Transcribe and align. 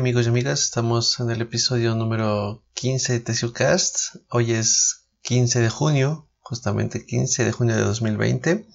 amigos 0.00 0.24
y 0.24 0.30
amigas, 0.30 0.62
estamos 0.62 1.20
en 1.20 1.28
el 1.28 1.42
episodio 1.42 1.94
número 1.94 2.64
15 2.72 3.12
de 3.12 3.20
TCUcast. 3.20 4.16
Hoy 4.30 4.52
es 4.52 5.04
15 5.20 5.60
de 5.60 5.68
junio, 5.68 6.26
justamente 6.38 7.04
15 7.04 7.44
de 7.44 7.52
junio 7.52 7.76
de 7.76 7.82
2020. 7.82 8.66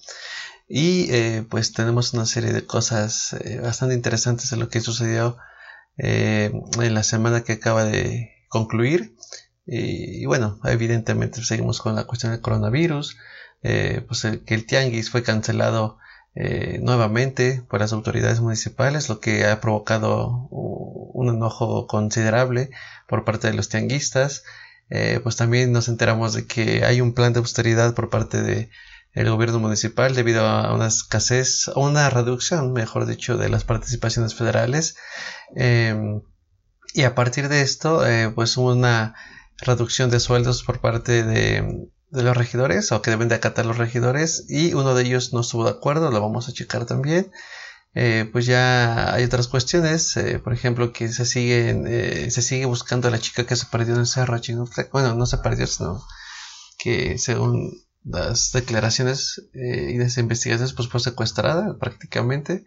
Y 0.68 1.10
eh, 1.10 1.44
pues 1.50 1.72
tenemos 1.72 2.14
una 2.14 2.26
serie 2.26 2.52
de 2.52 2.64
cosas 2.64 3.32
eh, 3.40 3.58
bastante 3.60 3.96
interesantes 3.96 4.50
de 4.50 4.56
lo 4.56 4.68
que 4.68 4.80
sucedió 4.80 5.36
eh, 5.98 6.52
en 6.80 6.94
la 6.94 7.02
semana 7.02 7.42
que 7.42 7.54
acaba 7.54 7.84
de 7.84 8.30
concluir. 8.48 9.16
Y, 9.66 10.26
bueno, 10.26 10.60
evidentemente 10.62 11.42
seguimos 11.42 11.80
con 11.80 11.96
la 11.96 12.04
cuestión 12.04 12.30
del 12.30 12.40
coronavirus, 12.40 13.16
pues 13.62 14.22
que 14.46 14.54
el 14.54 14.64
tianguis 14.64 15.10
fue 15.10 15.24
cancelado 15.24 15.98
eh, 16.38 16.80
nuevamente 16.82 17.62
por 17.66 17.80
las 17.80 17.94
autoridades 17.94 18.40
municipales, 18.40 19.08
lo 19.08 19.20
que 19.20 19.46
ha 19.46 19.58
provocado 19.62 20.48
un 20.50 21.30
enojo 21.30 21.86
considerable 21.86 22.70
por 23.08 23.24
parte 23.24 23.48
de 23.48 23.54
los 23.54 23.70
tianguistas. 23.70 24.44
Eh, 24.90 25.18
pues 25.22 25.36
también 25.36 25.72
nos 25.72 25.88
enteramos 25.88 26.34
de 26.34 26.46
que 26.46 26.84
hay 26.84 27.00
un 27.00 27.14
plan 27.14 27.32
de 27.32 27.38
austeridad 27.38 27.94
por 27.94 28.10
parte 28.10 28.42
de 28.42 28.70
el 29.12 29.30
gobierno 29.30 29.58
municipal 29.58 30.14
debido 30.14 30.46
a 30.46 30.74
una 30.74 30.88
escasez, 30.88 31.68
una 31.74 32.10
reducción, 32.10 32.74
mejor 32.74 33.06
dicho, 33.06 33.38
de 33.38 33.48
las 33.48 33.64
participaciones 33.64 34.34
federales. 34.34 34.96
Em, 35.54 36.20
y 36.92 37.04
a 37.04 37.14
partir 37.14 37.48
de 37.48 37.62
esto, 37.62 38.06
eh, 38.06 38.30
pues 38.34 38.54
hubo 38.58 38.72
una 38.72 39.14
reducción 39.56 40.10
de 40.10 40.20
sueldos 40.20 40.62
por 40.62 40.80
parte 40.82 41.22
de, 41.22 41.88
de 42.10 42.22
los 42.22 42.36
regidores 42.36 42.92
o 42.92 43.02
que 43.02 43.10
deben 43.10 43.28
de 43.28 43.34
acatar 43.34 43.66
los 43.66 43.78
regidores 43.78 44.46
y 44.48 44.74
uno 44.74 44.94
de 44.94 45.04
ellos 45.04 45.32
no 45.32 45.40
estuvo 45.40 45.64
de 45.64 45.70
acuerdo, 45.70 46.10
lo 46.10 46.20
vamos 46.20 46.48
a 46.48 46.52
checar 46.52 46.86
también. 46.86 47.30
Eh, 47.98 48.28
pues 48.30 48.44
ya 48.44 49.14
hay 49.14 49.24
otras 49.24 49.48
cuestiones, 49.48 50.18
eh, 50.18 50.38
por 50.38 50.52
ejemplo, 50.52 50.92
que 50.92 51.08
se 51.08 51.24
sigue, 51.24 51.70
eh, 51.70 52.30
se 52.30 52.42
sigue 52.42 52.66
buscando 52.66 53.08
a 53.08 53.10
la 53.10 53.18
chica 53.18 53.46
que 53.46 53.56
se 53.56 53.64
perdió 53.66 53.94
en 53.94 54.00
el 54.00 54.06
cerro 54.06 54.38
Bueno, 54.92 55.14
no 55.14 55.24
se 55.24 55.38
perdió, 55.38 55.66
sino 55.66 56.04
que 56.78 57.16
según 57.16 57.72
las 58.04 58.52
declaraciones 58.52 59.48
y 59.54 59.96
las 59.96 60.18
investigaciones, 60.18 60.74
pues 60.74 60.88
fue 60.88 61.00
secuestrada 61.00 61.78
prácticamente. 61.78 62.66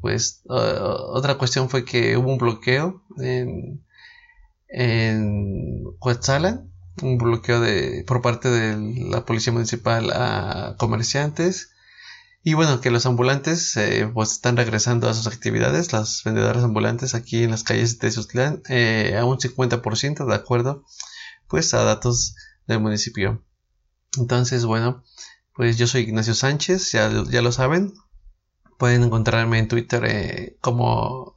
pues 0.00 0.42
otra 0.48 1.38
cuestión 1.38 1.70
fue 1.70 1.84
que 1.84 2.16
hubo 2.16 2.30
un 2.32 2.38
bloqueo 2.38 3.04
en, 3.18 3.84
en 4.68 5.84
un 7.02 7.18
bloqueo 7.18 7.60
de, 7.60 8.04
por 8.06 8.22
parte 8.22 8.50
de 8.50 9.08
la 9.10 9.24
policía 9.24 9.52
municipal 9.52 10.10
a 10.12 10.76
comerciantes. 10.78 11.70
Y 12.42 12.54
bueno, 12.54 12.80
que 12.80 12.90
los 12.90 13.06
ambulantes 13.06 13.76
eh, 13.76 14.08
pues 14.12 14.32
están 14.32 14.56
regresando 14.56 15.08
a 15.08 15.14
sus 15.14 15.26
actividades, 15.26 15.92
las 15.92 16.22
vendedoras 16.24 16.62
ambulantes 16.62 17.14
aquí 17.14 17.42
en 17.42 17.50
las 17.50 17.64
calles 17.64 17.98
de 17.98 18.12
Sutlán, 18.12 18.62
eh, 18.68 19.16
a 19.18 19.24
un 19.24 19.38
50% 19.38 20.26
de 20.26 20.34
acuerdo 20.34 20.84
pues 21.48 21.74
a 21.74 21.82
datos 21.82 22.34
del 22.66 22.80
municipio. 22.80 23.42
Entonces, 24.18 24.64
bueno, 24.64 25.02
pues 25.54 25.78
yo 25.78 25.86
soy 25.86 26.02
Ignacio 26.02 26.34
Sánchez, 26.34 26.92
ya, 26.92 27.10
ya 27.30 27.42
lo 27.42 27.52
saben. 27.52 27.94
Pueden 28.78 29.04
encontrarme 29.04 29.58
en 29.58 29.68
Twitter 29.68 30.04
eh, 30.04 30.58
como 30.60 31.35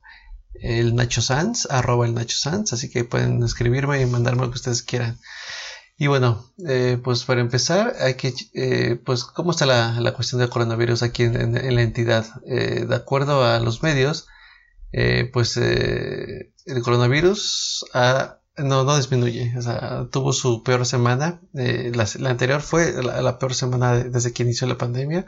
el 0.62 0.96
Nacho 0.96 1.22
Sanz, 1.22 1.68
arroba 1.70 2.06
el 2.06 2.14
Nacho 2.14 2.38
Sanz, 2.38 2.74
así 2.74 2.90
que 2.90 3.04
pueden 3.04 3.44
escribirme 3.44 4.02
y 4.02 4.06
mandarme 4.06 4.44
lo 4.44 4.50
que 4.50 4.56
ustedes 4.56 4.82
quieran. 4.84 5.20
Y 5.98 6.08
bueno, 6.08 6.46
eh, 6.66 6.98
pues 7.04 7.26
para 7.26 7.42
empezar, 7.42 7.94
hay 8.00 8.14
que, 8.14 8.34
eh, 8.54 8.98
pues, 9.04 9.26
¿cómo 9.26 9.52
está 9.52 9.66
la, 9.66 10.14
cuestión 10.14 10.40
del 10.40 10.50
coronavirus 10.50 11.04
aquí 11.04 11.24
en, 11.24 11.76
la 11.76 11.82
entidad? 11.82 12.26
Eh, 12.48 12.86
de 12.88 12.96
acuerdo 12.96 13.44
a 13.44 13.60
los 13.60 13.84
medios, 13.84 14.28
pues 15.34 15.58
el 15.58 16.82
coronavirus 16.84 17.86
no, 18.64 18.84
no 18.84 18.98
disminuye, 18.98 19.54
tuvo 20.12 20.34
su 20.34 20.64
peor 20.64 20.86
semana. 20.86 21.42
La, 21.54 22.30
anterior 22.30 22.62
fue 22.62 23.04
la, 23.04 23.40
peor 23.40 23.54
semana 23.54 23.96
desde 23.96 24.34
que 24.34 24.44
inició 24.44 24.68
la 24.68 24.78
pandemia, 24.78 25.26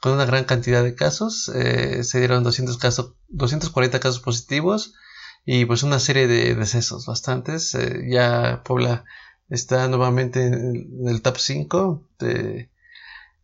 con 0.00 0.12
una 0.12 0.24
gran 0.24 0.44
cantidad 0.44 0.82
de 0.82 0.94
casos. 0.94 1.44
se 1.44 2.18
dieron 2.18 2.44
200 2.44 2.78
casos, 2.78 3.14
240 3.28 4.00
casos 4.00 4.20
positivos 4.20 4.94
y 5.44 5.64
pues 5.64 5.82
una 5.82 5.98
serie 5.98 6.26
de 6.26 6.54
decesos, 6.54 7.06
bastantes. 7.06 7.76
ya 8.08 8.62
Puebla 8.64 9.04
está 9.52 9.86
nuevamente 9.88 10.46
en 10.46 11.06
el 11.06 11.20
top 11.22 11.36
5 11.38 12.08
de, 12.18 12.70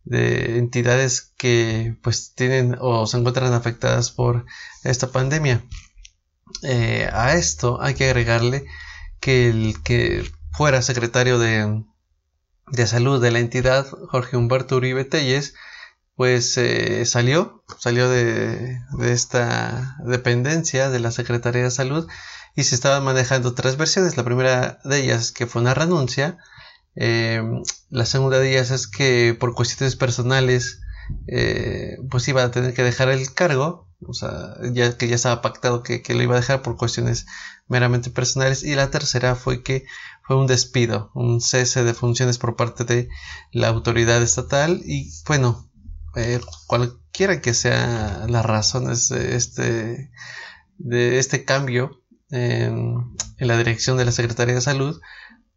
entidades 0.05 1.33
que 1.37 1.95
pues 2.01 2.33
tienen 2.33 2.75
o 2.79 3.05
se 3.05 3.17
encuentran 3.17 3.53
afectadas 3.53 4.09
por 4.09 4.45
esta 4.83 5.11
pandemia. 5.11 5.63
Eh, 6.63 7.07
a 7.13 7.35
esto 7.35 7.79
hay 7.79 7.93
que 7.93 8.05
agregarle 8.05 8.65
que 9.19 9.49
el 9.49 9.81
que 9.83 10.29
fuera 10.51 10.81
secretario 10.81 11.39
de, 11.39 11.83
de 12.71 12.87
salud 12.87 13.21
de 13.21 13.31
la 13.31 13.39
entidad, 13.39 13.87
Jorge 14.09 14.37
Humberto 14.37 14.77
Uribe 14.77 15.05
Telles, 15.05 15.55
pues 16.15 16.57
eh, 16.57 17.05
salió, 17.05 17.63
salió 17.77 18.09
de, 18.09 18.81
de, 18.97 19.13
esta 19.13 19.95
dependencia 20.03 20.89
de 20.89 20.99
la 20.99 21.11
Secretaría 21.11 21.63
de 21.63 21.71
Salud 21.71 22.09
y 22.55 22.63
se 22.65 22.75
estaban 22.75 23.05
manejando 23.05 23.53
tres 23.53 23.77
versiones. 23.77 24.17
La 24.17 24.25
primera 24.25 24.79
de 24.83 25.01
ellas 25.01 25.31
que 25.31 25.47
fue 25.47 25.61
una 25.61 25.73
renuncia. 25.73 26.37
Eh, 26.95 27.41
la 27.89 28.05
segunda 28.05 28.39
de 28.39 28.51
ellas 28.51 28.71
es 28.71 28.87
que 28.87 29.33
por 29.39 29.55
cuestiones 29.55 29.95
personales 29.95 30.81
eh, 31.27 31.97
pues 32.09 32.27
iba 32.27 32.43
a 32.43 32.51
tener 32.51 32.73
que 32.73 32.83
dejar 32.83 33.09
el 33.09 33.33
cargo. 33.33 33.87
O 34.07 34.13
sea, 34.13 34.55
ya 34.71 34.97
que 34.97 35.07
ya 35.07 35.15
estaba 35.15 35.41
pactado 35.41 35.83
que, 35.83 36.01
que, 36.01 36.13
lo 36.13 36.23
iba 36.23 36.35
a 36.35 36.39
dejar 36.39 36.61
por 36.61 36.77
cuestiones 36.77 37.25
meramente 37.67 38.09
personales. 38.09 38.63
Y 38.63 38.75
la 38.75 38.91
tercera 38.91 39.35
fue 39.35 39.61
que 39.61 39.85
fue 40.23 40.37
un 40.37 40.47
despido, 40.47 41.11
un 41.13 41.41
cese 41.41 41.83
de 41.83 41.93
funciones 41.93 42.37
por 42.37 42.55
parte 42.55 42.85
de 42.85 43.09
la 43.51 43.67
autoridad 43.67 44.21
estatal. 44.21 44.81
Y 44.85 45.11
bueno, 45.27 45.69
eh, 46.15 46.39
cualquiera 46.67 47.41
que 47.41 47.53
sea 47.53 48.25
las 48.27 48.45
razones 48.45 49.09
de 49.09 49.35
este, 49.35 50.11
de 50.77 51.19
este 51.19 51.43
cambio, 51.45 51.99
en, 52.31 53.15
la 53.37 53.57
dirección 53.57 53.97
de 53.97 54.05
la 54.05 54.11
Secretaría 54.11 54.55
de 54.55 54.61
Salud, 54.61 54.99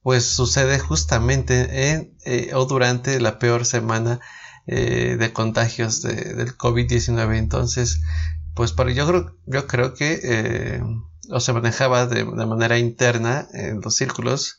pues 0.03 0.25
sucede 0.25 0.79
justamente 0.79 1.91
en 1.91 2.17
eh, 2.25 2.53
o 2.55 2.65
durante 2.65 3.21
la 3.21 3.39
peor 3.39 3.65
semana 3.65 4.21
eh, 4.67 5.17
de 5.19 5.33
contagios 5.33 6.03
del 6.03 6.57
COVID-19. 6.57 7.37
Entonces, 7.39 8.01
pues 8.55 8.73
para, 8.73 8.93
yo, 8.93 9.07
creo, 9.07 9.37
yo 9.47 9.67
creo 9.67 9.95
que 9.95 10.21
eh, 10.23 10.83
se 11.39 11.53
manejaba 11.53 12.07
de, 12.07 12.25
manera 12.25 12.79
interna 12.79 13.49
en 13.53 13.81
los 13.81 13.97
círculos 13.97 14.59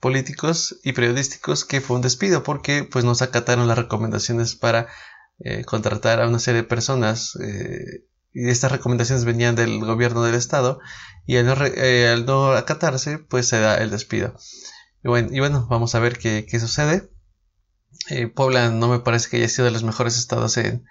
políticos 0.00 0.78
y 0.84 0.92
periodísticos 0.92 1.64
que 1.64 1.80
fue 1.80 1.96
un 1.96 2.02
despido 2.02 2.42
porque 2.42 2.84
pues 2.84 3.04
nos 3.04 3.22
acataron 3.22 3.66
las 3.66 3.78
recomendaciones 3.78 4.54
para 4.54 4.86
contratar 5.66 6.20
a 6.20 6.26
una 6.26 6.40
serie 6.40 6.62
de 6.62 6.68
personas 6.68 7.36
y 8.32 8.48
estas 8.48 8.72
recomendaciones 8.72 9.24
venían 9.24 9.56
del 9.56 9.80
gobierno 9.80 10.22
del 10.22 10.34
estado 10.34 10.80
y 11.26 11.36
al 11.36 11.46
no, 11.46 11.54
eh, 11.64 12.08
al 12.08 12.26
no 12.26 12.52
acatarse 12.52 13.18
pues 13.18 13.48
se 13.48 13.58
da 13.58 13.76
el 13.76 13.90
despido 13.90 14.34
y 15.02 15.08
bueno, 15.08 15.28
y 15.32 15.40
bueno 15.40 15.66
vamos 15.68 15.94
a 15.94 16.00
ver 16.00 16.18
qué 16.18 16.60
sucede 16.60 17.10
eh, 18.08 18.26
Puebla 18.28 18.70
no 18.70 18.88
me 18.88 19.00
parece 19.00 19.28
que 19.28 19.36
haya 19.38 19.48
sido 19.48 19.66
de 19.66 19.72
los 19.72 19.82
mejores 19.82 20.18
estados 20.18 20.56
en, 20.56 20.86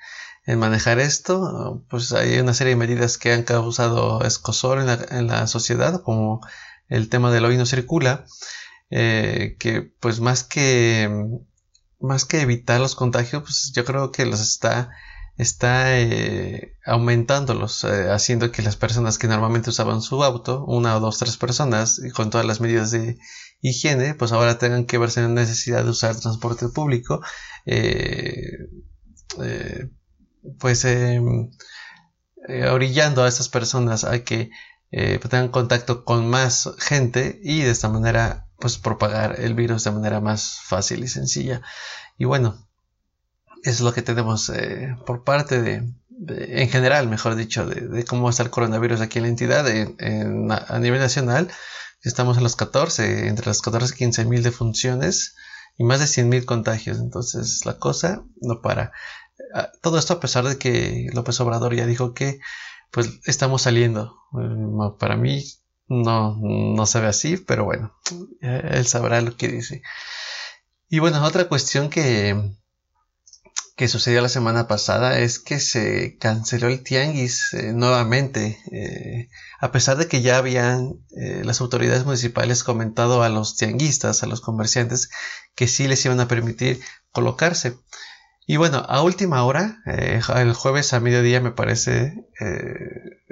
en, 0.46 0.60
manejar 0.60 1.00
esto. 1.00 1.84
Pues 1.90 2.12
hay 2.14 2.40
una 2.40 2.54
serie 2.54 2.74
de 2.74 2.78
medidas 2.80 3.18
que 3.18 3.32
han 3.34 3.44
causado 3.44 4.22
escosor 4.24 4.80
en 4.80 4.88
la, 4.88 5.06
en 5.12 5.28
la 5.28 5.48
sociedad 5.48 6.02
como 6.04 6.42
el 6.90 7.10
tema 7.10 7.32
del 7.32 7.46
hoy 7.46 7.58
no 7.58 7.66
circula 7.66 8.26
eh, 8.90 9.58
que 9.60 9.82
pues 9.82 10.20
más 10.20 10.44
que 10.44 11.10
más 12.00 12.26
que 12.26 12.42
evitar 12.42 12.80
los 12.80 12.96
contagios 12.96 13.44
pues 13.44 13.72
yo 13.76 13.84
creo 13.84 14.12
que 14.12 14.26
los 14.26 14.40
está 14.40 14.92
está 15.38 16.00
eh, 16.00 16.74
aumentándolos, 16.86 17.84
eh, 17.84 18.12
haciendo 18.12 18.52
que 18.52 18.64
las 18.64 18.76
personas 18.76 19.18
que 19.18 19.28
normalmente 19.28 19.70
usaban 19.70 20.02
su 20.02 20.24
auto, 20.24 20.66
una 20.66 20.98
o 20.98 21.00
dos, 21.00 21.20
tres 21.20 21.38
personas, 21.38 22.02
con 22.16 22.30
todas 22.30 22.46
las 22.46 22.60
medidas 22.60 22.92
de 22.92 23.18
higiene, 23.62 24.16
pues 24.16 24.32
ahora 24.32 24.58
tengan 24.58 24.86
que 24.86 24.98
verse 24.98 25.22
en 25.22 25.36
necesidad 25.36 25.84
de 25.84 25.92
usar 25.92 26.20
transporte 26.20 26.70
público, 26.70 27.22
eh, 27.66 28.42
pues 30.60 30.86
em, 30.86 31.52
orillando 32.72 33.24
a 33.24 33.28
estas 33.28 33.50
personas 33.50 34.04
a 34.04 34.24
que 34.24 34.50
tengan 34.92 35.50
contacto 35.50 36.06
con 36.06 36.30
más 36.30 36.70
gente 36.80 37.40
y 37.44 37.62
de 37.62 37.72
esta 37.72 37.90
manera 37.90 38.48
pues 38.60 38.78
propagar 38.78 39.40
el 39.40 39.54
virus 39.54 39.84
de 39.84 39.92
manera 39.92 40.20
más 40.22 40.60
fácil 40.64 41.04
y 41.04 41.08
sencilla. 41.08 41.62
Y 42.18 42.26
bueno, 42.26 42.67
es 43.64 43.82
lo 43.82 43.94
que 43.94 44.02
tenemos 44.02 44.50
eh, 44.50 44.96
por 45.06 45.24
parte 45.24 45.62
de, 45.62 45.84
en 46.30 46.70
general, 46.70 47.08
mejor 47.08 47.36
dicho, 47.36 47.66
de, 47.66 48.04
cómo 48.06 48.30
está 48.30 48.44
el 48.44 48.50
coronavirus 48.50 49.02
aquí 49.02 49.20
en 49.20 49.24
la 49.24 49.30
entidad 49.30 49.68
a 49.68 50.80
nivel 50.80 51.00
nacional. 51.00 51.50
Estamos 52.02 52.38
en 52.38 52.44
los 52.44 52.56
14, 52.56 53.28
entre 53.28 53.48
las 53.48 53.62
14 53.62 53.94
y 53.94 53.98
15 53.98 54.26
mil 54.26 54.44
defunciones 54.44 55.36
y 55.78 55.84
más 55.84 56.00
de 56.00 56.08
100 56.08 56.30
mil 56.30 56.46
contagios. 56.46 57.00
Entonces 57.00 57.66
la 57.66 57.78
cosa 57.78 58.24
no 58.42 58.62
para. 58.62 58.92
Ah, 59.54 59.70
todo 59.82 60.00
esto 60.00 60.14
a 60.14 60.20
pesar 60.20 60.46
de 60.46 60.58
que 60.58 61.08
López 61.14 61.40
Obrador 61.40 61.76
ya 61.76 61.86
dijo 61.86 62.14
que 62.14 62.40
pues 62.92 63.20
estamos 63.26 63.64
saliendo. 63.64 64.18
Eh, 64.40 64.96
para 65.00 65.18
mí 65.18 65.44
no, 65.88 66.38
no 66.42 66.86
se 66.86 67.00
ve 67.00 67.08
así, 67.08 67.38
pero 67.38 67.66
bueno, 67.66 67.96
él 68.42 68.86
sabrá 68.88 69.22
lo 69.22 69.36
que 69.38 69.48
dice. 69.48 69.82
Y 70.90 71.00
bueno, 71.00 71.24
otra 71.24 71.48
cuestión 71.48 71.90
que, 71.90 72.56
que 73.78 73.88
sucedió 73.88 74.22
la 74.22 74.28
semana 74.28 74.68
pasada 74.68 75.20
es 75.20 75.38
que 75.38 75.60
se 75.60 76.18
canceló 76.18 76.68
el 76.68 76.82
tianguis 76.82 77.54
eh, 77.54 77.74
nuevamente, 77.74 78.58
eh, 78.72 79.30
a 79.60 79.72
pesar 79.72 79.98
de 79.98 80.08
que 80.08 80.24
ya 80.24 80.38
habían 80.38 80.96
eh, 81.16 81.44
las 81.46 81.62
autoridades 81.62 82.04
municipales 82.04 82.64
comentado 82.64 83.22
a 83.22 83.30
los 83.30 83.56
tianguistas, 83.56 84.24
a 84.24 84.26
los 84.26 84.42
comerciantes, 84.42 85.12
que 85.54 85.68
sí 85.68 85.88
les 85.88 86.04
iban 86.04 86.20
a 86.20 86.28
permitir 86.28 86.80
colocarse. 87.12 87.78
Y 88.48 88.58
bueno, 88.58 88.84
a 88.90 89.04
última 89.04 89.44
hora, 89.44 89.78
el 89.86 90.54
jueves 90.54 90.94
a 90.94 91.00
mediodía 91.00 91.40
me 91.42 91.52
parece, 91.52 92.16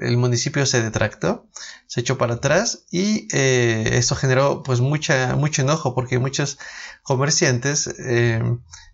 el 0.07 0.17
municipio 0.17 0.65
se 0.65 0.81
detractó, 0.81 1.47
se 1.87 2.01
echó 2.01 2.17
para 2.17 2.35
atrás 2.35 2.85
y 2.91 3.27
esto 3.31 4.15
generó 4.15 4.63
pues 4.63 4.81
mucha, 4.81 5.35
mucho 5.35 5.61
enojo 5.61 5.93
porque 5.95 6.19
muchos 6.19 6.57
comerciantes 7.03 7.89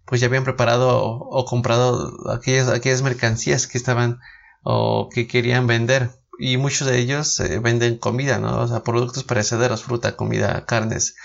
pues 0.05 0.19
ya 0.19 0.27
habían 0.27 0.43
preparado 0.43 1.03
o, 1.03 1.45
comprado 1.45 2.29
aquellas, 2.31 2.67
aquellas 2.67 3.01
mercancías 3.01 3.65
que 3.65 3.77
estaban 3.77 4.19
o 4.61 5.09
que 5.09 5.27
querían 5.27 5.67
vender. 5.67 6.11
Y 6.37 6.57
muchos 6.57 6.87
de 6.87 6.97
ellos 6.97 7.39
eh, 7.39 7.59
venden 7.59 7.97
comida, 7.97 8.39
¿no? 8.39 8.59
O 8.59 8.67
sea, 8.67 8.83
productos 8.83 9.23
perecederos, 9.23 9.83
fruta, 9.83 10.17
comida, 10.17 10.65
carnes, 10.65 11.15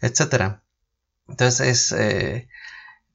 etcétera. 0.00 0.62
Entonces 1.28 1.60
es 1.60 1.92
eh, 1.92 2.48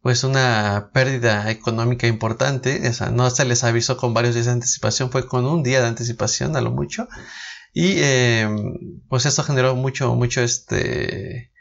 pues 0.01 0.23
una 0.23 0.91
pérdida 0.93 1.49
económica 1.51 2.07
importante. 2.07 2.81
O 3.01 3.11
no 3.11 3.29
se 3.29 3.45
les 3.45 3.63
avisó 3.63 3.97
con 3.97 4.13
varios 4.13 4.35
días 4.35 4.47
de 4.47 4.53
anticipación, 4.53 5.11
fue 5.11 5.27
con 5.27 5.45
un 5.45 5.63
día 5.63 5.81
de 5.81 5.87
anticipación 5.87 6.55
a 6.55 6.61
lo 6.61 6.71
mucho. 6.71 7.07
Y 7.73 7.95
eh, 7.97 8.49
pues 9.09 9.25
esto 9.25 9.43
generó 9.43 9.75
mucho, 9.75 10.15
mucho 10.15 10.41
este 10.41 11.51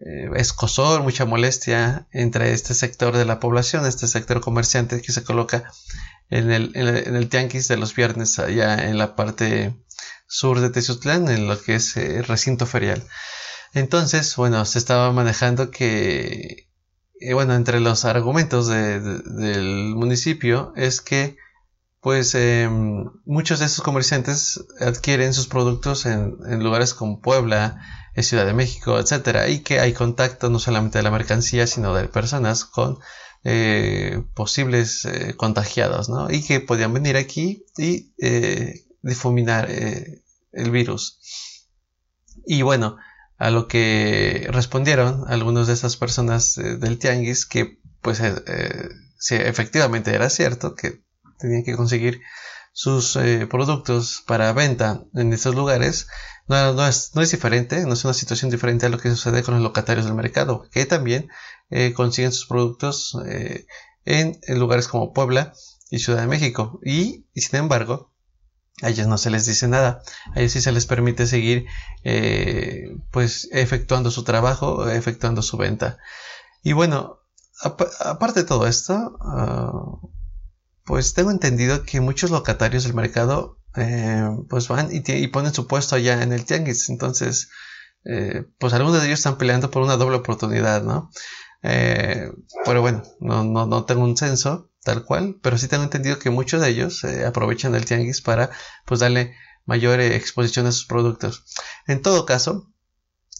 eh, 0.00 0.30
escosor, 0.36 1.02
mucha 1.02 1.26
molestia 1.26 2.08
entre 2.10 2.52
este 2.52 2.74
sector 2.74 3.16
de 3.16 3.24
la 3.24 3.40
población, 3.40 3.86
este 3.86 4.08
sector 4.08 4.40
comerciante 4.40 5.02
que 5.02 5.12
se 5.12 5.22
coloca 5.22 5.70
en 6.30 6.50
el, 6.50 6.72
en 6.74 7.28
tianguis 7.28 7.68
de 7.68 7.76
los 7.76 7.94
viernes 7.94 8.38
allá 8.38 8.88
en 8.88 8.96
la 8.96 9.14
parte 9.14 9.76
sur 10.26 10.60
de 10.60 10.70
Teciutlán, 10.70 11.28
en 11.28 11.46
lo 11.46 11.60
que 11.60 11.74
es 11.74 11.96
el 11.96 12.24
recinto 12.24 12.66
ferial. 12.66 13.04
Entonces, 13.74 14.34
bueno, 14.36 14.64
se 14.64 14.78
estaba 14.78 15.12
manejando 15.12 15.70
que, 15.70 16.68
eh, 17.28 17.34
bueno, 17.34 17.54
entre 17.54 17.80
los 17.80 18.04
argumentos 18.04 18.68
del 18.68 19.94
municipio 19.94 20.72
es 20.76 21.00
que, 21.00 21.36
pues, 22.00 22.34
em, 22.34 23.10
muchos 23.24 23.60
de 23.60 23.66
estos 23.66 23.84
comerciantes 23.84 24.64
adquieren 24.80 25.34
sus 25.34 25.46
productos 25.46 26.06
en, 26.06 26.36
lugares 26.62 26.94
como 26.94 27.20
Puebla, 27.20 27.80
Ciudad 28.16 28.44
de 28.44 28.52
México, 28.52 28.98
etcétera, 28.98 29.48
y 29.48 29.60
que 29.60 29.80
hay 29.80 29.94
contacto 29.94 30.50
no 30.50 30.58
solamente 30.58 30.98
de 30.98 31.04
la 31.04 31.10
mercancía, 31.10 31.66
sino 31.66 31.94
de 31.94 32.08
personas 32.08 32.64
con 32.66 32.98
eh, 33.44 34.22
posibles 34.34 35.04
eh, 35.04 35.34
contagiados, 35.36 36.08
¿no? 36.08 36.30
Y 36.30 36.44
que 36.44 36.60
podían 36.60 36.92
venir 36.92 37.16
aquí 37.16 37.64
y 37.76 38.12
eh, 38.18 38.84
difuminar 39.02 39.68
el 39.68 40.70
virus. 40.70 41.18
Y 42.46 42.62
bueno, 42.62 42.98
a 43.42 43.50
lo 43.50 43.66
que 43.66 44.48
respondieron 44.50 45.24
algunas 45.28 45.66
de 45.66 45.74
esas 45.74 45.96
personas 45.96 46.54
del 46.54 46.98
tianguis 46.98 47.44
que 47.44 47.78
pues 48.00 48.22
si 49.18 49.34
efectivamente 49.34 50.14
era 50.14 50.30
cierto 50.30 50.74
que 50.74 51.02
tenían 51.38 51.64
que 51.64 51.76
conseguir 51.76 52.20
sus 52.72 53.18
productos 53.50 54.22
para 54.26 54.52
venta 54.52 55.04
en 55.14 55.32
esos 55.32 55.54
lugares, 55.54 56.06
no, 56.48 56.74
no, 56.74 56.86
es, 56.86 57.14
no 57.14 57.22
es 57.22 57.30
diferente, 57.30 57.84
no 57.86 57.92
es 57.92 58.04
una 58.04 58.14
situación 58.14 58.50
diferente 58.50 58.86
a 58.86 58.88
lo 58.88 58.98
que 58.98 59.10
sucede 59.10 59.42
con 59.42 59.54
los 59.54 59.62
locatarios 59.62 60.06
del 60.06 60.14
mercado, 60.14 60.68
que 60.70 60.86
también 60.86 61.28
eh, 61.70 61.92
consiguen 61.94 62.32
sus 62.32 62.46
productos 62.46 63.16
eh, 63.26 63.66
en, 64.04 64.38
lugares 64.58 64.88
como 64.88 65.12
Puebla 65.12 65.52
y 65.90 66.00
Ciudad 66.00 66.20
de 66.20 66.26
México. 66.26 66.80
Y, 66.84 67.26
sin 67.34 67.60
embargo, 67.60 68.11
a 68.82 68.88
ellos 68.88 69.06
no 69.06 69.16
se 69.16 69.30
les 69.30 69.46
dice 69.46 69.68
nada. 69.68 70.02
A 70.34 70.40
ellos 70.40 70.52
sí 70.52 70.60
se 70.60 70.72
les 70.72 70.86
permite 70.86 71.26
seguir 71.26 71.66
eh, 72.02 72.90
pues 73.12 73.48
efectuando 73.52 74.10
su 74.10 74.24
trabajo, 74.24 74.88
efectuando 74.88 75.40
su 75.40 75.56
venta. 75.56 75.98
Y 76.64 76.72
bueno, 76.72 77.20
aparte 78.00 78.40
de 78.40 78.46
todo 78.46 78.66
esto, 78.66 79.16
ah, 79.20 79.72
pues 80.84 81.14
tengo 81.14 81.30
entendido 81.30 81.84
que 81.84 82.00
muchos 82.00 82.32
locatarios 82.32 82.82
del 82.82 82.94
mercado 82.94 83.58
eh, 83.76 84.28
pues 84.50 84.66
van 84.66 84.88
y, 84.90 85.28
ponen 85.28 85.54
su 85.54 85.68
puesto 85.68 85.94
allá 85.94 86.20
en 86.20 86.32
el 86.32 86.44
tianguis. 86.44 86.88
Entonces, 86.88 87.50
eh, 88.04 88.44
pues 88.58 88.72
algunos 88.74 89.00
de 89.00 89.06
ellos 89.06 89.20
están 89.20 89.38
peleando 89.38 89.70
por 89.70 89.82
una 89.82 89.96
doble 89.96 90.16
oportunidad, 90.16 90.82
¿no? 90.82 91.08
Pero 91.62 92.80
bueno, 92.80 93.04
no, 93.20 93.44
no, 93.44 93.66
no, 93.66 93.84
tengo 93.84 94.02
un 94.02 94.16
censo 94.16 94.71
tal 94.82 95.04
cual, 95.04 95.38
pero 95.42 95.58
sí 95.58 95.68
tengo 95.68 95.84
entendido 95.84 96.18
que 96.18 96.30
muchos 96.30 96.60
de 96.60 96.68
ellos 96.68 97.04
aprovechan 97.04 97.74
el 97.74 97.84
tianguis 97.84 98.20
para 98.20 98.50
pues 98.84 99.00
darle 99.00 99.34
mayor 99.64 100.00
exposición 100.00 100.66
a 100.66 100.72
sus 100.72 100.86
productos. 100.86 101.44
En 101.86 102.02
todo 102.02 102.26
caso, 102.26 102.68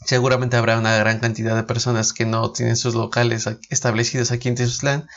seguramente 0.06 0.56
habrá 0.56 0.78
una 0.78 0.96
gran 0.96 1.18
cantidad 1.20 1.56
de 1.56 1.64
personas 1.64 2.12
que 2.12 2.26
no 2.26 2.52
tienen 2.52 2.76
sus 2.76 2.94
locales 2.94 3.48
establecidos 3.70 4.30
aquí 4.30 4.48
en 4.48 4.54
Tizuzlán 4.54 5.08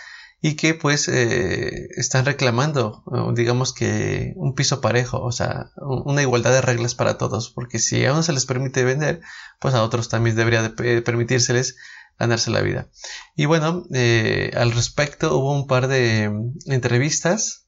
y 0.42 0.56
que 0.56 0.74
pues 0.74 1.08
eh, 1.08 1.88
están 1.96 2.26
reclamando, 2.26 3.04
digamos 3.34 3.74
que 3.74 4.34
un 4.36 4.54
piso 4.54 4.82
parejo, 4.82 5.22
o 5.22 5.32
sea, 5.32 5.72
una 5.78 6.22
igualdad 6.22 6.52
de 6.52 6.62
reglas 6.62 6.94
para 6.94 7.18
todos, 7.18 7.50
porque 7.50 7.80
si 7.80 8.06
a 8.06 8.12
uno 8.12 8.22
se 8.22 8.34
les 8.34 8.46
permite 8.46 8.84
vender, 8.84 9.22
pues 9.60 9.74
a 9.74 9.82
otros 9.82 10.10
también 10.10 10.36
debería 10.36 10.62
de 10.62 11.02
permitírseles 11.02 11.78
ganarse 12.20 12.52
la 12.52 12.62
vida. 12.62 12.90
Y 13.36 13.46
bueno, 13.46 13.86
eh, 13.94 14.52
al 14.56 14.72
respecto 14.72 15.38
hubo 15.38 15.54
un 15.54 15.68
par 15.68 15.88
de 15.88 16.32
entrevistas. 16.68 17.68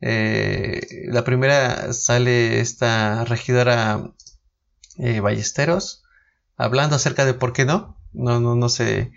Eh, 0.00 0.80
la 1.06 1.24
primera 1.24 1.92
sale 1.92 2.60
esta 2.60 3.24
regidora 3.24 4.12
Ballesteros 4.96 6.04
hablando 6.56 6.96
acerca 6.96 7.24
de 7.24 7.34
por 7.34 7.52
qué 7.52 7.64
no. 7.64 7.98
No, 8.12 8.40
no, 8.40 8.54
no 8.54 8.68
sé 8.68 9.12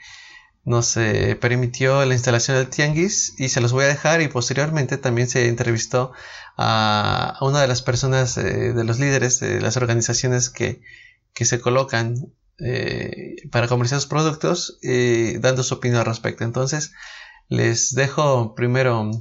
no 0.64 0.84
se 0.84 1.36
permitió 1.36 2.06
la 2.06 2.14
instalación 2.14 2.58
del 2.58 2.70
tianguis 2.70 3.34
y 3.38 3.50
se 3.50 3.62
los 3.62 3.72
voy 3.72 3.86
a 3.86 3.88
dejar 3.88 4.22
y 4.22 4.28
posteriormente 4.28 4.98
también 4.98 5.28
se 5.28 5.48
entrevistó 5.48 6.12
a, 6.58 7.38
una 7.42 7.62
de 7.62 7.68
las 7.68 7.82
personas 7.82 8.38
eh, 8.38 8.74
de 8.74 8.84
los 8.84 9.00
líderes 9.00 9.40
de 9.40 9.60
las 9.60 9.78
organizaciones 9.78 10.50
que, 10.50 10.82
se 11.34 11.60
colocan 11.60 12.32
eh, 12.60 13.36
para 13.52 13.68
comerciar 13.68 14.00
sus 14.00 14.10
productos 14.10 14.80
eh, 14.84 15.38
dando 15.42 15.64
su 15.64 15.76
opinión 15.76 16.00
al 16.00 16.06
respecto 16.06 16.44
entonces 16.44 16.94
les 17.50 17.94
dejo 17.94 18.56
primero 18.56 19.12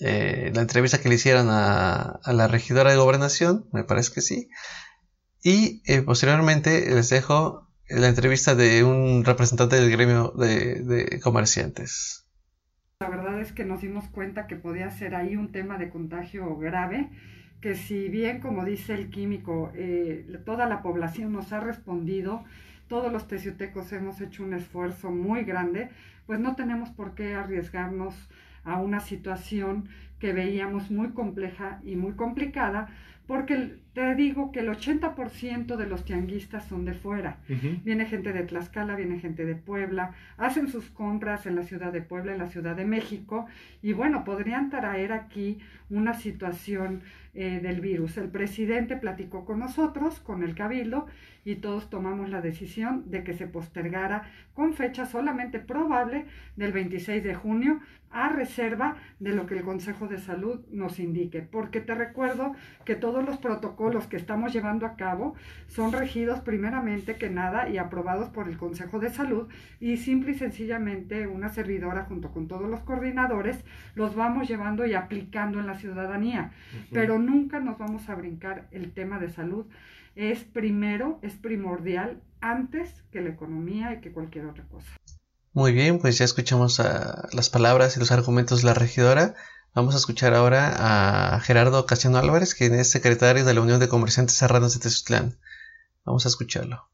la 0.00 0.60
entrevista 0.60 1.00
que 1.00 1.08
le 1.08 1.16
hicieron 1.16 1.48
a, 1.50 2.20
a, 2.22 2.32
la 2.32 2.46
regidora 2.46 2.90
de 2.90 2.96
gobernación 2.96 3.68
me 3.72 3.82
parece 3.84 4.12
que 4.12 4.20
sí 4.20 4.48
y 5.42 5.82
posteriormente 6.02 6.88
les 6.88 7.08
dejo 7.08 7.72
la 7.88 8.08
entrevista 8.08 8.54
de 8.54 8.84
un 8.84 9.24
representante 9.24 9.76
del 9.76 9.90
gremio 9.90 10.32
de, 10.36 11.20
comerciantes. 11.22 12.26
La 13.00 13.10
verdad 13.10 13.40
es 13.40 13.52
que 13.52 13.64
nos 13.64 13.82
dimos 13.82 14.08
cuenta 14.08 14.46
que 14.46 14.56
podía 14.56 14.90
ser 14.90 15.14
ahí 15.14 15.36
un 15.36 15.52
tema 15.52 15.76
de 15.78 15.90
contagio 15.90 16.56
grave, 16.56 17.10
que 17.62 17.76
si 17.76 18.08
bien, 18.08 18.40
como 18.40 18.64
dice 18.64 18.92
el 18.92 19.08
químico, 19.08 19.70
eh, 19.74 20.26
toda 20.44 20.66
la 20.66 20.82
población 20.82 21.32
nos 21.32 21.52
ha 21.52 21.60
respondido, 21.60 22.44
todos 22.88 23.10
los 23.10 23.28
teciutecos 23.28 23.92
hemos 23.92 24.20
hecho 24.20 24.42
un 24.42 24.52
esfuerzo 24.52 25.12
muy 25.12 25.44
grande, 25.44 25.88
pues 26.26 26.40
no 26.40 26.56
tenemos 26.56 26.90
por 26.90 27.14
qué 27.14 27.34
arriesgarnos 27.34 28.14
a 28.64 28.80
una 28.80 28.98
situación 29.00 29.88
que 30.18 30.32
veíamos 30.32 30.90
muy 30.90 31.10
compleja 31.10 31.80
y 31.84 31.94
muy 31.94 32.12
complicada, 32.12 32.88
porque 33.26 33.76
te 33.92 34.14
digo 34.16 34.50
que 34.50 34.60
el 34.60 34.68
80% 34.68 35.76
de 35.76 35.86
los 35.86 36.04
tianguistas 36.04 36.66
son 36.66 36.84
de 36.84 36.94
fuera. 36.94 37.38
Viene 37.84 38.06
gente 38.06 38.32
de 38.32 38.42
Tlaxcala, 38.42 38.96
viene 38.96 39.20
gente 39.20 39.44
de 39.44 39.54
Puebla, 39.54 40.12
hacen 40.36 40.68
sus 40.68 40.90
compras 40.90 41.46
en 41.46 41.54
la 41.54 41.62
ciudad 41.62 41.92
de 41.92 42.02
Puebla, 42.02 42.32
en 42.32 42.38
la 42.38 42.48
ciudad 42.48 42.74
de 42.74 42.84
México, 42.84 43.46
y 43.82 43.92
bueno, 43.92 44.24
podrían 44.24 44.70
traer 44.70 45.12
aquí 45.12 45.58
una 45.88 46.14
situación 46.14 47.02
eh, 47.34 47.60
del 47.60 47.80
virus. 47.80 48.16
El 48.18 48.28
presidente 48.28 48.96
platicó 48.96 49.44
con 49.44 49.58
nosotros, 49.60 50.20
con 50.20 50.42
el 50.42 50.54
cabildo, 50.54 51.06
y 51.44 51.56
todos 51.56 51.90
tomamos 51.90 52.30
la 52.30 52.40
decisión 52.40 53.10
de 53.10 53.24
que 53.24 53.34
se 53.34 53.46
postergara 53.46 54.30
con 54.54 54.74
fecha 54.74 55.06
solamente 55.06 55.58
probable 55.58 56.26
del 56.56 56.72
26 56.72 57.22
de 57.22 57.34
junio 57.34 57.80
a 58.12 58.28
reserva 58.28 58.96
de 59.20 59.32
lo 59.32 59.46
que 59.46 59.56
el 59.56 59.62
Consejo 59.62 60.06
de 60.06 60.18
Salud 60.18 60.60
nos 60.70 60.98
indique. 61.00 61.40
Porque 61.40 61.80
te 61.80 61.94
recuerdo 61.94 62.54
que 62.84 62.94
todos 62.94 63.24
los 63.24 63.38
protocolos 63.38 64.06
que 64.06 64.16
estamos 64.16 64.52
llevando 64.52 64.86
a 64.86 64.96
cabo 64.96 65.34
son 65.66 65.92
regidos 65.92 66.40
primeramente 66.40 67.16
que 67.16 67.30
nada 67.30 67.68
y 67.68 67.78
aprobados 67.78 68.28
por 68.28 68.48
el 68.48 68.58
Consejo 68.58 68.98
de 68.98 69.10
Salud 69.10 69.48
y 69.80 69.96
simple 69.96 70.32
y 70.32 70.34
sencillamente 70.34 71.26
una 71.26 71.48
servidora 71.48 72.04
junto 72.04 72.30
con 72.30 72.48
todos 72.48 72.68
los 72.68 72.80
coordinadores 72.80 73.64
los 73.94 74.14
vamos 74.14 74.46
llevando 74.46 74.86
y 74.86 74.94
aplicando 74.94 75.58
en 75.58 75.66
la 75.66 75.74
ciudadanía. 75.74 76.52
Pero 76.92 77.18
nunca 77.18 77.60
nos 77.60 77.78
vamos 77.78 78.08
a 78.08 78.14
brincar 78.14 78.66
el 78.70 78.92
tema 78.92 79.18
de 79.18 79.30
salud. 79.30 79.66
Es 80.14 80.40
primero, 80.40 81.18
es 81.22 81.34
primordial 81.34 82.22
antes 82.40 82.90
que 83.10 83.20
la 83.20 83.30
economía 83.30 83.94
y 83.94 84.00
que 84.00 84.12
cualquier 84.12 84.46
otra 84.46 84.64
cosa. 84.64 84.86
Muy 85.54 85.72
bien, 85.72 85.98
pues 85.98 86.18
ya 86.18 86.24
escuchamos 86.24 86.80
ah, 86.80 87.28
las 87.32 87.50
palabras 87.50 87.96
y 87.96 88.00
los 88.00 88.10
argumentos 88.10 88.62
de 88.62 88.66
la 88.66 88.74
regidora. 88.74 89.34
Vamos 89.74 89.94
a 89.94 89.98
escuchar 89.98 90.34
ahora 90.34 91.36
a 91.36 91.40
Gerardo 91.40 91.86
Casiano 91.86 92.18
Álvarez, 92.18 92.54
quien 92.54 92.74
es 92.74 92.90
secretario 92.90 93.44
de 93.44 93.54
la 93.54 93.60
Unión 93.60 93.80
de 93.80 93.88
Comerciantes 93.88 94.36
Serranos 94.36 94.74
de 94.74 94.80
Tezutlán. 94.80 95.38
Vamos 96.04 96.26
a 96.26 96.28
escucharlo. 96.28 96.88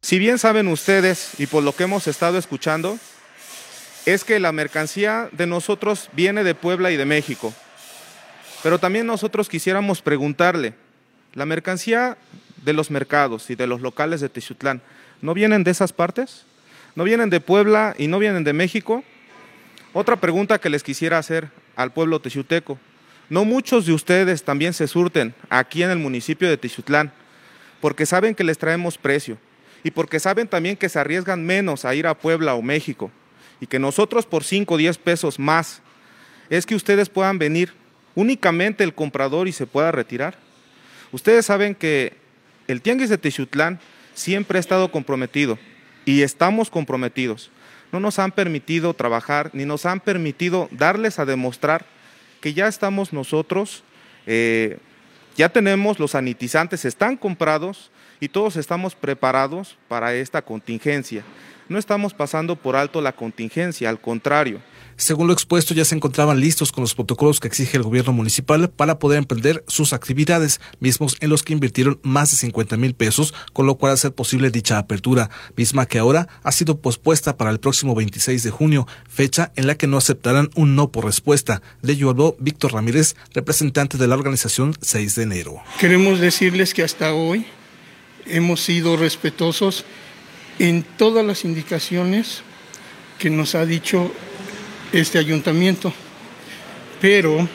Si 0.00 0.18
bien 0.18 0.38
saben 0.38 0.68
ustedes, 0.68 1.32
y 1.38 1.46
por 1.46 1.62
lo 1.62 1.74
que 1.74 1.84
hemos 1.84 2.06
estado 2.06 2.38
escuchando, 2.38 2.98
es 4.06 4.24
que 4.24 4.38
la 4.38 4.52
mercancía 4.52 5.28
de 5.32 5.46
nosotros 5.46 6.10
viene 6.12 6.44
de 6.44 6.54
Puebla 6.54 6.90
y 6.90 6.96
de 6.96 7.06
México. 7.06 7.52
Pero 8.62 8.78
también 8.78 9.06
nosotros 9.06 9.48
quisiéramos 9.48 10.02
preguntarle, 10.02 10.74
¿la 11.32 11.46
mercancía 11.46 12.16
de 12.64 12.72
los 12.72 12.90
mercados 12.90 13.50
y 13.50 13.54
de 13.54 13.66
los 13.66 13.80
locales 13.80 14.20
de 14.20 14.28
Tezutlán 14.28 14.80
no 15.20 15.34
vienen 15.34 15.64
de 15.64 15.70
esas 15.70 15.92
partes? 15.92 16.44
¿No 16.94 17.04
vienen 17.04 17.30
de 17.30 17.40
Puebla 17.40 17.94
y 17.98 18.06
no 18.06 18.18
vienen 18.18 18.44
de 18.44 18.52
México? 18.52 19.02
Otra 19.92 20.16
pregunta 20.16 20.58
que 20.58 20.70
les 20.70 20.82
quisiera 20.82 21.18
hacer 21.18 21.48
al 21.76 21.92
pueblo 21.92 22.20
texiuteco. 22.20 22.78
No 23.30 23.44
muchos 23.44 23.86
de 23.86 23.92
ustedes 23.92 24.44
también 24.44 24.74
se 24.74 24.86
surten 24.86 25.34
aquí 25.48 25.82
en 25.82 25.90
el 25.90 25.98
municipio 25.98 26.48
de 26.48 26.56
Texiutlán, 26.56 27.12
porque 27.80 28.06
saben 28.06 28.34
que 28.34 28.44
les 28.44 28.58
traemos 28.58 28.98
precio 28.98 29.38
y 29.82 29.90
porque 29.90 30.20
saben 30.20 30.48
también 30.48 30.76
que 30.76 30.88
se 30.88 30.98
arriesgan 30.98 31.44
menos 31.44 31.84
a 31.84 31.94
ir 31.94 32.06
a 32.06 32.14
Puebla 32.14 32.54
o 32.54 32.62
México 32.62 33.10
y 33.60 33.66
que 33.66 33.78
nosotros 33.78 34.26
por 34.26 34.44
5 34.44 34.74
o 34.74 34.76
10 34.76 34.98
pesos 34.98 35.38
más 35.38 35.80
es 36.50 36.66
que 36.66 36.74
ustedes 36.74 37.08
puedan 37.08 37.38
venir 37.38 37.72
únicamente 38.14 38.84
el 38.84 38.94
comprador 38.94 39.48
y 39.48 39.52
se 39.52 39.66
pueda 39.66 39.90
retirar. 39.90 40.36
Ustedes 41.12 41.46
saben 41.46 41.74
que 41.74 42.23
el 42.68 42.82
Tianguis 42.82 43.10
de 43.10 43.18
Texiutlán 43.18 43.80
siempre 44.14 44.58
ha 44.58 44.60
estado 44.60 44.90
comprometido 44.90 45.58
y 46.04 46.22
estamos 46.22 46.70
comprometidos 46.70 47.50
no 47.94 48.00
nos 48.00 48.18
han 48.18 48.32
permitido 48.32 48.92
trabajar 48.92 49.50
ni 49.52 49.64
nos 49.64 49.86
han 49.86 50.00
permitido 50.00 50.68
darles 50.72 51.20
a 51.20 51.24
demostrar 51.24 51.86
que 52.40 52.52
ya 52.52 52.66
estamos 52.66 53.12
nosotros, 53.12 53.84
eh, 54.26 54.78
ya 55.36 55.48
tenemos 55.48 56.00
los 56.00 56.10
sanitizantes, 56.10 56.84
están 56.84 57.16
comprados 57.16 57.92
y 58.18 58.28
todos 58.28 58.56
estamos 58.56 58.96
preparados 58.96 59.76
para 59.86 60.12
esta 60.12 60.42
contingencia. 60.42 61.22
No 61.68 61.78
estamos 61.78 62.12
pasando 62.12 62.56
por 62.56 62.74
alto 62.74 63.00
la 63.00 63.12
contingencia, 63.12 63.88
al 63.88 64.00
contrario, 64.00 64.60
según 64.96 65.26
lo 65.26 65.32
expuesto, 65.32 65.74
ya 65.74 65.84
se 65.84 65.94
encontraban 65.94 66.40
listos 66.40 66.72
con 66.72 66.82
los 66.82 66.94
protocolos 66.94 67.40
que 67.40 67.48
exige 67.48 67.76
el 67.76 67.82
gobierno 67.82 68.12
municipal 68.12 68.70
para 68.70 68.98
poder 68.98 69.18
emprender 69.18 69.64
sus 69.68 69.92
actividades, 69.92 70.60
mismos 70.80 71.16
en 71.20 71.30
los 71.30 71.42
que 71.42 71.52
invirtieron 71.52 72.00
más 72.02 72.30
de 72.30 72.36
50 72.36 72.76
mil 72.76 72.94
pesos, 72.94 73.34
con 73.52 73.66
lo 73.66 73.76
cual 73.76 73.92
hacer 73.92 74.12
posible 74.12 74.50
dicha 74.50 74.78
apertura, 74.78 75.30
misma 75.56 75.86
que 75.86 75.98
ahora 75.98 76.28
ha 76.42 76.52
sido 76.52 76.78
pospuesta 76.78 77.36
para 77.36 77.50
el 77.50 77.60
próximo 77.60 77.94
26 77.94 78.42
de 78.42 78.50
junio, 78.50 78.86
fecha 79.08 79.52
en 79.56 79.66
la 79.66 79.74
que 79.74 79.86
no 79.86 79.96
aceptarán 79.96 80.50
un 80.54 80.76
no 80.76 80.90
por 80.90 81.04
respuesta. 81.04 81.62
De 81.82 81.92
ello 81.92 82.36
Víctor 82.38 82.72
Ramírez, 82.72 83.16
representante 83.32 83.98
de 83.98 84.06
la 84.06 84.14
organización 84.14 84.74
6 84.80 85.14
de 85.16 85.22
enero. 85.22 85.56
Queremos 85.78 86.20
decirles 86.20 86.74
que 86.74 86.82
hasta 86.82 87.14
hoy 87.14 87.46
hemos 88.26 88.62
sido 88.62 88.96
respetuosos 88.96 89.84
en 90.58 90.84
todas 90.96 91.24
las 91.24 91.44
indicaciones 91.44 92.42
que 93.18 93.30
nos 93.30 93.54
ha 93.54 93.66
dicho 93.66 94.12
este 95.00 95.18
ayuntamiento. 95.18 95.92
Pero 97.00 97.48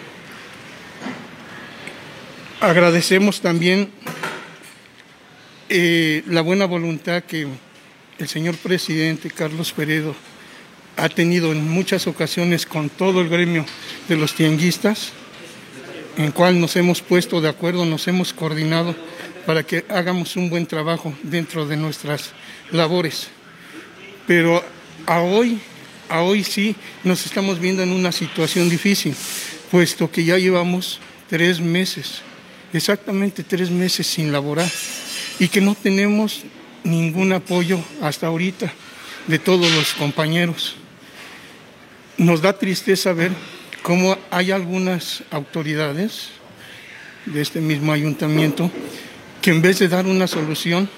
agradecemos 2.60 3.40
también 3.40 3.90
eh, 5.70 6.24
la 6.28 6.42
buena 6.42 6.66
voluntad 6.66 7.24
que 7.24 7.48
el 8.18 8.28
señor 8.28 8.58
presidente 8.58 9.32
Carlos 9.32 9.72
Peredo 9.72 10.14
ha 10.98 11.08
tenido 11.08 11.54
en 11.54 11.70
muchas 11.70 12.08
ocasiones 12.08 12.66
con 12.66 12.90
todo 12.90 13.22
el 13.22 13.30
gremio 13.30 13.66
de 14.10 14.18
los 14.18 14.36
tianguistas, 14.36 15.14
en 16.18 16.34
cual 16.34 16.60
nos 16.60 16.76
hemos 16.76 17.02
puesto 17.02 17.40
de 17.40 17.48
acuerdo, 17.48 17.86
nos 17.86 18.06
hemos 18.10 18.34
coordinado 18.34 18.94
para 19.46 19.64
que 19.64 19.86
hagamos 19.88 20.36
un 20.36 20.50
buen 20.50 20.68
trabajo 20.68 21.14
dentro 21.24 21.66
de 21.66 21.78
nuestras 21.78 22.34
labores. 22.72 23.30
Pero 24.28 24.62
a 25.06 25.22
hoy 25.22 25.62
a 26.10 26.22
hoy 26.22 26.44
sí 26.44 26.76
nos 27.04 27.26
estamos 27.26 27.60
viendo 27.60 27.84
en 27.84 27.92
una 27.92 28.12
situación 28.12 28.70
difícil, 28.70 29.16
puesto 29.72 30.12
que 30.12 30.24
ya 30.24 30.38
llevamos 30.38 31.00
tres 31.30 31.60
meses, 31.60 32.22
exactamente 32.74 33.44
tres 33.44 33.70
meses 33.70 34.08
sin 34.08 34.32
laborar 34.32 34.70
y 35.40 35.48
que 35.48 35.62
no 35.62 35.76
tenemos 35.76 36.42
ningún 36.84 37.32
apoyo 37.34 37.80
hasta 38.02 38.28
ahorita 38.28 38.72
de 39.28 39.40
todos 39.40 39.72
los 39.72 39.94
compañeros. 39.94 40.76
Nos 42.18 42.42
da 42.42 42.58
tristeza 42.58 43.14
ver 43.14 43.32
cómo 43.82 44.18
hay 44.32 44.52
algunas 44.52 45.24
autoridades 45.32 46.30
de 47.26 47.42
este 47.42 47.62
mismo 47.62 47.94
ayuntamiento 47.94 48.72
que 49.42 49.52
en 49.52 49.62
vez 49.62 49.80
de 49.80 49.88
dar 49.88 50.06
una 50.06 50.28
solución 50.28 50.90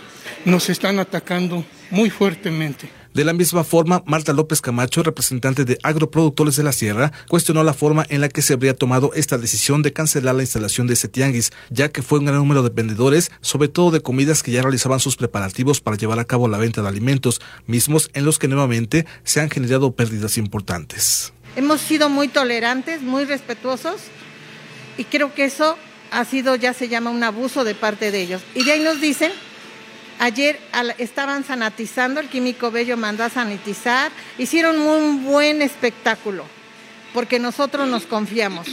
nos 0.45 0.69
están 0.69 0.97
atacando 0.97 1.63
muy 1.91 2.09
fuertemente. 2.09 3.00
De 3.13 3.25
la 3.25 3.33
misma 3.33 3.65
forma, 3.65 4.03
Marta 4.05 4.31
López 4.31 4.61
Camacho, 4.61 5.03
representante 5.03 5.65
de 5.65 5.77
Agroproductores 5.83 6.55
de 6.55 6.63
la 6.63 6.71
Sierra, 6.71 7.11
cuestionó 7.27 7.61
la 7.61 7.73
forma 7.73 8.05
en 8.07 8.21
la 8.21 8.29
que 8.29 8.41
se 8.41 8.53
habría 8.53 8.73
tomado 8.73 9.11
esta 9.13 9.37
decisión 9.37 9.81
de 9.81 9.91
cancelar 9.91 10.33
la 10.33 10.43
instalación 10.43 10.87
de 10.87 10.93
ese 10.93 11.09
tianguis, 11.09 11.51
ya 11.69 11.89
que 11.89 12.03
fue 12.03 12.19
un 12.19 12.25
gran 12.25 12.37
número 12.37 12.63
de 12.63 12.69
vendedores, 12.69 13.29
sobre 13.41 13.67
todo 13.67 13.91
de 13.91 13.99
comidas 13.99 14.43
que 14.43 14.51
ya 14.51 14.61
realizaban 14.61 15.01
sus 15.01 15.17
preparativos 15.17 15.81
para 15.81 15.97
llevar 15.97 16.19
a 16.19 16.25
cabo 16.25 16.47
la 16.47 16.57
venta 16.57 16.81
de 16.81 16.87
alimentos, 16.87 17.41
mismos 17.67 18.09
en 18.13 18.23
los 18.23 18.39
que 18.39 18.47
nuevamente 18.47 19.05
se 19.25 19.41
han 19.41 19.49
generado 19.49 19.91
pérdidas 19.91 20.37
importantes. 20.37 21.33
Hemos 21.57 21.81
sido 21.81 22.07
muy 22.07 22.29
tolerantes, 22.29 23.01
muy 23.01 23.25
respetuosos 23.25 23.99
y 24.97 25.03
creo 25.03 25.33
que 25.35 25.43
eso 25.43 25.77
ha 26.11 26.23
sido, 26.23 26.55
ya 26.55 26.73
se 26.73 26.87
llama 26.87 27.09
un 27.09 27.23
abuso 27.25 27.65
de 27.65 27.75
parte 27.75 28.09
de 28.11 28.21
ellos. 28.21 28.41
Y 28.55 28.63
de 28.63 28.71
ahí 28.71 28.79
nos 28.79 29.01
dicen 29.01 29.33
Ayer 30.21 30.59
estaban 30.99 31.43
sanatizando, 31.43 32.19
el 32.19 32.29
químico 32.29 32.69
Bello 32.69 32.95
mandó 32.95 33.23
a 33.23 33.29
sanitizar, 33.31 34.11
hicieron 34.37 34.79
un 34.79 35.23
buen 35.23 35.63
espectáculo, 35.63 36.45
porque 37.11 37.39
nosotros 37.39 37.87
nos 37.87 38.05
confiamos. 38.05 38.67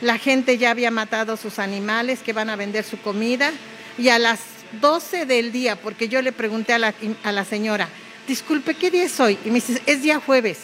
La 0.00 0.16
gente 0.16 0.56
ya 0.56 0.70
había 0.70 0.90
matado 0.90 1.36
sus 1.36 1.58
animales 1.58 2.20
que 2.20 2.32
van 2.32 2.48
a 2.48 2.56
vender 2.56 2.84
su 2.84 2.98
comida 2.98 3.52
y 3.98 4.08
a 4.08 4.18
las 4.18 4.40
12 4.80 5.26
del 5.26 5.52
día, 5.52 5.76
porque 5.76 6.08
yo 6.08 6.22
le 6.22 6.32
pregunté 6.32 6.72
a 6.72 6.78
la, 6.78 6.94
a 7.22 7.32
la 7.32 7.44
señora, 7.44 7.90
disculpe, 8.26 8.72
¿qué 8.72 8.90
día 8.90 9.04
es 9.04 9.20
hoy? 9.20 9.38
Y 9.44 9.48
me 9.48 9.56
dice, 9.56 9.82
es 9.84 10.00
día 10.00 10.20
jueves. 10.20 10.56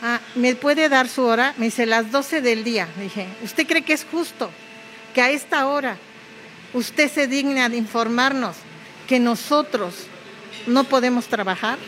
Ah, 0.00 0.18
¿Me 0.34 0.54
puede 0.54 0.88
dar 0.88 1.10
su 1.10 1.22
hora? 1.24 1.52
Me 1.58 1.66
dice, 1.66 1.84
las 1.84 2.10
12 2.10 2.40
del 2.40 2.64
día. 2.64 2.88
dije, 2.98 3.26
¿usted 3.44 3.66
cree 3.66 3.82
que 3.82 3.92
es 3.92 4.06
justo 4.10 4.50
que 5.14 5.20
a 5.20 5.28
esta 5.28 5.66
hora 5.66 5.98
usted 6.72 7.12
se 7.12 7.26
digna 7.26 7.68
de 7.68 7.76
informarnos 7.76 8.56
que 9.06 9.18
nosotros 9.18 9.94
no 10.66 10.84
podemos 10.84 11.26
trabajar? 11.26 11.78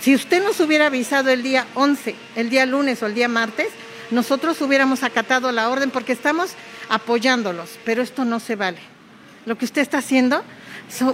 Si 0.00 0.14
usted 0.14 0.42
nos 0.42 0.60
hubiera 0.60 0.86
avisado 0.86 1.30
el 1.30 1.42
día 1.42 1.66
11, 1.74 2.14
el 2.36 2.48
día 2.48 2.64
lunes 2.66 3.02
o 3.02 3.06
el 3.06 3.14
día 3.14 3.28
martes, 3.28 3.68
nosotros 4.10 4.60
hubiéramos 4.60 5.02
acatado 5.02 5.52
la 5.52 5.68
orden 5.68 5.90
porque 5.90 6.12
estamos 6.12 6.52
apoyándolos, 6.88 7.78
pero 7.84 8.02
esto 8.02 8.24
no 8.24 8.40
se 8.40 8.56
vale. 8.56 8.78
Lo 9.46 9.56
que 9.56 9.64
usted 9.64 9.82
está 9.82 9.98
haciendo, 9.98 10.42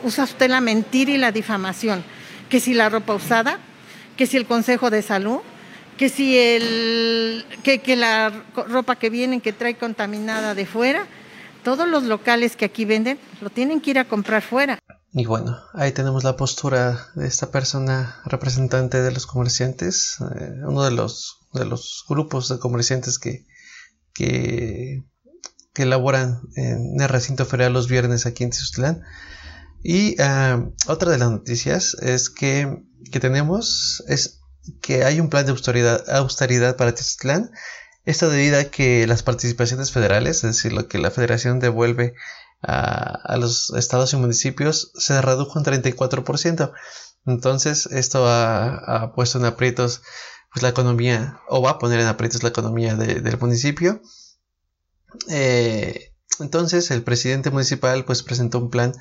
usa 0.02 0.24
usted 0.24 0.48
la 0.48 0.60
mentira 0.60 1.10
y 1.12 1.18
la 1.18 1.32
difamación, 1.32 2.04
que 2.48 2.60
si 2.60 2.74
la 2.74 2.88
ropa 2.88 3.14
usada, 3.14 3.58
que 4.16 4.26
si 4.26 4.36
el 4.36 4.46
Consejo 4.46 4.90
de 4.90 5.02
Salud, 5.02 5.40
que 5.98 6.08
si 6.08 6.36
el, 6.38 7.44
que, 7.62 7.80
que 7.80 7.96
la 7.96 8.32
ropa 8.54 8.96
que 8.96 9.10
viene, 9.10 9.40
que 9.40 9.52
trae 9.52 9.76
contaminada 9.76 10.54
de 10.54 10.66
fuera, 10.66 11.06
todos 11.66 11.88
los 11.88 12.04
locales 12.04 12.54
que 12.54 12.64
aquí 12.64 12.84
venden 12.84 13.18
lo 13.40 13.50
tienen 13.50 13.80
que 13.80 13.90
ir 13.90 13.98
a 13.98 14.06
comprar 14.06 14.40
fuera. 14.40 14.78
Y 15.12 15.26
bueno, 15.26 15.58
ahí 15.74 15.90
tenemos 15.90 16.22
la 16.22 16.36
postura 16.36 17.08
de 17.16 17.26
esta 17.26 17.50
persona 17.50 18.22
representante 18.24 19.02
de 19.02 19.10
los 19.10 19.26
comerciantes, 19.26 20.18
eh, 20.20 20.52
uno 20.64 20.84
de 20.84 20.92
los, 20.92 21.40
de 21.54 21.64
los 21.64 22.04
grupos 22.08 22.48
de 22.48 22.60
comerciantes 22.60 23.18
que, 23.18 23.46
que, 24.14 25.02
elaboran 25.74 26.40
en 26.54 27.00
el 27.00 27.08
recinto 27.08 27.44
ferial 27.44 27.72
los 27.72 27.88
viernes 27.88 28.26
aquí 28.26 28.44
en 28.44 28.50
Tizustlán. 28.50 29.02
Y 29.82 30.14
eh, 30.22 30.70
otra 30.86 31.10
de 31.10 31.18
las 31.18 31.32
noticias 31.32 31.94
es 32.00 32.30
que, 32.30 32.80
que 33.10 33.18
tenemos 33.18 34.04
es 34.06 34.38
que 34.80 35.02
hay 35.02 35.18
un 35.18 35.30
plan 35.30 35.46
de 35.46 35.50
austeridad, 35.50 36.76
para 36.76 36.94
Tizustlán 36.94 37.50
esto 38.06 38.30
debido 38.30 38.58
a 38.58 38.64
que 38.64 39.06
las 39.08 39.24
participaciones 39.24 39.90
federales, 39.90 40.36
es 40.36 40.42
decir, 40.42 40.72
lo 40.72 40.86
que 40.88 40.98
la 40.98 41.10
federación 41.10 41.58
devuelve 41.58 42.14
a, 42.62 43.36
los 43.36 43.70
estados 43.70 44.12
y 44.12 44.16
municipios 44.16 44.92
se 44.94 45.20
redujo 45.20 45.58
un 45.58 45.64
34%. 45.64 46.72
Entonces 47.26 47.86
esto 47.86 48.24
ha, 48.28 49.12
puesto 49.16 49.38
en 49.38 49.44
aprietos 49.44 50.02
pues, 50.52 50.62
la 50.62 50.68
economía 50.68 51.40
o 51.48 51.60
va 51.60 51.72
a 51.72 51.78
poner 51.78 51.98
en 51.98 52.06
aprietos 52.06 52.44
la 52.44 52.50
economía 52.50 52.94
del 52.94 53.38
municipio. 53.38 54.00
Eh, 55.28 56.12
entonces 56.38 56.92
el 56.92 57.02
presidente 57.02 57.50
municipal 57.50 58.04
pues 58.04 58.22
presentó 58.22 58.58
un 58.58 58.70
plan 58.70 58.92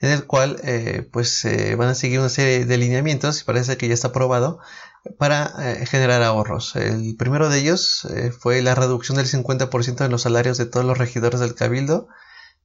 en 0.00 0.10
el 0.10 0.26
cual 0.26 0.58
eh, 0.64 1.06
pues 1.12 1.46
van 1.76 1.88
a 1.88 1.94
seguir 1.94 2.20
una 2.20 2.30
serie 2.30 2.64
de 2.64 2.78
lineamientos 2.78 3.42
y 3.42 3.44
parece 3.44 3.76
que 3.76 3.88
ya 3.88 3.94
está 3.94 4.08
aprobado 4.08 4.58
para 5.18 5.52
eh, 5.58 5.86
generar 5.86 6.22
ahorros. 6.22 6.76
El 6.76 7.16
primero 7.16 7.48
de 7.48 7.60
ellos 7.60 8.06
fue 8.38 8.62
la 8.62 8.74
reducción 8.74 9.16
del 9.16 9.26
50% 9.26 10.04
en 10.04 10.10
los 10.10 10.22
salarios 10.22 10.58
de 10.58 10.66
todos 10.66 10.86
los 10.86 10.98
regidores 10.98 11.40
del 11.40 11.54
cabildo 11.54 12.08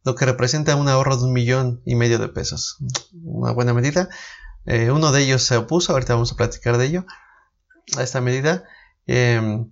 lo 0.03 0.15
que 0.15 0.25
representa 0.25 0.75
un 0.75 0.87
ahorro 0.87 1.17
de 1.17 1.25
un 1.25 1.33
millón 1.33 1.81
y 1.85 1.95
medio 1.95 2.19
de 2.19 2.29
pesos. 2.29 2.77
Una 3.23 3.51
buena 3.51 3.73
medida. 3.73 4.09
Eh, 4.65 4.91
uno 4.91 5.11
de 5.11 5.23
ellos 5.23 5.43
se 5.43 5.57
opuso, 5.57 5.93
ahorita 5.93 6.13
vamos 6.13 6.31
a 6.31 6.35
platicar 6.35 6.77
de 6.77 6.85
ello, 6.85 7.05
a 7.97 8.03
esta 8.03 8.21
medida. 8.21 8.63
Em, 9.07 9.71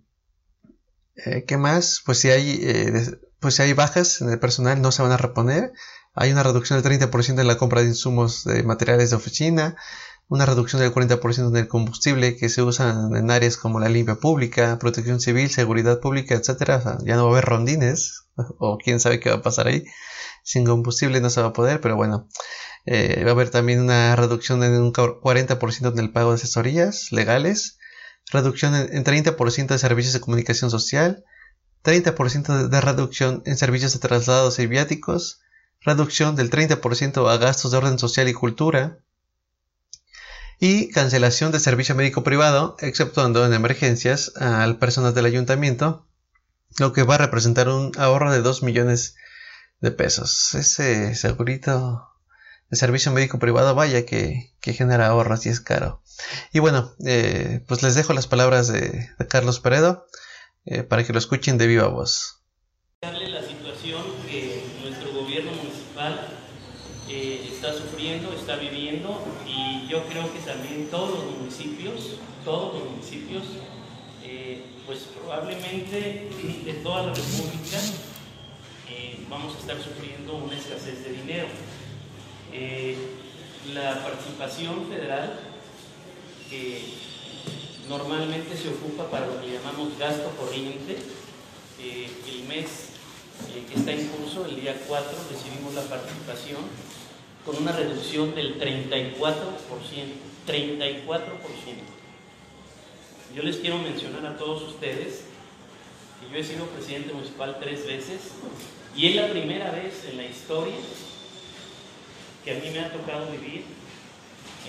eh, 1.15 1.45
¿Qué 1.45 1.57
más? 1.57 2.01
Pues 2.05 2.19
si 2.19 2.29
hay, 2.29 2.59
eh, 2.61 3.19
pues 3.39 3.55
si 3.55 3.61
hay 3.61 3.73
bajas 3.73 4.21
en 4.21 4.29
el 4.29 4.39
personal 4.39 4.81
no 4.81 4.91
se 4.91 5.01
van 5.01 5.11
a 5.11 5.17
reponer. 5.17 5.73
Hay 6.13 6.31
una 6.31 6.43
reducción 6.43 6.81
del 6.81 6.83
30% 6.99 7.41
en 7.41 7.47
la 7.47 7.57
compra 7.57 7.81
de 7.81 7.87
insumos 7.87 8.43
de 8.43 8.63
materiales 8.63 9.11
de 9.11 9.15
oficina, 9.15 9.75
una 10.27 10.45
reducción 10.45 10.81
del 10.81 10.93
40% 10.93 11.49
en 11.49 11.57
el 11.57 11.67
combustible 11.67 12.35
que 12.35 12.49
se 12.49 12.61
usa 12.61 13.09
en 13.13 13.31
áreas 13.31 13.57
como 13.57 13.79
la 13.79 13.89
limpia 13.89 14.15
pública, 14.15 14.77
protección 14.79 15.19
civil, 15.19 15.49
seguridad 15.49 15.99
pública, 15.99 16.35
etc. 16.35 16.81
ya 17.05 17.15
no 17.15 17.23
va 17.23 17.29
a 17.29 17.31
haber 17.33 17.45
rondines, 17.45 18.25
o 18.59 18.77
quién 18.77 18.99
sabe 18.99 19.19
qué 19.19 19.29
va 19.29 19.37
a 19.37 19.41
pasar 19.41 19.67
ahí 19.67 19.83
sin 20.47 20.65
combustible 20.65 21.19
no 21.19 21.29
se 21.29 21.41
va 21.41 21.47
a 21.47 21.53
poder, 21.53 21.81
pero 21.81 21.97
bueno, 21.97 22.29
eh, 22.85 23.21
va 23.25 23.31
a 23.31 23.33
haber 23.33 23.49
también 23.49 23.81
una 23.81 24.15
reducción 24.15 24.63
en 24.63 24.81
un 24.81 24.93
40% 24.93 25.91
en 25.91 25.99
el 25.99 26.13
pago 26.13 26.29
de 26.29 26.35
asesorías 26.35 27.11
legales, 27.11 27.79
reducción 28.31 28.73
en, 28.73 29.03
30% 29.03 29.67
de 29.67 29.77
servicios 29.77 30.13
de 30.13 30.21
comunicación 30.21 30.71
social, 30.71 31.25
30% 31.83 32.69
de, 32.69 32.81
reducción 32.81 33.43
en 33.45 33.57
servicios 33.57 33.91
de 33.91 33.99
traslados 33.99 34.57
y 34.59 34.67
viáticos, 34.67 35.41
reducción 35.81 36.37
del 36.37 36.49
30% 36.49 37.29
a 37.29 37.37
gastos 37.37 37.71
de 37.71 37.77
orden 37.79 37.99
social 37.99 38.29
y 38.29 38.33
cultura, 38.33 38.99
y 40.59 40.89
cancelación 40.89 41.51
de 41.51 41.59
servicio 41.59 41.95
médico 41.95 42.23
privado, 42.23 42.75
exceptuando 42.79 43.45
en 43.45 43.53
emergencias 43.53 44.31
al 44.37 44.77
personal 44.77 45.13
del 45.13 45.25
ayuntamiento, 45.25 46.07
lo 46.79 46.93
que 46.93 47.03
va 47.03 47.15
a 47.15 47.19
representar 47.19 47.69
un 47.69 47.91
ahorro 47.97 48.31
de 48.31 48.41
2 48.41 48.63
millones 48.63 49.15
de 49.81 49.91
pesos. 49.91 50.55
Ese 50.55 51.15
segurito 51.15 52.09
de 52.69 52.77
servicio 52.77 53.11
médico 53.11 53.39
privado, 53.39 53.75
vaya 53.75 54.05
que, 54.05 54.53
genera 54.61 55.07
ahorros 55.07 55.45
y 55.45 55.49
es 55.49 55.61
caro. 55.61 56.01
Y 56.51 56.59
bueno, 56.59 56.93
eh, 57.05 57.63
pues 57.67 57.83
les 57.83 57.95
dejo 57.95 58.13
las 58.13 58.27
palabras 58.27 58.67
de, 58.67 59.09
Carlos 59.29 59.59
Peredo 59.59 60.05
eh, 60.65 60.83
para 60.83 61.05
que 61.05 61.13
lo 61.13 61.19
escuchen 61.19 61.57
de 61.57 61.67
viva 61.67 61.87
voz 61.87 62.37
que 64.27 64.63
nuestro 64.81 65.11
gobierno 65.13 65.51
municipal 65.51 66.19
eh, 67.09 67.49
está 67.51 67.73
sufriendo, 67.73 68.33
está 68.33 68.55
viviendo 68.57 69.23
y 69.45 69.87
yo 69.87 70.03
creo 70.07 70.31
que 70.33 70.39
también 70.39 70.87
todos 70.89 71.11
los 71.11 71.37
municipios, 71.37 72.17
todos 72.47 72.75
los 72.75 72.91
municipios, 72.91 73.43
pues 74.85 74.99
probablemente 75.19 76.29
de 76.65 76.73
toda 76.81 77.03
la 77.03 77.13
República 77.13 77.77
vamos 79.29 79.55
a 79.55 79.59
estar 79.59 79.77
sufriendo 79.77 80.35
una 80.35 80.57
escasez 80.57 81.03
de 81.03 81.11
dinero. 81.11 81.47
Eh, 82.53 82.95
la 83.73 84.01
participación 84.03 84.87
federal, 84.87 85.39
que 86.49 86.81
normalmente 87.89 88.55
se 88.55 88.69
ocupa 88.69 89.09
para 89.09 89.27
lo 89.27 89.41
que 89.41 89.51
llamamos 89.51 89.97
gasto 89.99 90.31
corriente, 90.39 90.97
eh, 91.81 92.09
el 92.29 92.43
mes 92.47 92.95
eh, 93.53 93.65
que 93.69 93.79
está 93.79 93.91
en 93.91 94.07
curso, 94.07 94.45
el 94.45 94.61
día 94.61 94.75
4, 94.87 95.11
recibimos 95.31 95.73
la 95.73 95.83
participación 95.83 96.61
con 97.45 97.57
una 97.57 97.73
reducción 97.73 98.33
del 98.35 98.59
34%. 98.59 99.17
34%. 100.47 101.96
Yo 103.35 103.43
les 103.43 103.57
quiero 103.57 103.77
mencionar 103.77 104.25
a 104.25 104.37
todos 104.37 104.63
ustedes 104.63 105.23
que 106.19 106.31
yo 106.31 106.37
he 106.37 106.43
sido 106.43 106.65
presidente 106.67 107.13
municipal 107.13 107.57
tres 107.59 107.85
veces 107.85 108.31
y 108.95 109.07
es 109.07 109.15
la 109.15 109.27
primera 109.27 109.71
vez 109.71 110.05
en 110.09 110.17
la 110.17 110.25
historia 110.25 110.75
que 112.43 112.51
a 112.51 112.55
mí 112.55 112.69
me 112.71 112.79
ha 112.79 112.91
tocado 112.91 113.29
vivir 113.31 113.65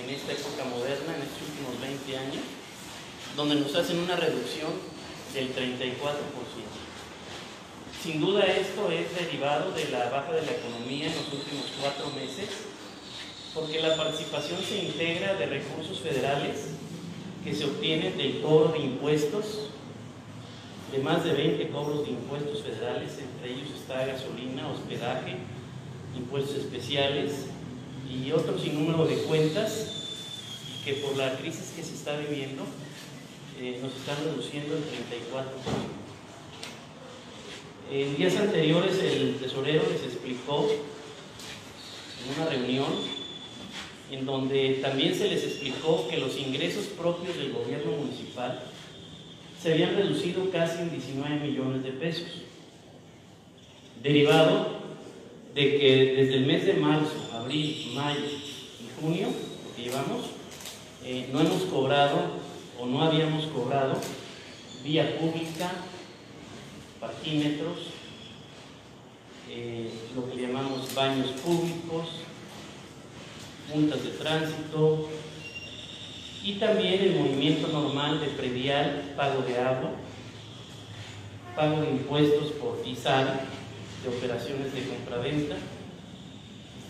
en 0.02 0.10
esta 0.10 0.32
época 0.32 0.64
moderna, 0.64 1.14
en 1.14 1.22
estos 1.22 1.48
últimos 1.48 1.80
20 1.80 2.18
años, 2.18 2.44
donde 3.36 3.54
nos 3.54 3.74
hacen 3.74 3.98
una 3.98 4.16
reducción 4.16 4.72
del 5.32 5.54
34%. 5.54 5.78
Sin 8.02 8.20
duda 8.20 8.44
esto 8.44 8.90
es 8.90 9.14
derivado 9.16 9.72
de 9.72 9.88
la 9.88 10.10
baja 10.10 10.32
de 10.32 10.44
la 10.44 10.52
economía 10.52 11.06
en 11.06 11.14
los 11.16 11.32
últimos 11.32 11.66
cuatro 11.80 12.10
meses, 12.10 12.48
porque 13.54 13.80
la 13.80 13.96
participación 13.96 14.60
se 14.62 14.84
integra 14.84 15.34
de 15.34 15.46
recursos 15.46 16.00
federales 16.00 16.77
que 17.48 17.54
se 17.54 17.64
obtienen 17.64 18.16
del 18.18 18.42
cobro 18.42 18.72
de 18.72 18.80
impuestos 18.80 19.70
de 20.92 20.98
más 20.98 21.24
de 21.24 21.32
20 21.32 21.68
cobros 21.68 22.04
de 22.04 22.11
impuestos 22.12 22.62
federales, 22.62 23.12
entre 23.18 23.52
ellos 23.52 23.70
está 23.74 24.04
gasolina, 24.06 24.68
hospedaje, 24.68 25.37
impuestos 26.16 26.56
especiales 26.56 27.46
y 28.11 28.32
otro 28.32 28.58
sinnúmero 28.58 29.06
de 29.06 29.16
cuentas 29.22 29.94
que 30.84 30.94
por 30.94 31.16
la 31.16 31.38
crisis 31.38 31.72
que 31.74 31.82
se 31.82 31.94
está 31.94 32.18
viviendo 32.18 32.64
eh, 33.61 33.78
nos 33.82 33.94
están 33.96 34.16
reduciendo 34.24 34.76
el 34.76 34.82
34%. 34.82 34.84
En 37.90 38.16
días 38.16 38.37
anteriores 38.37 38.98
el 38.98 39.37
tesorero 39.37 39.84
les 39.90 40.02
explicó 40.02 40.68
en 40.70 42.42
una 42.42 42.50
reunión 42.50 42.92
en 44.10 44.24
donde 44.24 44.78
también 44.80 45.14
se 45.14 45.28
les 45.28 45.44
explicó 45.44 46.08
que 46.08 46.18
los 46.18 46.38
ingresos 46.38 46.86
propios 46.86 47.36
del 47.36 47.52
gobierno 47.52 47.92
municipal 47.92 48.62
se 49.62 49.72
habían 49.72 49.96
reducido 49.96 50.50
casi 50.50 50.82
en 50.82 50.90
19 50.90 51.40
millones 51.40 51.82
de 51.82 51.90
pesos, 51.90 52.28
derivado 54.02 54.78
de 55.54 55.78
que 55.78 56.14
desde 56.16 56.34
el 56.36 56.46
mes 56.46 56.64
de 56.64 56.74
marzo, 56.74 57.16
abril, 57.34 57.92
mayo 57.94 58.20
y 58.20 59.00
junio, 59.00 59.28
que 59.76 59.82
llevamos, 59.82 60.26
eh, 61.04 61.28
no 61.32 61.40
hemos 61.40 61.62
cobrado 61.64 62.18
o 62.78 62.86
no 62.86 63.02
habíamos 63.02 63.46
cobrado 63.46 63.94
vía 64.84 65.18
pública, 65.18 65.72
parquímetros, 67.00 67.78
eh, 69.50 69.90
lo 70.14 70.30
que 70.30 70.42
llamamos 70.42 70.94
baños 70.94 71.30
públicos, 71.42 72.08
multas 73.74 74.02
de 74.02 74.11
tránsito, 74.11 75.09
y 76.42 76.54
también 76.54 77.00
el 77.02 77.16
movimiento 77.16 77.68
normal 77.68 78.20
de 78.20 78.28
predial, 78.28 79.12
pago 79.16 79.42
de 79.42 79.59
agua, 79.59 79.90
pago 81.54 81.81
de 81.81 81.90
impuestos 81.90 82.52
por 82.52 82.81
ISAR, 82.87 83.40
de 84.02 84.09
operaciones 84.09 84.72
de 84.72 84.85
compraventa, 84.85 85.57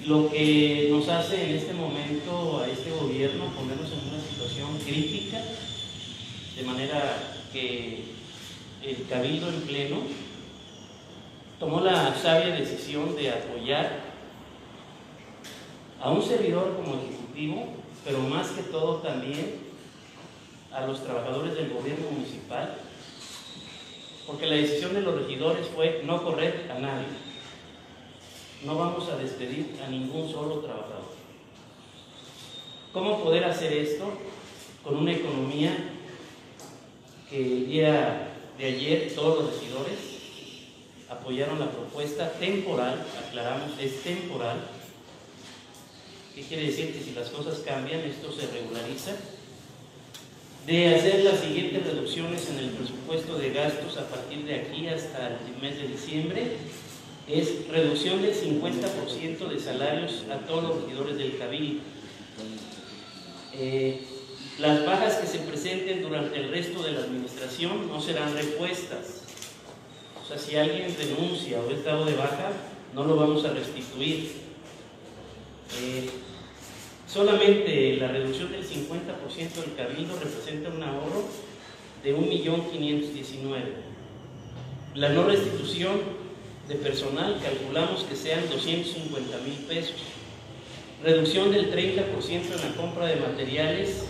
lo 0.07 0.31
que 0.31 0.89
nos 0.91 1.09
hace 1.09 1.51
en 1.51 1.57
este 1.57 1.73
momento 1.73 2.61
a 2.61 2.69
este 2.69 2.91
gobierno 2.91 3.47
ponernos 3.47 3.91
en 3.91 4.15
una 4.15 4.23
situación 4.23 4.79
crítica, 4.85 5.43
de 6.57 6.63
manera 6.63 7.35
que 7.53 8.05
el 8.85 9.07
Cabildo 9.09 9.49
en 9.49 9.63
pleno 9.63 9.97
tomó 11.59 11.81
la 11.81 12.15
sabia 12.15 12.55
decisión 12.55 13.17
de 13.17 13.31
apoyar 13.31 14.08
a 16.01 16.11
un 16.11 16.23
servidor 16.23 16.77
como 16.77 16.95
ejecutivo 16.95 17.79
pero 18.09 18.21
más 18.21 18.49
que 18.53 18.63
todo 18.63 18.97
también 18.97 19.57
a 20.73 20.87
los 20.87 21.03
trabajadores 21.03 21.55
del 21.55 21.71
gobierno 21.71 22.11
municipal, 22.11 22.77
porque 24.27 24.47
la 24.47 24.57
decisión 24.57 24.95
de 24.95 25.03
los 25.03 25.15
regidores 25.15 25.67
fue 25.69 26.03
no 26.05 26.23
correr 26.23 26.71
a 26.75 26.79
nadie. 26.79 27.07
No 28.65 28.77
vamos 28.77 29.09
a 29.11 29.17
despedir 29.17 29.79
a 29.87 29.91
ningún 29.91 30.31
solo 30.31 30.61
trabajador. 30.61 31.19
¿Cómo 32.95 33.23
poder 33.23 33.45
hacer 33.45 33.75
esto 33.75 34.07
con 34.83 34.97
una 34.97 35.13
economía 35.13 35.77
que 37.29 37.41
el 37.41 37.67
día 37.67 38.31
de 38.57 38.65
ayer 38.65 39.13
todos 39.15 39.45
los 39.45 39.55
regidores 39.55 39.99
apoyaron 41.11 41.59
la 41.59 41.71
propuesta 41.71 42.33
temporal, 42.33 43.05
aclaramos, 43.27 43.79
es 43.79 44.03
temporal, 44.03 44.59
¿Qué 46.39 46.45
quiere 46.45 46.67
decir? 46.67 46.93
Que 46.93 47.03
si 47.03 47.11
las 47.15 47.31
cosas 47.31 47.59
cambian, 47.67 47.99
esto 47.99 48.31
se 48.31 48.47
regulariza. 48.47 49.11
De 50.69 50.95
hacer 50.95 51.25
las 51.25 51.41
siguientes 51.41 51.85
reducciones 51.85 52.49
en 52.49 52.59
el 52.61 52.71
presupuesto 52.71 53.37
de 53.37 53.51
gastos 53.51 53.97
a 53.97 54.07
partir 54.09 54.45
de 54.45 54.55
aquí 54.55 54.87
hasta 54.87 55.31
el 55.31 55.61
mes 55.61 55.79
de 55.79 55.89
diciembre. 55.89 56.53
es 57.27 57.67
reducción 57.67 58.23
del 58.23 58.35
50% 58.37 59.49
de 59.49 59.59
salarios 59.59 60.27
a 60.31 60.47
todos 60.47 60.63
los 60.63 60.85
regidores 60.85 61.19
del 61.19 61.39
Cabildo. 61.39 61.81
Eh, 63.55 64.01
las 64.61 64.87
bajas 64.87 65.17
que 65.17 65.27
se 65.27 65.41
presenten 65.41 66.03
durante 66.03 66.39
el 66.39 66.51
resto 66.51 66.85
de 66.85 66.93
la 66.93 67.01
administración 67.01 67.89
no 67.89 68.01
serán 68.01 68.33
repuestas. 68.35 69.23
O 70.23 70.29
sea, 70.29 70.39
si 70.39 70.55
alguien 70.55 70.97
denuncia 70.97 71.61
o 71.61 71.69
es 71.69 71.85
dado 71.85 72.05
de 72.05 72.15
baja, 72.15 72.53
no 72.95 73.03
lo 73.03 73.17
vamos 73.17 73.45
a 73.45 73.51
restituir. 73.51 74.47
Eh, 75.83 76.09
solamente 77.09 77.97
la 77.97 78.09
reducción 78.09 78.53
del 78.53 78.65
50% 78.65 79.55
del 79.55 79.75
cabildo 79.75 80.19
representa 80.21 80.69
un 80.69 80.83
ahorro 80.83 81.25
de 82.03 82.17
1.519.000. 82.17 83.89
La 84.95 85.09
no 85.11 85.25
restitución 85.25 86.01
de 86.69 86.75
personal 86.75 87.41
calculamos 87.43 88.05
que 88.05 88.15
sean 88.15 88.49
250 88.51 89.39
mil 89.39 89.55
pesos. 89.67 89.97
Reducción 91.03 91.51
del 91.51 91.73
30% 91.73 92.27
en 92.27 92.71
la 92.71 92.77
compra 92.77 93.07
de 93.07 93.17
materiales 93.17 94.05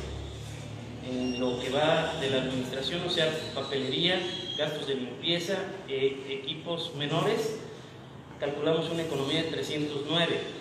en 1.09 1.41
lo 1.41 1.61
que 1.61 1.71
va 1.71 2.15
de 2.21 2.31
la 2.31 2.43
administración, 2.43 3.01
o 3.07 3.11
sea, 3.11 3.33
papelería, 3.55 4.21
gastos 4.59 4.87
de 4.87 4.97
limpieza, 4.97 5.57
eh, 5.89 6.43
equipos 6.43 6.95
menores, 6.97 7.57
calculamos 8.41 8.91
una 8.91 9.03
economía 9.03 9.43
de 9.43 9.51
309. 9.51 10.58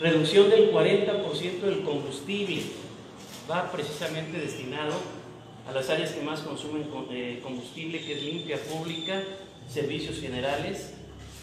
Reducción 0.00 0.48
del 0.48 0.70
40% 0.70 1.60
del 1.60 1.82
combustible, 1.82 2.62
va 3.50 3.72
precisamente 3.72 4.38
destinado 4.38 4.92
a 5.66 5.72
las 5.72 5.90
áreas 5.90 6.12
que 6.12 6.22
más 6.22 6.40
consumen 6.40 6.86
eh, 7.10 7.40
combustible, 7.42 8.00
que 8.00 8.14
es 8.14 8.22
limpia 8.22 8.58
pública, 8.58 9.22
servicios 9.68 10.20
generales, 10.20 10.92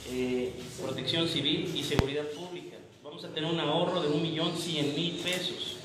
eh, 0.10 0.54
protección 0.82 1.28
civil 1.28 1.70
y 1.76 1.84
seguridad 1.84 2.24
pública. 2.28 2.78
Vamos 3.04 3.26
a 3.26 3.30
tener 3.30 3.52
un 3.52 3.60
ahorro 3.60 4.02
de 4.02 4.10
1.100.000 4.10 5.22
pesos. 5.22 5.78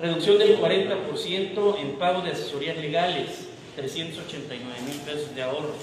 Reducción 0.00 0.38
del 0.38 0.58
40% 0.58 1.80
en 1.80 1.98
pago 1.98 2.22
de 2.22 2.30
asesorías 2.30 2.78
legales, 2.78 3.48
389 3.76 4.80
mil 4.88 5.00
pesos 5.00 5.34
de 5.34 5.42
ahorro. 5.42 5.74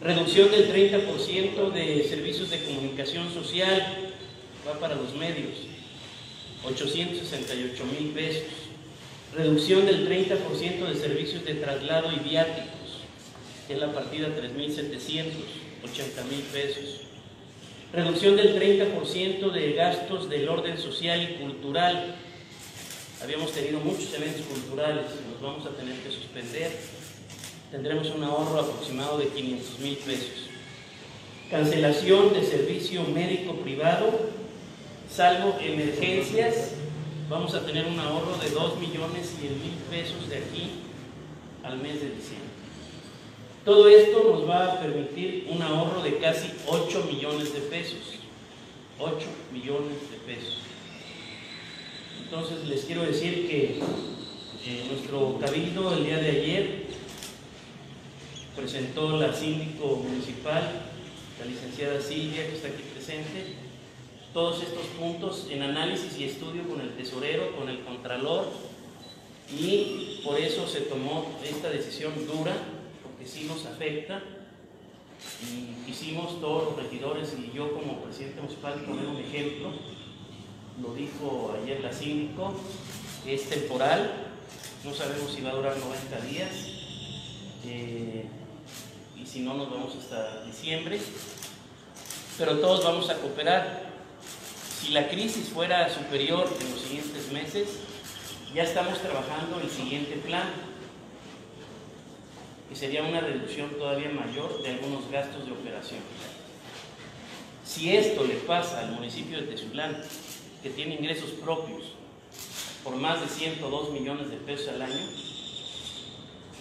Reducción 0.00 0.50
del 0.50 0.72
30% 0.72 1.70
de 1.72 2.04
servicios 2.04 2.50
de 2.50 2.62
comunicación 2.64 3.32
social, 3.32 4.11
va 4.66 4.78
para 4.78 4.94
los 4.94 5.14
medios, 5.14 5.54
868 6.64 7.84
mil 7.86 8.10
pesos. 8.10 8.44
Reducción 9.34 9.86
del 9.86 10.08
30% 10.08 10.88
de 10.88 10.94
servicios 10.94 11.44
de 11.44 11.54
traslado 11.54 12.12
y 12.12 12.16
viáticos, 12.16 13.00
que 13.66 13.74
es 13.74 13.80
la 13.80 13.92
partida 13.92 14.28
3.780 14.28 16.24
mil 16.30 16.42
pesos. 16.52 17.00
Reducción 17.92 18.36
del 18.36 18.60
30% 18.60 19.50
de 19.50 19.72
gastos 19.72 20.28
del 20.28 20.48
orden 20.48 20.78
social 20.78 21.22
y 21.22 21.42
cultural, 21.42 22.16
Habíamos 23.22 23.52
tenido 23.52 23.78
muchos 23.78 24.12
eventos 24.14 24.44
culturales, 24.46 25.04
los 25.30 25.40
vamos 25.40 25.64
a 25.64 25.70
tener 25.76 25.94
que 25.98 26.10
suspender. 26.10 26.72
Tendremos 27.70 28.10
un 28.10 28.24
ahorro 28.24 28.58
aproximado 28.58 29.18
de 29.18 29.28
500 29.28 29.78
mil 29.78 29.96
pesos. 29.98 30.48
Cancelación 31.48 32.32
de 32.32 32.42
servicio 32.42 33.04
médico 33.04 33.54
privado, 33.58 34.28
salvo 35.14 35.58
emergencias, 35.60 36.72
vamos 37.28 37.54
a 37.54 37.66
tener 37.66 37.86
un 37.86 38.00
ahorro 38.00 38.36
de 38.38 38.48
2 38.48 38.78
millones 38.78 39.34
100 39.38 39.62
mil 39.62 39.74
pesos 39.90 40.28
de 40.30 40.38
aquí 40.38 40.70
al 41.62 41.76
mes 41.78 42.00
de 42.00 42.10
diciembre. 42.10 42.48
Todo 43.64 43.88
esto 43.88 44.24
nos 44.32 44.48
va 44.48 44.72
a 44.72 44.80
permitir 44.80 45.48
un 45.50 45.60
ahorro 45.60 46.02
de 46.02 46.16
casi 46.16 46.50
8 46.66 47.04
millones 47.12 47.52
de 47.52 47.60
pesos. 47.60 47.98
8 48.98 49.14
millones 49.52 50.10
de 50.10 50.16
pesos. 50.26 50.58
Entonces 52.22 52.66
les 52.66 52.84
quiero 52.84 53.02
decir 53.02 53.46
que 53.48 53.80
eh, 54.66 54.84
nuestro 54.88 55.38
cabildo 55.38 55.94
el 55.94 56.06
día 56.06 56.18
de 56.18 56.30
ayer 56.30 56.82
presentó 58.56 59.18
la 59.18 59.34
síndico 59.34 59.96
municipal, 59.96 60.62
la 61.38 61.44
licenciada 61.44 62.00
Silvia, 62.00 62.46
que 62.48 62.56
está 62.56 62.68
aquí 62.68 62.82
presente, 62.94 63.61
todos 64.32 64.62
estos 64.62 64.86
puntos 64.98 65.46
en 65.50 65.62
análisis 65.62 66.18
y 66.18 66.24
estudio 66.24 66.68
con 66.68 66.80
el 66.80 66.96
tesorero, 66.96 67.56
con 67.56 67.68
el 67.68 67.84
contralor, 67.84 68.46
y 69.50 70.20
por 70.24 70.38
eso 70.38 70.66
se 70.66 70.82
tomó 70.82 71.26
esta 71.44 71.68
decisión 71.68 72.12
dura, 72.26 72.54
porque 73.02 73.26
sí 73.26 73.44
nos 73.44 73.66
afecta, 73.66 74.22
y 75.42 75.84
quisimos 75.86 76.40
todos 76.40 76.64
los 76.64 76.82
regidores 76.82 77.34
y 77.38 77.56
yo 77.56 77.72
como 77.74 78.02
presidente 78.02 78.40
municipal 78.40 78.74
poner 78.80 79.06
un 79.06 79.18
ejemplo 79.18 79.70
lo 80.80 80.94
dijo 80.94 81.54
ayer 81.62 81.80
la 81.80 81.92
síndico, 81.92 82.54
es 83.26 83.48
temporal, 83.48 84.10
no 84.84 84.94
sabemos 84.94 85.32
si 85.32 85.42
va 85.42 85.50
a 85.50 85.54
durar 85.54 85.76
90 85.76 86.20
días, 86.22 86.50
eh, 87.66 88.24
y 89.16 89.26
si 89.26 89.40
no 89.40 89.54
nos 89.54 89.70
vamos 89.70 89.94
hasta 89.96 90.44
diciembre, 90.44 90.98
pero 92.38 92.58
todos 92.58 92.82
vamos 92.84 93.10
a 93.10 93.16
cooperar. 93.16 93.81
Si 94.82 94.90
la 94.90 95.08
crisis 95.08 95.48
fuera 95.48 95.88
superior 95.88 96.44
en 96.60 96.70
los 96.72 96.80
siguientes 96.80 97.30
meses, 97.30 97.68
ya 98.52 98.64
estamos 98.64 98.98
trabajando 98.98 99.60
el 99.60 99.70
siguiente 99.70 100.16
plan, 100.16 100.50
que 102.68 102.74
sería 102.74 103.04
una 103.04 103.20
reducción 103.20 103.70
todavía 103.78 104.08
mayor 104.08 104.60
de 104.60 104.70
algunos 104.70 105.08
gastos 105.08 105.46
de 105.46 105.52
operación. 105.52 106.00
Si 107.64 107.94
esto 107.96 108.24
le 108.24 108.34
pasa 108.34 108.80
al 108.80 108.90
municipio 108.90 109.40
de 109.40 109.46
Tezulán, 109.46 110.02
que 110.64 110.70
tiene 110.70 110.96
ingresos 110.96 111.30
propios 111.30 111.84
por 112.82 112.96
más 112.96 113.20
de 113.20 113.28
102 113.28 113.90
millones 113.92 114.30
de 114.30 114.36
pesos 114.38 114.66
al 114.66 114.82
año, 114.82 115.08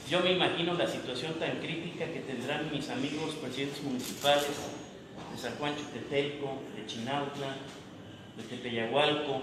yo 0.07 0.19
me 0.19 0.33
imagino 0.33 0.75
la 0.75 0.85
situación 0.85 1.39
tan 1.39 1.57
crítica 1.57 2.05
que 2.05 2.19
tendrán 2.19 2.71
mis 2.71 2.87
amigos 2.89 3.33
presidentes 3.41 3.81
municipales 3.81 4.45
de 5.31 5.41
San 5.41 5.55
Juan 5.55 5.75
Chutetelco, 5.75 6.61
de 6.75 6.85
Chinautla, 6.85 7.55
de 8.41 8.55
Tepeyahualco, 8.55 9.41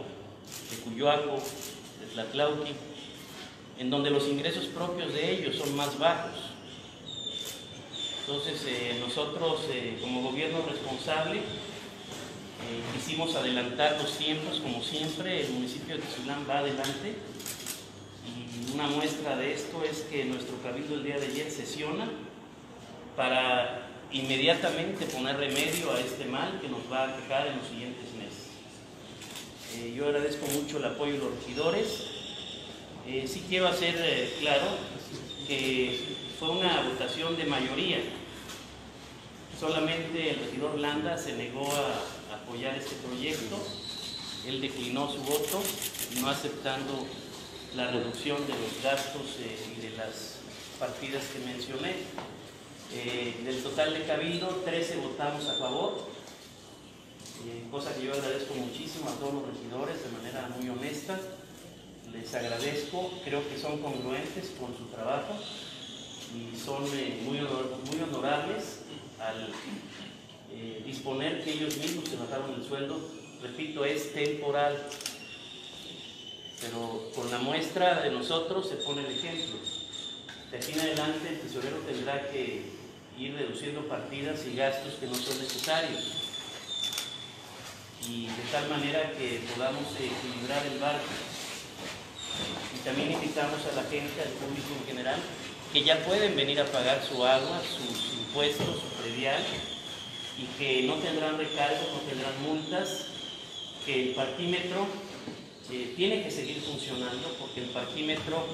de 0.70 0.76
Cuyoaco, 0.78 1.36
de 2.00 2.06
Tlatlauqui, 2.12 2.72
en 3.78 3.90
donde 3.90 4.10
los 4.10 4.26
ingresos 4.28 4.66
propios 4.66 5.12
de 5.12 5.30
ellos 5.30 5.56
son 5.56 5.76
más 5.76 5.98
bajos. 5.98 6.32
Entonces, 8.20 8.62
eh, 8.66 8.96
nosotros 9.00 9.60
eh, 9.70 9.98
como 10.02 10.22
gobierno 10.22 10.62
responsable 10.68 11.38
eh, 11.38 11.42
quisimos 12.94 13.34
adelantar 13.34 13.98
los 14.02 14.18
tiempos, 14.18 14.60
como 14.60 14.82
siempre, 14.82 15.46
el 15.46 15.52
municipio 15.52 15.96
de 15.96 16.02
Tizulán 16.02 16.44
va 16.48 16.58
adelante. 16.58 17.14
Y 18.26 18.74
una 18.74 18.88
muestra 18.88 19.36
de 19.36 19.54
esto 19.54 19.82
es 19.84 20.00
que 20.10 20.24
nuestro 20.24 20.60
cabildo 20.62 20.96
el 20.96 21.04
día 21.04 21.18
de 21.18 21.26
ayer 21.26 21.50
sesiona 21.50 22.08
para 23.16 23.86
inmediatamente 24.10 25.06
poner 25.06 25.36
remedio 25.36 25.92
a 25.92 26.00
este 26.00 26.24
mal 26.26 26.60
que 26.60 26.68
nos 26.68 26.80
va 26.92 27.04
a 27.04 27.16
quejar 27.16 27.46
en 27.46 27.58
los 27.58 27.66
siguientes. 27.66 28.08
Eh, 29.78 29.94
yo 29.96 30.06
agradezco 30.06 30.46
mucho 30.46 30.78
el 30.78 30.84
apoyo 30.86 31.12
de 31.12 31.18
los 31.18 31.34
regidores. 31.36 31.86
Eh, 33.06 33.26
sí 33.28 33.44
quiero 33.48 33.68
hacer 33.68 33.94
claro 34.40 34.66
que 35.46 36.00
fue 36.38 36.50
una 36.50 36.82
votación 36.82 37.36
de 37.36 37.44
mayoría. 37.44 37.98
Solamente 39.58 40.30
el 40.30 40.36
regidor 40.40 40.78
Landa 40.78 41.16
se 41.16 41.34
negó 41.34 41.68
a 41.72 42.36
apoyar 42.36 42.74
este 42.76 42.96
proyecto. 43.06 43.56
Él 44.46 44.60
declinó 44.60 45.10
su 45.12 45.18
voto, 45.18 45.62
no 46.20 46.28
aceptando 46.28 47.06
la 47.76 47.88
reducción 47.90 48.38
de 48.46 48.54
los 48.54 48.82
gastos 48.82 49.36
eh, 49.40 49.76
y 49.76 49.80
de 49.80 49.96
las 49.96 50.38
partidas 50.78 51.22
que 51.32 51.38
mencioné. 51.40 51.94
Eh, 52.94 53.42
del 53.44 53.62
total 53.62 53.94
de 53.94 54.04
cabildo, 54.04 54.62
13 54.64 54.96
votamos 54.96 55.46
a 55.46 55.58
favor, 55.58 56.08
eh, 57.46 57.68
cosa 57.70 57.94
que 57.94 58.06
yo 58.06 58.12
agradezco 58.12 58.54
muchísimo 58.54 59.08
a 59.08 59.14
todos 59.14 59.34
los 59.34 59.42
regidores 59.46 60.02
de 60.02 60.10
manera 60.10 60.48
muy 60.58 60.68
honesta. 60.68 61.18
Les 62.12 62.34
agradezco, 62.34 63.12
creo 63.24 63.46
que 63.48 63.58
son 63.58 63.80
congruentes 63.82 64.54
con 64.58 64.76
su 64.76 64.86
trabajo 64.86 65.34
y 66.34 66.56
son 66.58 66.82
muy, 67.24 67.40
muy 67.40 68.02
honorables 68.02 68.80
al 69.20 69.52
eh, 70.52 70.82
disponer 70.84 71.44
que 71.44 71.52
ellos 71.52 71.76
mismos 71.76 72.08
se 72.08 72.16
bajaron 72.16 72.54
el 72.54 72.66
sueldo, 72.66 72.98
repito, 73.42 73.84
es 73.84 74.12
temporal. 74.12 74.76
Pero 76.60 77.10
con 77.14 77.30
la 77.30 77.38
muestra 77.38 78.02
de 78.02 78.10
nosotros 78.10 78.68
se 78.68 78.76
pone 78.76 79.06
el 79.06 79.12
ejemplo. 79.12 79.58
De 80.50 80.56
aquí 80.56 80.72
en 80.72 80.80
adelante 80.80 81.28
el 81.28 81.40
tesorero 81.40 81.76
tendrá 81.86 82.28
que 82.30 82.64
ir 83.18 83.34
reduciendo 83.34 83.86
partidas 83.86 84.44
y 84.46 84.56
gastos 84.56 84.94
que 84.94 85.06
no 85.06 85.14
son 85.14 85.38
necesarios. 85.38 86.27
Y 88.06 88.26
de 88.26 88.42
tal 88.52 88.68
manera 88.68 89.12
que 89.12 89.40
podamos 89.54 89.84
equilibrar 89.96 90.66
el 90.66 90.78
barco. 90.78 91.08
Y 92.74 92.84
también 92.84 93.12
invitamos 93.12 93.60
a 93.66 93.74
la 93.74 93.82
gente, 93.88 94.22
al 94.22 94.32
público 94.38 94.68
en 94.80 94.86
general, 94.86 95.20
que 95.72 95.82
ya 95.82 96.04
pueden 96.04 96.36
venir 96.36 96.60
a 96.60 96.66
pagar 96.66 97.02
su 97.04 97.24
agua, 97.24 97.60
sus 97.62 98.14
impuestos, 98.14 98.80
su 98.80 99.02
predial, 99.02 99.42
y 100.38 100.46
que 100.58 100.82
no 100.86 100.94
tendrán 100.96 101.36
recargos, 101.36 101.88
no 101.92 102.00
tendrán 102.08 102.42
multas, 102.42 103.06
que 103.84 104.10
el 104.10 104.14
parquímetro 104.14 104.86
eh, 105.70 105.92
tiene 105.96 106.22
que 106.22 106.30
seguir 106.30 106.62
funcionando 106.62 107.34
porque 107.38 107.60
el 107.62 107.70
parquímetro, 107.70 108.46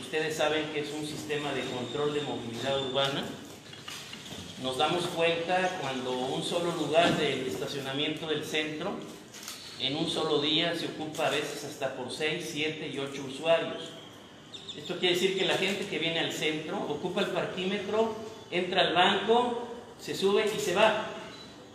ustedes 0.00 0.36
saben 0.36 0.66
que 0.72 0.80
es 0.80 0.90
un 0.90 1.06
sistema 1.06 1.52
de 1.52 1.62
control 1.62 2.12
de 2.12 2.20
movilidad 2.22 2.80
urbana. 2.88 3.24
Nos 4.62 4.78
damos 4.78 5.06
cuenta 5.06 5.76
cuando 5.80 6.12
un 6.12 6.44
solo 6.44 6.70
lugar 6.70 7.16
del 7.16 7.48
estacionamiento 7.48 8.28
del 8.28 8.44
centro 8.44 8.92
en 9.80 9.96
un 9.96 10.08
solo 10.08 10.40
día 10.40 10.72
se 10.76 10.86
ocupa 10.86 11.26
a 11.26 11.30
veces 11.30 11.64
hasta 11.64 11.96
por 11.96 12.12
6, 12.12 12.48
7 12.52 12.92
y 12.94 12.96
8 13.00 13.24
usuarios. 13.26 13.90
Esto 14.76 14.98
quiere 14.98 15.16
decir 15.16 15.36
que 15.36 15.46
la 15.46 15.56
gente 15.56 15.86
que 15.86 15.98
viene 15.98 16.20
al 16.20 16.32
centro 16.32 16.76
ocupa 16.88 17.22
el 17.22 17.26
parquímetro, 17.28 18.14
entra 18.52 18.82
al 18.82 18.94
banco, 18.94 19.66
se 19.98 20.14
sube 20.14 20.44
y 20.56 20.60
se 20.60 20.76
va. 20.76 21.06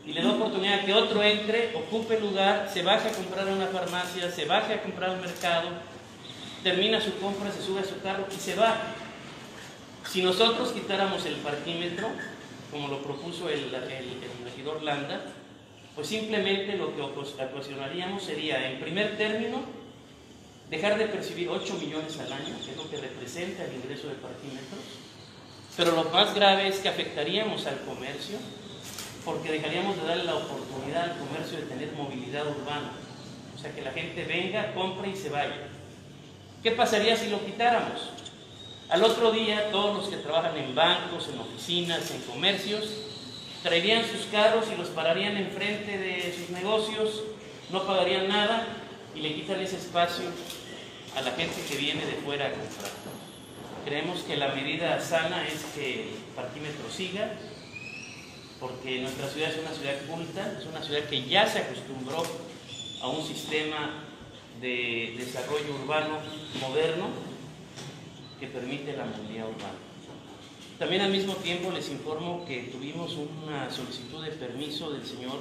Y 0.05 0.13
le 0.13 0.21
da 0.21 0.31
oportunidad 0.31 0.85
que 0.85 0.93
otro 0.93 1.21
entre, 1.21 1.75
ocupe 1.75 2.15
el 2.15 2.21
lugar, 2.21 2.71
se 2.73 2.83
baje 2.83 3.09
a 3.09 3.11
comprar 3.11 3.49
a 3.49 3.51
una 3.51 3.67
farmacia, 3.67 4.31
se 4.31 4.45
baje 4.45 4.75
a 4.75 4.81
comprar 4.81 5.09
al 5.09 5.19
mercado, 5.19 5.67
termina 6.63 7.01
su 7.01 7.13
compra, 7.19 7.51
se 7.51 7.61
sube 7.61 7.81
a 7.81 7.83
su 7.83 7.99
carro 7.99 8.25
y 8.33 8.39
se 8.39 8.55
va. 8.55 8.77
Si 10.09 10.21
nosotros 10.21 10.71
quitáramos 10.71 11.25
el 11.25 11.35
parquímetro, 11.35 12.07
como 12.71 12.87
lo 12.87 13.01
propuso 13.01 13.49
el, 13.49 13.73
el 13.73 14.43
regidor 14.43 14.83
Landa, 14.83 15.21
pues 15.95 16.07
simplemente 16.07 16.77
lo 16.77 16.95
que 16.95 17.01
ocasionaríamos 17.01 18.23
sería, 18.23 18.69
en 18.69 18.79
primer 18.79 19.17
término, 19.17 19.61
dejar 20.69 20.97
de 20.97 21.07
percibir 21.07 21.49
8 21.49 21.73
millones 21.75 22.19
al 22.19 22.31
año, 22.31 22.55
que 22.63 22.71
es 22.71 22.77
lo 22.77 22.89
que 22.89 22.97
representa 22.97 23.65
el 23.65 23.75
ingreso 23.75 24.07
de 24.07 24.15
parquímetros, 24.15 24.81
pero 25.75 25.91
lo 25.91 26.03
más 26.05 26.35
grave 26.35 26.67
es 26.67 26.79
que 26.79 26.89
afectaríamos 26.89 27.65
al 27.65 27.79
comercio, 27.81 28.37
porque 29.23 29.51
dejaríamos 29.51 29.97
de 29.97 30.03
darle 30.03 30.23
la 30.25 30.35
oportunidad 30.35 31.11
al 31.11 31.17
comercio 31.17 31.57
de 31.59 31.65
tener 31.65 31.91
movilidad 31.93 32.47
urbana, 32.47 32.91
o 33.55 33.59
sea, 33.59 33.73
que 33.73 33.81
la 33.81 33.91
gente 33.91 34.23
venga, 34.25 34.73
compre 34.73 35.09
y 35.09 35.15
se 35.15 35.29
vaya. 35.29 35.67
¿Qué 36.61 36.71
pasaría 36.71 37.15
si 37.15 37.29
lo 37.29 37.43
quitáramos? 37.43 38.11
Al 38.89 39.03
otro 39.03 39.31
día, 39.31 39.69
todos 39.69 39.97
los 39.97 40.07
que 40.07 40.15
trabajan 40.15 40.55
en 40.55 40.73
bancos, 40.73 41.27
en 41.27 41.37
oficinas, 41.39 42.09
en 42.11 42.21
comercios, 42.21 42.85
traerían 43.61 44.05
sus 44.05 44.27
carros 44.31 44.65
y 44.73 44.77
los 44.77 44.87
pararían 44.89 45.35
enfrente 45.35 45.97
de 45.97 46.33
sus 46.33 46.51
negocios, 46.51 47.23
no 47.69 47.85
pagarían 47.85 48.29
nada 48.29 48.65
y 49.13 49.19
le 49.19 49.35
quitan 49.35 49.59
ese 49.59 49.75
espacio 49.75 50.23
a 51.17 51.21
la 51.21 51.31
gente 51.31 51.61
que 51.69 51.75
viene 51.75 52.05
de 52.05 52.13
fuera 52.13 52.45
a 52.45 52.51
comprar. 52.51 52.91
Creemos 53.83 54.21
que 54.21 54.37
la 54.37 54.55
medida 54.55 55.01
sana 55.01 55.45
es 55.45 55.65
que 55.75 56.03
el 56.03 56.09
parquímetro 56.33 56.89
siga, 56.89 57.33
porque 58.61 59.01
nuestra 59.01 59.27
ciudad 59.27 59.51
es 59.51 59.59
una 59.59 59.73
ciudad 59.73 59.95
culta, 60.09 60.59
es 60.61 60.65
una 60.65 60.81
ciudad 60.81 61.01
que 61.09 61.27
ya 61.27 61.45
se 61.45 61.59
acostumbró 61.59 62.23
a 63.01 63.07
un 63.09 63.27
sistema 63.27 64.05
de 64.61 65.13
desarrollo 65.17 65.75
urbano 65.83 66.19
moderno 66.61 67.26
que 68.39 68.47
permite 68.47 68.95
la 68.95 69.05
movilidad 69.05 69.49
urbana. 69.49 69.77
También 70.79 71.01
al 71.01 71.11
mismo 71.11 71.33
tiempo 71.35 71.71
les 71.71 71.89
informo 71.89 72.45
que 72.45 72.69
tuvimos 72.71 73.15
una 73.15 73.69
solicitud 73.71 74.23
de 74.23 74.31
permiso 74.31 74.91
del 74.91 75.05
señor 75.05 75.39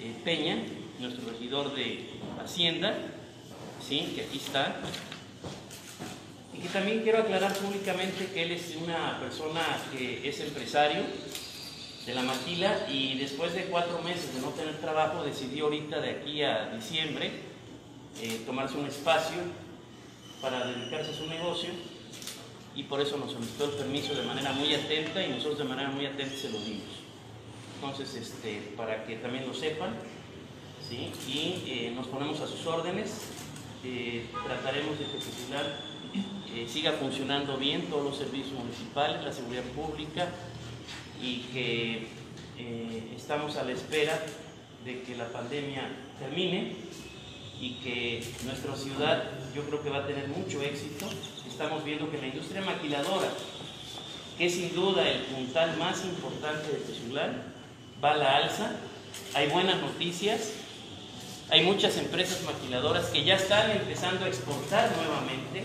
eh, 0.00 0.12
Peña, 0.24 0.58
nuestro 0.98 1.30
regidor 1.30 1.74
de 1.74 2.10
Hacienda, 2.42 2.94
¿sí? 3.86 4.12
que 4.16 4.22
aquí 4.22 4.38
está, 4.38 4.80
y 6.52 6.58
que 6.58 6.68
también 6.68 7.02
quiero 7.02 7.18
aclarar 7.18 7.54
públicamente 7.54 8.26
que 8.32 8.42
él 8.42 8.50
es 8.50 8.74
una 8.82 9.20
persona 9.20 9.60
que 9.92 10.28
es 10.28 10.40
empresario 10.40 11.02
de 12.04 12.14
la 12.14 12.22
maquila 12.22 12.86
y 12.90 13.18
después 13.18 13.54
de 13.54 13.64
cuatro 13.64 14.00
meses 14.02 14.34
de 14.34 14.40
no 14.40 14.48
tener 14.48 14.80
trabajo 14.80 15.22
decidió 15.22 15.64
ahorita 15.64 16.00
de 16.00 16.10
aquí 16.10 16.42
a 16.42 16.70
diciembre 16.70 17.30
eh, 18.20 18.40
tomarse 18.46 18.78
un 18.78 18.86
espacio 18.86 19.38
para 20.40 20.66
dedicarse 20.66 21.12
a 21.12 21.14
su 21.14 21.26
negocio 21.26 21.70
y 22.76 22.82
por 22.82 23.00
eso 23.00 23.16
nos 23.16 23.32
solicitó 23.32 23.64
el 23.64 23.70
permiso 23.70 24.14
de 24.14 24.22
manera 24.22 24.52
muy 24.52 24.72
atenta 24.74 25.24
y 25.24 25.30
nosotros 25.30 25.58
de 25.58 25.64
manera 25.64 25.88
muy 25.88 26.04
atenta 26.04 26.36
se 26.36 26.50
lo 26.50 26.60
dimos. 26.60 26.84
Entonces, 27.76 28.14
este, 28.14 28.74
para 28.76 29.04
que 29.04 29.16
también 29.16 29.46
lo 29.46 29.54
sepan, 29.54 29.94
¿sí? 30.86 31.10
y 31.26 31.64
eh, 31.66 31.92
nos 31.96 32.06
ponemos 32.06 32.38
a 32.40 32.46
sus 32.46 32.66
órdenes, 32.66 33.22
eh, 33.82 34.26
trataremos 34.44 34.98
de 34.98 35.06
que 35.06 35.12
Popular 35.12 35.80
eh, 36.54 36.66
siga 36.68 36.92
funcionando 36.92 37.56
bien 37.56 37.86
todos 37.86 38.04
los 38.04 38.18
servicios 38.18 38.52
municipales, 38.52 39.24
la 39.24 39.32
seguridad 39.32 39.64
pública 39.74 40.28
y 41.22 41.40
que 41.52 42.08
estamos 43.14 43.56
a 43.56 43.64
la 43.64 43.72
espera 43.72 44.18
de 44.84 45.02
que 45.02 45.14
la 45.14 45.30
pandemia 45.30 45.82
termine 46.18 46.74
y 47.60 47.74
que 47.82 48.26
nuestra 48.44 48.74
ciudad 48.76 49.30
yo 49.54 49.62
creo 49.64 49.82
que 49.82 49.90
va 49.90 49.98
a 49.98 50.06
tener 50.06 50.28
mucho 50.28 50.62
éxito 50.62 51.06
estamos 51.56 51.82
viendo 51.84 52.10
que 52.10 52.18
la 52.18 52.26
industria 52.26 52.60
maquiladora, 52.60 53.28
que 54.36 54.44
es 54.44 54.52
sin 54.52 54.74
duda 54.74 55.08
el 55.08 55.22
puntal 55.22 55.74
más 55.78 56.04
importante 56.04 56.70
de 56.70 56.80
Tezular, 56.80 57.32
va 58.04 58.10
a 58.10 58.16
la 58.18 58.36
alza. 58.36 58.72
Hay 59.32 59.48
buenas 59.48 59.80
noticias. 59.80 60.50
Hay 61.48 61.64
muchas 61.64 61.96
empresas 61.96 62.42
maquiladoras 62.42 63.06
que 63.06 63.24
ya 63.24 63.36
están 63.36 63.70
empezando 63.70 64.26
a 64.26 64.28
exportar 64.28 64.92
nuevamente. 64.98 65.64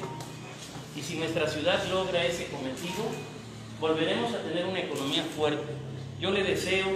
Y 0.95 1.01
si 1.01 1.17
nuestra 1.17 1.49
ciudad 1.49 1.83
logra 1.89 2.23
ese 2.23 2.45
cometido, 2.45 3.03
volveremos 3.81 4.33
a 4.33 4.43
tener 4.43 4.67
una 4.67 4.79
economía 4.79 5.25
fuerte. 5.35 5.73
Yo 6.21 6.31
le 6.31 6.43
deseo 6.43 6.87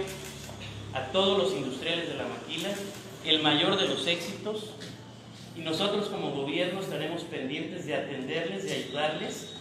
a 0.94 1.02
todos 1.12 1.36
los 1.36 1.52
industriales 1.52 2.08
de 2.08 2.14
la 2.14 2.24
maquila 2.24 2.70
el 3.26 3.42
mayor 3.42 3.76
de 3.76 3.88
los 3.88 4.06
éxitos, 4.06 4.70
y 5.56 5.60
nosotros 5.60 6.08
como 6.08 6.32
gobierno 6.32 6.80
estaremos 6.80 7.22
pendientes 7.22 7.86
de 7.86 7.94
atenderles, 7.94 8.64
de 8.64 8.72
ayudarles 8.74 9.54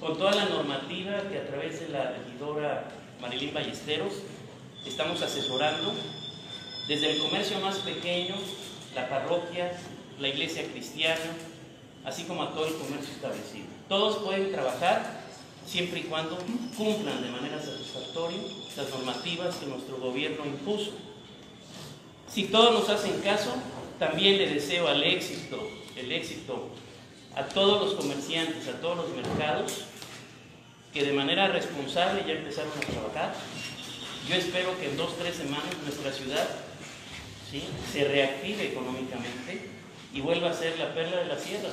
con 0.00 0.16
toda 0.16 0.34
la 0.34 0.46
normativa 0.46 1.28
que 1.30 1.38
a 1.38 1.46
través 1.46 1.80
de 1.80 1.88
la 1.88 2.12
regidora 2.12 2.88
Marilín 3.20 3.52
Ballesteros 3.52 4.14
estamos 4.86 5.20
asesorando, 5.22 5.94
desde 6.88 7.12
el 7.12 7.18
comercio 7.18 7.58
más 7.60 7.78
pequeño, 7.78 8.34
la 8.94 9.08
parroquia, 9.08 9.72
la 10.18 10.28
iglesia 10.28 10.64
cristiana, 10.70 11.20
así 12.04 12.24
como 12.24 12.42
a 12.42 12.52
todo 12.52 12.66
el 12.66 12.74
comercio 12.74 13.14
establecido. 13.14 13.66
Todos 13.88 14.16
pueden 14.18 14.52
trabajar 14.52 15.24
siempre 15.66 16.00
y 16.00 16.02
cuando 16.04 16.38
cumplan 16.76 17.22
de 17.22 17.30
manera 17.30 17.60
satisfactoria 17.60 18.40
las 18.76 18.90
normativas 18.90 19.56
que 19.56 19.66
nuestro 19.66 19.96
gobierno 19.98 20.44
impuso. 20.44 20.92
Si 22.28 22.44
todos 22.44 22.74
nos 22.74 22.88
hacen 22.88 23.20
caso, 23.20 23.54
también 23.98 24.38
le 24.38 24.48
deseo 24.48 24.88
al 24.88 25.02
éxito, 25.02 25.70
el 25.96 26.12
éxito 26.12 26.70
a 27.36 27.44
todos 27.44 27.82
los 27.82 27.94
comerciantes, 27.94 28.68
a 28.68 28.80
todos 28.80 28.96
los 28.96 29.08
mercados, 29.16 29.84
que 30.92 31.04
de 31.04 31.12
manera 31.12 31.48
responsable 31.48 32.24
ya 32.26 32.34
empezaron 32.34 32.70
a 32.70 32.80
trabajar. 32.80 33.34
Yo 34.28 34.36
espero 34.36 34.78
que 34.78 34.90
en 34.90 34.96
dos, 34.96 35.16
tres 35.18 35.36
semanas 35.36 35.66
nuestra 35.82 36.12
ciudad 36.12 36.48
¿sí? 37.50 37.64
se 37.92 38.04
reactive 38.04 38.68
económicamente 38.68 39.68
y 40.12 40.20
vuelva 40.20 40.50
a 40.50 40.54
ser 40.54 40.78
la 40.78 40.94
perla 40.94 41.18
de 41.18 41.26
la 41.26 41.38
sierra, 41.38 41.70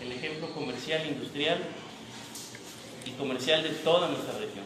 el 0.00 0.12
ejemplo 0.12 0.52
comercial, 0.54 1.06
industrial 1.06 1.58
y 3.04 3.10
comercial 3.12 3.62
de 3.62 3.70
toda 3.70 4.08
nuestra 4.08 4.32
región. 4.32 4.64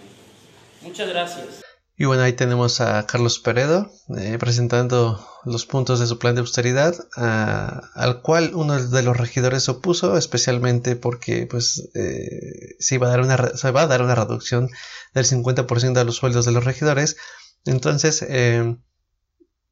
Muchas 0.83 1.09
gracias. 1.09 1.63
Y 1.99 2.05
bueno, 2.05 2.23
ahí 2.23 2.35
tenemos 2.35 2.81
a 2.81 3.07
Carlos 3.07 3.41
Peredo 3.41 3.91
eh, 4.17 4.37
presentando 4.39 5.27
los 5.47 5.65
puntos 5.65 6.01
de 6.01 6.09
su 6.09 6.19
plan 6.19 6.35
de 6.35 6.41
austeridad, 6.41 6.95
al 7.15 8.21
cual 8.21 8.51
uno 8.55 8.83
de 8.83 9.03
los 9.03 9.17
regidores 9.17 9.63
se 9.63 9.71
opuso, 9.71 10.17
especialmente 10.17 10.97
porque 10.97 11.47
pues 11.47 11.89
eh, 11.95 12.75
se, 12.81 12.97
iba 12.97 13.07
a 13.07 13.11
dar 13.11 13.21
una, 13.21 13.57
se 13.57 13.71
va 13.71 13.83
a 13.83 13.87
dar 13.87 14.03
una 14.03 14.17
reducción 14.17 14.69
del 15.15 15.25
50% 15.25 15.93
de 15.93 16.05
los 16.05 16.17
sueldos 16.17 16.45
de 16.47 16.53
los 16.53 16.65
regidores. 16.65 17.17
Entonces, 17.65 18.23
eh, 18.29 18.77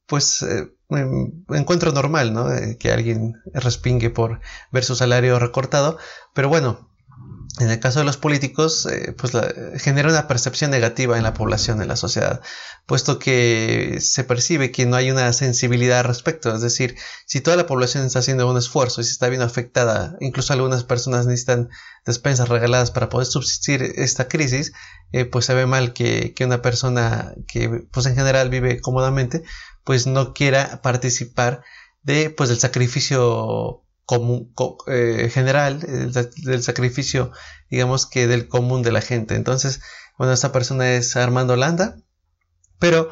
pues 0.06 0.42
em, 0.90 1.44
encuentro 1.48 1.90
normal, 1.90 2.32
¿no? 2.32 2.46
que 2.78 2.92
alguien 2.92 3.34
respingue 3.52 4.10
por 4.10 4.40
ver 4.70 4.84
su 4.84 4.94
salario 4.94 5.40
recortado, 5.40 5.98
pero 6.34 6.48
bueno, 6.48 6.93
en 7.60 7.70
el 7.70 7.78
caso 7.78 8.00
de 8.00 8.04
los 8.04 8.16
políticos, 8.16 8.86
eh, 8.86 9.14
pues 9.16 9.32
genera 9.80 10.08
una 10.08 10.26
percepción 10.26 10.72
negativa 10.72 11.16
en 11.16 11.22
la 11.22 11.34
población, 11.34 11.80
en 11.80 11.86
la 11.86 11.94
sociedad, 11.94 12.40
puesto 12.84 13.20
que 13.20 13.98
se 14.00 14.24
percibe 14.24 14.72
que 14.72 14.86
no 14.86 14.96
hay 14.96 15.12
una 15.12 15.32
sensibilidad 15.32 16.00
al 16.00 16.06
respecto. 16.06 16.52
Es 16.52 16.62
decir, 16.62 16.96
si 17.26 17.40
toda 17.40 17.56
la 17.56 17.66
población 17.66 18.04
está 18.04 18.18
haciendo 18.18 18.50
un 18.50 18.58
esfuerzo 18.58 19.00
y 19.00 19.04
se 19.04 19.12
está 19.12 19.28
viendo 19.28 19.46
afectada, 19.46 20.16
incluso 20.20 20.52
algunas 20.52 20.82
personas 20.82 21.26
necesitan 21.26 21.68
despensas 22.04 22.48
regaladas 22.48 22.90
para 22.90 23.08
poder 23.08 23.26
subsistir 23.26 23.82
esta 23.82 24.26
crisis, 24.26 24.72
eh, 25.12 25.24
pues 25.24 25.44
se 25.44 25.54
ve 25.54 25.66
mal 25.66 25.92
que, 25.92 26.34
que, 26.34 26.44
una 26.44 26.60
persona 26.60 27.34
que 27.46 27.86
pues 27.92 28.06
en 28.06 28.16
general 28.16 28.50
vive 28.50 28.80
cómodamente, 28.80 29.44
pues 29.84 30.08
no 30.08 30.34
quiera 30.34 30.82
participar 30.82 31.62
de 32.02 32.30
pues 32.30 32.48
del 32.48 32.58
sacrificio 32.58 33.83
común, 34.06 34.52
eh, 34.86 35.30
general, 35.32 35.80
del 35.80 36.62
sacrificio, 36.62 37.32
digamos 37.70 38.06
que 38.06 38.26
del 38.26 38.48
común 38.48 38.82
de 38.82 38.92
la 38.92 39.00
gente. 39.00 39.34
Entonces, 39.34 39.80
bueno, 40.18 40.32
esta 40.32 40.52
persona 40.52 40.92
es 40.92 41.16
Armando 41.16 41.56
Landa, 41.56 41.96
pero 42.78 43.10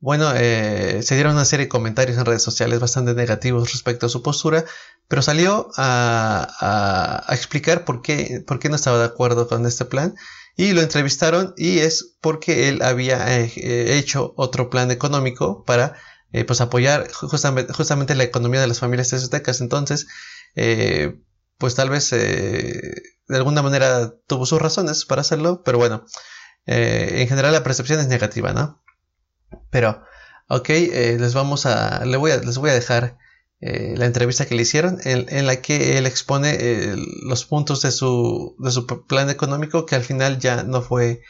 bueno, 0.00 0.32
eh, 0.34 1.00
se 1.02 1.14
dieron 1.14 1.34
una 1.34 1.44
serie 1.44 1.66
de 1.66 1.70
comentarios 1.70 2.18
en 2.18 2.24
redes 2.24 2.42
sociales 2.42 2.80
bastante 2.80 3.14
negativos 3.14 3.70
respecto 3.72 4.06
a 4.06 4.08
su 4.08 4.20
postura, 4.20 4.64
pero 5.06 5.22
salió 5.22 5.70
a, 5.76 7.24
explicar 7.30 7.84
por 7.84 8.02
qué, 8.02 8.42
por 8.44 8.58
qué 8.58 8.68
no 8.68 8.74
estaba 8.76 8.98
de 8.98 9.04
acuerdo 9.04 9.46
con 9.46 9.64
este 9.64 9.84
plan 9.84 10.16
y 10.56 10.72
lo 10.72 10.80
entrevistaron 10.80 11.54
y 11.56 11.78
es 11.78 12.16
porque 12.20 12.68
él 12.68 12.82
había 12.82 13.38
eh, 13.40 13.96
hecho 13.96 14.34
otro 14.36 14.70
plan 14.70 14.90
económico 14.90 15.64
para 15.64 15.94
eh, 16.32 16.44
pues 16.44 16.60
apoyar 16.60 17.10
justamente, 17.12 17.72
justamente, 17.72 18.14
la 18.14 18.24
economía 18.24 18.60
de 18.60 18.66
las 18.66 18.80
familias 18.80 19.12
aztecas. 19.12 19.60
Entonces, 19.60 20.06
pues 20.54 21.74
tal 21.74 21.90
vez 21.90 22.10
de 22.10 23.02
alguna 23.28 23.62
manera 23.62 24.14
tuvo 24.26 24.46
sus 24.46 24.60
razones 24.60 25.04
para 25.04 25.20
hacerlo, 25.22 25.62
pero 25.64 25.78
bueno, 25.78 26.04
en 26.66 27.28
general 27.28 27.52
la 27.52 27.62
percepción 27.62 28.00
es 28.00 28.08
negativa, 28.08 28.52
¿no? 28.52 28.82
Pero, 29.70 30.02
ok, 30.48 30.68
eh, 30.70 31.16
les 31.18 31.34
vamos 31.34 31.66
a, 31.66 32.04
les 32.04 32.18
voy 32.18 32.30
a, 32.30 32.36
les 32.38 32.58
voy 32.58 32.70
a 32.70 32.74
dejar 32.74 33.18
eh, 33.60 33.94
la 33.96 34.06
entrevista 34.06 34.46
que 34.46 34.54
le 34.54 34.62
hicieron 34.62 34.98
en, 35.04 35.46
la 35.46 35.56
que 35.56 35.98
él 35.98 36.06
expone 36.06 36.56
eh, 36.58 36.96
los 37.22 37.44
puntos 37.44 37.82
de 37.82 37.92
su, 37.92 38.56
de 38.58 38.70
su 38.70 38.86
plan 39.06 39.30
económico 39.30 39.86
que 39.86 39.94
al 39.94 40.02
final 40.02 40.38
ya 40.38 40.62
no 40.64 40.82
fue 40.82 41.22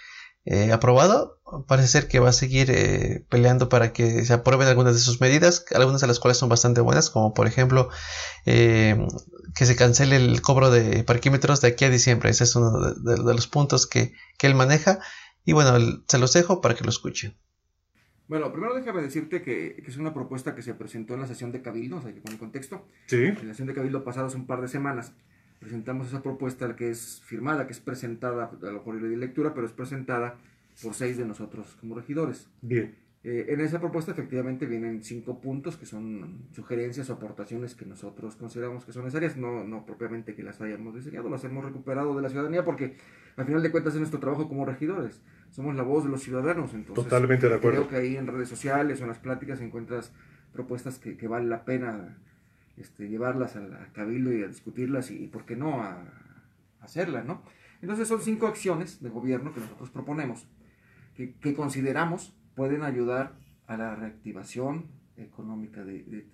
aprobado. 0.72 1.40
Parece 1.66 1.88
ser 1.88 2.08
que 2.08 2.18
va 2.18 2.30
a 2.30 2.32
seguir 2.32 3.26
peleando 3.28 3.68
para 3.68 3.92
que 3.92 4.24
se 4.24 4.32
aprueben 4.32 4.68
algunas 4.68 4.94
de 4.94 5.00
sus 5.00 5.20
medidas, 5.20 5.64
algunas 5.74 6.00
de 6.00 6.06
las 6.06 6.18
cuales 6.18 6.38
son 6.38 6.48
bastante 6.48 6.80
buenas, 6.80 7.10
como 7.10 7.34
por 7.34 7.46
ejemplo 7.46 7.90
que 8.44 9.66
se 9.66 9.76
cancele 9.76 10.16
el 10.16 10.40
cobro 10.40 10.70
de 10.70 11.04
parquímetros 11.04 11.60
de 11.60 11.68
aquí 11.68 11.84
a 11.84 11.90
diciembre. 11.90 12.30
Ese 12.30 12.44
es 12.44 12.56
uno 12.56 12.94
de, 12.94 13.34
los 13.34 13.46
puntos 13.48 13.86
que, 13.86 14.14
que 14.38 14.46
él 14.46 14.54
maneja. 14.54 14.98
Y 15.44 15.52
bueno, 15.52 16.02
se 16.08 16.18
los 16.18 16.32
dejo 16.32 16.60
para 16.60 16.74
que 16.74 16.84
lo 16.84 16.90
escuchen. 16.90 17.36
Bueno, 18.28 18.50
primero 18.50 18.74
déjame 18.74 19.02
decirte 19.02 19.42
que, 19.42 19.82
es 19.86 19.96
una 19.98 20.14
propuesta 20.14 20.54
que 20.54 20.62
se 20.62 20.74
presentó 20.74 21.14
en 21.14 21.20
la 21.20 21.26
sesión 21.26 21.52
de 21.52 21.60
Cabildo, 21.60 21.98
o 21.98 22.02
sea, 22.02 22.14
que 22.14 22.20
poner 22.22 22.38
contexto. 22.38 22.86
Sí. 23.06 23.24
En 23.24 23.34
la 23.34 23.52
sesión 23.52 23.68
de 23.68 23.74
Cabildo 23.74 24.04
pasada 24.04 24.28
hace 24.28 24.36
un 24.36 24.46
par 24.46 24.60
de 24.62 24.68
semanas 24.68 25.12
presentamos 25.58 26.08
esa 26.08 26.22
propuesta 26.22 26.74
que 26.74 26.90
es 26.90 27.20
firmada, 27.24 27.66
que 27.66 27.72
es 27.72 27.80
presentada, 27.80 28.50
a 28.50 28.66
lo 28.66 28.72
mejor 28.72 29.00
de 29.00 29.16
lectura, 29.16 29.54
pero 29.54 29.66
es 29.66 29.72
presentada 29.72 30.38
por 30.82 30.94
seis 30.94 31.16
de 31.16 31.26
nosotros 31.26 31.76
como 31.80 31.94
regidores. 31.94 32.48
Bien. 32.60 33.02
Eh, 33.24 33.46
en 33.50 33.60
esa 33.60 33.78
propuesta 33.78 34.10
efectivamente 34.10 34.66
vienen 34.66 35.04
cinco 35.04 35.40
puntos 35.40 35.76
que 35.76 35.86
son 35.86 36.48
sugerencias 36.50 37.08
o 37.08 37.12
aportaciones 37.12 37.76
que 37.76 37.86
nosotros 37.86 38.34
consideramos 38.34 38.84
que 38.84 38.92
son 38.92 39.04
necesarias, 39.04 39.36
no, 39.36 39.62
no 39.62 39.86
propiamente 39.86 40.34
que 40.34 40.42
las 40.42 40.60
hayamos 40.60 40.96
diseñado, 40.96 41.30
las 41.30 41.44
hemos 41.44 41.64
recuperado 41.64 42.16
de 42.16 42.22
la 42.22 42.28
ciudadanía 42.30 42.64
porque 42.64 42.96
al 43.36 43.46
final 43.46 43.62
de 43.62 43.70
cuentas 43.70 43.94
es 43.94 44.00
nuestro 44.00 44.18
trabajo 44.18 44.48
como 44.48 44.64
regidores, 44.64 45.22
somos 45.50 45.76
la 45.76 45.84
voz 45.84 46.02
de 46.02 46.10
los 46.10 46.20
ciudadanos, 46.20 46.74
entonces 46.74 47.04
Totalmente 47.04 47.48
de 47.48 47.54
acuerdo. 47.54 47.86
creo 47.86 47.88
que 47.88 48.04
ahí 48.04 48.16
en 48.16 48.26
redes 48.26 48.48
sociales 48.48 49.00
o 49.00 49.04
en 49.04 49.08
las 49.10 49.20
pláticas 49.20 49.60
encuentras 49.60 50.12
propuestas 50.52 50.98
que, 50.98 51.16
que 51.16 51.28
vale 51.28 51.46
la 51.46 51.64
pena 51.64 52.18
este, 52.76 53.08
llevarlas 53.08 53.54
al, 53.54 53.92
cabildo 53.92 54.32
y 54.32 54.42
a 54.42 54.48
discutirlas 54.48 55.12
y, 55.12 55.28
por 55.28 55.44
qué 55.44 55.54
no 55.54 55.80
a, 55.80 55.92
a 55.92 56.84
hacerlas, 56.84 57.24
¿no? 57.24 57.42
Entonces 57.82 58.08
son 58.08 58.20
cinco 58.20 58.48
acciones 58.48 59.00
de 59.00 59.10
gobierno 59.10 59.52
que 59.54 59.60
nosotros 59.60 59.90
proponemos, 59.90 60.48
que, 61.14 61.34
que 61.34 61.54
consideramos 61.54 62.34
pueden 62.54 62.82
ayudar 62.82 63.34
a 63.66 63.76
la 63.76 63.94
reactivación 63.96 64.86
económica 65.16 65.84
de, 65.84 66.04
de 66.04 66.26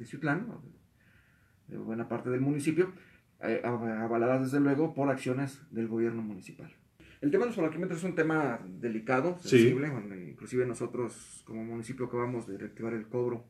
de, 1.68 1.78
buena 1.78 2.08
parte 2.08 2.30
del 2.30 2.40
municipio, 2.40 2.92
eh, 3.40 3.60
avaladas 3.64 4.42
desde 4.42 4.60
luego 4.60 4.94
por 4.94 5.10
acciones 5.10 5.60
del 5.70 5.88
gobierno 5.88 6.22
municipal. 6.22 6.74
El 7.20 7.30
tema 7.30 7.44
de 7.44 7.50
los 7.50 7.56
parquímetros 7.56 7.98
es 7.98 8.04
un 8.04 8.14
tema 8.14 8.60
delicado, 8.66 9.38
sensible, 9.38 9.90
inclusive 10.28 10.64
nosotros 10.66 11.42
como 11.44 11.64
municipio 11.64 12.06
acabamos 12.06 12.46
de 12.46 12.58
reactivar 12.58 12.94
el 12.94 13.08
cobro 13.08 13.44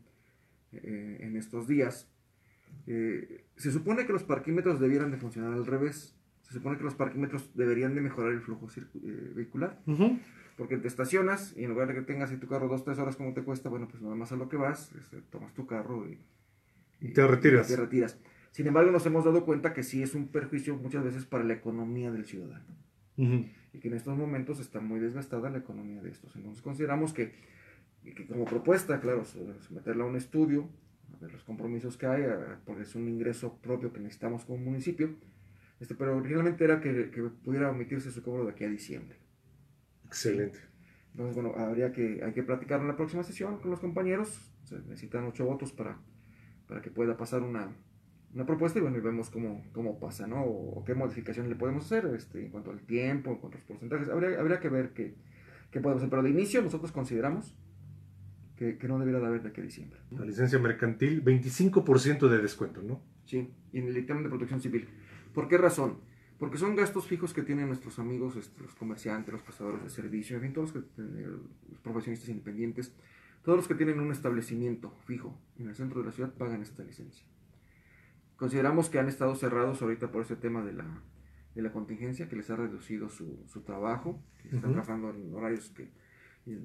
eh, 0.73 1.19
en 1.21 1.37
estos 1.37 1.69
días. 1.69 2.11
Eh, 2.87 3.45
se 3.57 3.71
supone 3.71 4.07
que 4.07 4.13
los 4.13 4.25
parquímetros 4.25 4.81
debieran 4.81 5.11
de 5.11 5.19
funcionar 5.19 5.53
al 5.53 5.67
revés, 5.67 6.19
se 6.43 6.55
supone 6.55 6.79
que 6.79 6.85
los 6.85 6.95
parquímetros 6.95 7.51
deberían 7.55 7.95
de 7.95 8.01
mejorar 8.01 8.33
el 8.33 8.41
flujo 8.41 8.69
vehicular. 9.35 9.83
Porque 10.59 10.77
te 10.77 10.89
estacionas 10.89 11.57
y 11.57 11.63
en 11.63 11.71
lugar 11.71 11.87
de 11.87 11.95
que 11.95 12.03
tengas 12.03 12.33
en 12.33 12.41
tu 12.41 12.49
carro 12.49 12.67
dos, 12.67 12.85
tres 12.85 12.99
horas 12.99 13.15
como 13.15 13.33
te 13.33 13.45
cuesta, 13.45 13.69
bueno, 13.69 13.87
pues 13.89 14.03
nada 14.03 14.17
más 14.17 14.33
a 14.33 14.37
lo 14.37 14.49
que 14.49 14.57
vas, 14.57 14.93
este, 14.97 15.23
tomas 15.23 15.55
tu 15.55 15.69
carro 15.69 16.05
y, 16.09 16.19
te 17.13 17.25
retiras. 17.25 17.69
te 17.69 17.77
retiras. 17.77 18.19
Sin 18.51 18.67
embargo, 18.67 18.91
nos 18.91 19.07
hemos 19.07 19.25
dado 19.25 19.45
cuenta 19.45 19.73
que 19.73 19.85
sí 19.85 20.03
es 20.03 20.17
un 20.17 20.27
perjuicio 20.27 20.77
muchas 20.77 21.05
veces 21.05 21.25
para 21.27 21.45
la 21.45 21.55
economía 21.55 22.11
del 22.11 22.27
ciudadano. 22.27 22.67
Y 23.17 23.79
que 23.79 23.87
en 23.89 23.95
estos 23.95 24.17
momentos 24.17 24.59
está 24.59 24.81
muy 24.81 24.99
desgastada 24.99 25.49
la 25.49 25.59
economía 25.59 26.03
de 26.03 26.11
estos. 26.11 26.35
Entonces 26.35 26.61
consideramos 26.61 27.13
que, 27.13 27.35
como 28.27 28.45
propuesta, 28.45 28.99
claro, 28.99 29.23
meterla 29.71 30.05
a 30.05 30.07
un 30.09 30.17
estudio, 30.17 30.69
a 31.15 31.21
ver 31.21 31.33
los 31.33 31.45
compromisos 31.45 31.97
que 31.97 32.07
hay, 32.07 32.25
porque 32.65 32.83
es 32.83 32.95
un 32.97 33.09
ingreso 33.09 33.59
propio 33.63 33.93
que 33.93 34.01
necesitamos 34.01 34.45
como 34.45 34.59
municipio, 34.59 35.15
este, 35.79 35.95
pero 35.95 36.17
originalmente 36.17 36.65
era 36.65 36.81
que, 36.81 37.11
que 37.11 37.23
pudiera 37.23 37.71
omitirse 37.71 38.11
su 38.11 38.23
cobro 38.23 38.45
de 38.45 38.51
aquí 38.51 38.65
a 38.65 38.69
diciembre. 38.69 39.19
Excelente. 40.09 40.59
Entonces, 41.13 41.35
bueno, 41.35 41.55
habría 41.57 41.93
que, 41.93 42.21
hay 42.25 42.33
que 42.33 42.43
platicar 42.43 42.81
en 42.81 42.89
la 42.89 42.97
próxima 42.97 43.23
sesión 43.23 43.59
con 43.59 43.71
los 43.71 43.81
compañeros. 43.81 44.53
Se 44.65 44.79
necesitan 44.81 45.25
ocho 45.25 45.45
votos 45.45 45.73
para, 45.73 45.99
para 46.67 46.83
que 46.83 46.91
pueda 46.91 47.17
pasar 47.17 47.43
una, 47.43 47.75
una 48.35 48.47
propuesta 48.47 48.79
y 48.79 48.83
bueno, 48.83 48.99
y 48.99 49.01
vemos 49.01 49.31
cómo, 49.31 49.65
cómo 49.73 49.99
pasa, 49.99 50.27
¿no? 50.27 50.43
O, 50.45 50.85
qué 50.85 50.95
modificaciones 50.95 51.51
le 51.51 51.57
podemos 51.57 51.85
hacer 51.85 52.07
este, 52.15 52.45
en 52.45 52.51
cuanto 52.51 52.71
al 52.71 52.81
tiempo, 52.83 53.31
en 53.31 53.37
cuanto 53.37 53.57
a 53.57 53.61
los 53.61 53.67
porcentajes. 53.67 54.09
Habría, 54.09 54.39
habría 54.39 54.61
que 54.61 54.69
ver 54.69 54.93
qué, 54.93 55.15
qué 55.71 55.81
podemos 55.81 56.03
hacer. 56.03 56.11
Pero 56.11 56.23
de 56.23 56.31
inicio 56.31 56.63
nosotros 56.63 56.93
consideramos 56.93 57.57
que, 58.57 58.79
que 58.79 58.89
no 58.89 58.99
debería 58.99 59.21
de 59.21 59.27
haber 59.27 59.43
de 59.43 59.49
aquí 59.49 59.61
a 59.61 59.65
diciembre. 59.65 60.01
La 60.11 60.25
licencia 60.25 60.59
mercantil, 60.59 61.25
25% 61.25 62.29
de 62.29 62.39
descuento, 62.39 62.83
¿no? 62.83 63.03
Sí, 63.25 63.51
y 63.73 63.79
en 63.79 63.89
el 63.89 63.95
dictamen 63.95 64.23
de 64.23 64.29
protección 64.29 64.61
civil. 64.61 64.89
¿Por 65.35 65.49
qué 65.49 65.59
razón? 65.59 65.99
Porque 66.39 66.57
son 66.57 66.77
gastos 66.77 67.07
fijos 67.07 67.35
que 67.35 67.43
tienen 67.43 67.67
nuestros 67.67 67.99
amigos, 67.99 68.37
este, 68.37 68.63
los 68.63 68.75
comerciantes, 68.75 69.33
los 69.33 69.43
prestadores 69.43 69.83
de 69.83 69.91
servicio, 69.91 70.37
en 70.37 70.43
fin, 70.43 70.53
todos 70.53 70.75
los, 70.75 70.85
que, 70.85 71.03
eh, 71.03 71.27
los 71.71 71.81
profesionistas 71.81 72.29
independientes, 72.29 72.95
todos 73.43 73.59
los 73.59 73.69
que 73.69 73.75
tienen 73.75 73.99
un 73.99 74.13
establecimiento 74.13 74.93
fijo 75.05 75.37
en 75.59 75.69
el 75.69 75.75
centro 75.75 76.01
de 76.01 76.07
la 76.07 76.13
ciudad 76.13 76.33
pagan 76.35 76.63
esta 76.63 76.85
licencia. 76.85 77.27
Consideramos 78.37 78.89
que 78.89 79.01
han 79.01 79.09
estado 79.09 79.35
cerrados 79.35 79.83
ahorita 79.83 80.13
por 80.13 80.23
ese 80.23 80.37
tema 80.37 80.65
de 80.65 80.75
la, 80.75 81.03
de 81.57 81.63
la 81.63 81.73
contingencia, 81.73 82.29
que 82.29 82.37
les 82.37 82.49
ha 82.51 82.57
reducido 82.57 83.09
su, 83.09 83.43
su 83.49 83.63
trabajo, 83.63 84.23
que 84.41 84.55
están 84.55 84.73
trabajando 84.73 85.11
en 85.11 85.35
horarios 85.35 85.71
que 85.71 85.91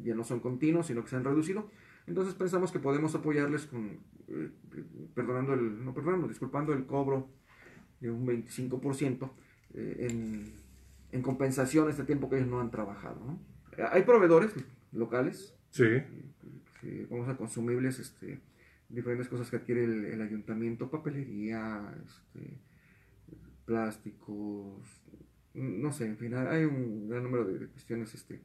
ya 0.03 0.15
no 0.15 0.23
son 0.23 0.39
continuos, 0.39 0.87
sino 0.87 1.03
que 1.03 1.09
se 1.09 1.15
han 1.15 1.23
reducido. 1.23 1.69
Entonces 2.05 2.33
pensamos 2.35 2.71
que 2.71 2.79
podemos 2.79 3.15
apoyarles 3.15 3.65
con, 3.65 3.99
eh, 4.27 4.51
perdonando 5.13 5.53
el, 5.53 5.83
no 5.83 5.93
perdonando, 5.93 6.27
disculpando 6.27 6.73
el 6.73 6.85
cobro 6.85 7.29
de 7.99 8.11
un 8.11 8.25
25%, 8.27 9.23
eh, 9.23 9.29
en, 9.73 10.51
en, 11.11 11.21
compensación 11.21 11.89
este 11.89 12.03
tiempo 12.03 12.29
que 12.29 12.37
ellos 12.37 12.49
no 12.49 12.59
han 12.59 12.71
trabajado. 12.71 13.19
¿no? 13.25 13.39
Hay 13.91 14.03
proveedores 14.03 14.53
locales. 14.91 15.55
Sí. 15.71 15.83
Que, 16.81 17.07
vamos 17.09 17.27
a 17.29 17.37
consumibles, 17.37 17.99
este, 17.99 18.39
diferentes 18.89 19.27
cosas 19.27 19.49
que 19.49 19.57
adquiere 19.57 19.83
el, 19.85 20.21
ayuntamiento, 20.21 20.89
papelería, 20.89 21.93
este, 22.05 22.57
plásticos, 23.65 25.01
no 25.53 25.91
sé, 25.91 26.05
en 26.05 26.17
fin, 26.17 26.33
hay 26.33 26.65
un 26.65 27.07
gran 27.09 27.23
número 27.23 27.45
de, 27.45 27.67
cuestiones 27.67 28.13
este, 28.13 28.41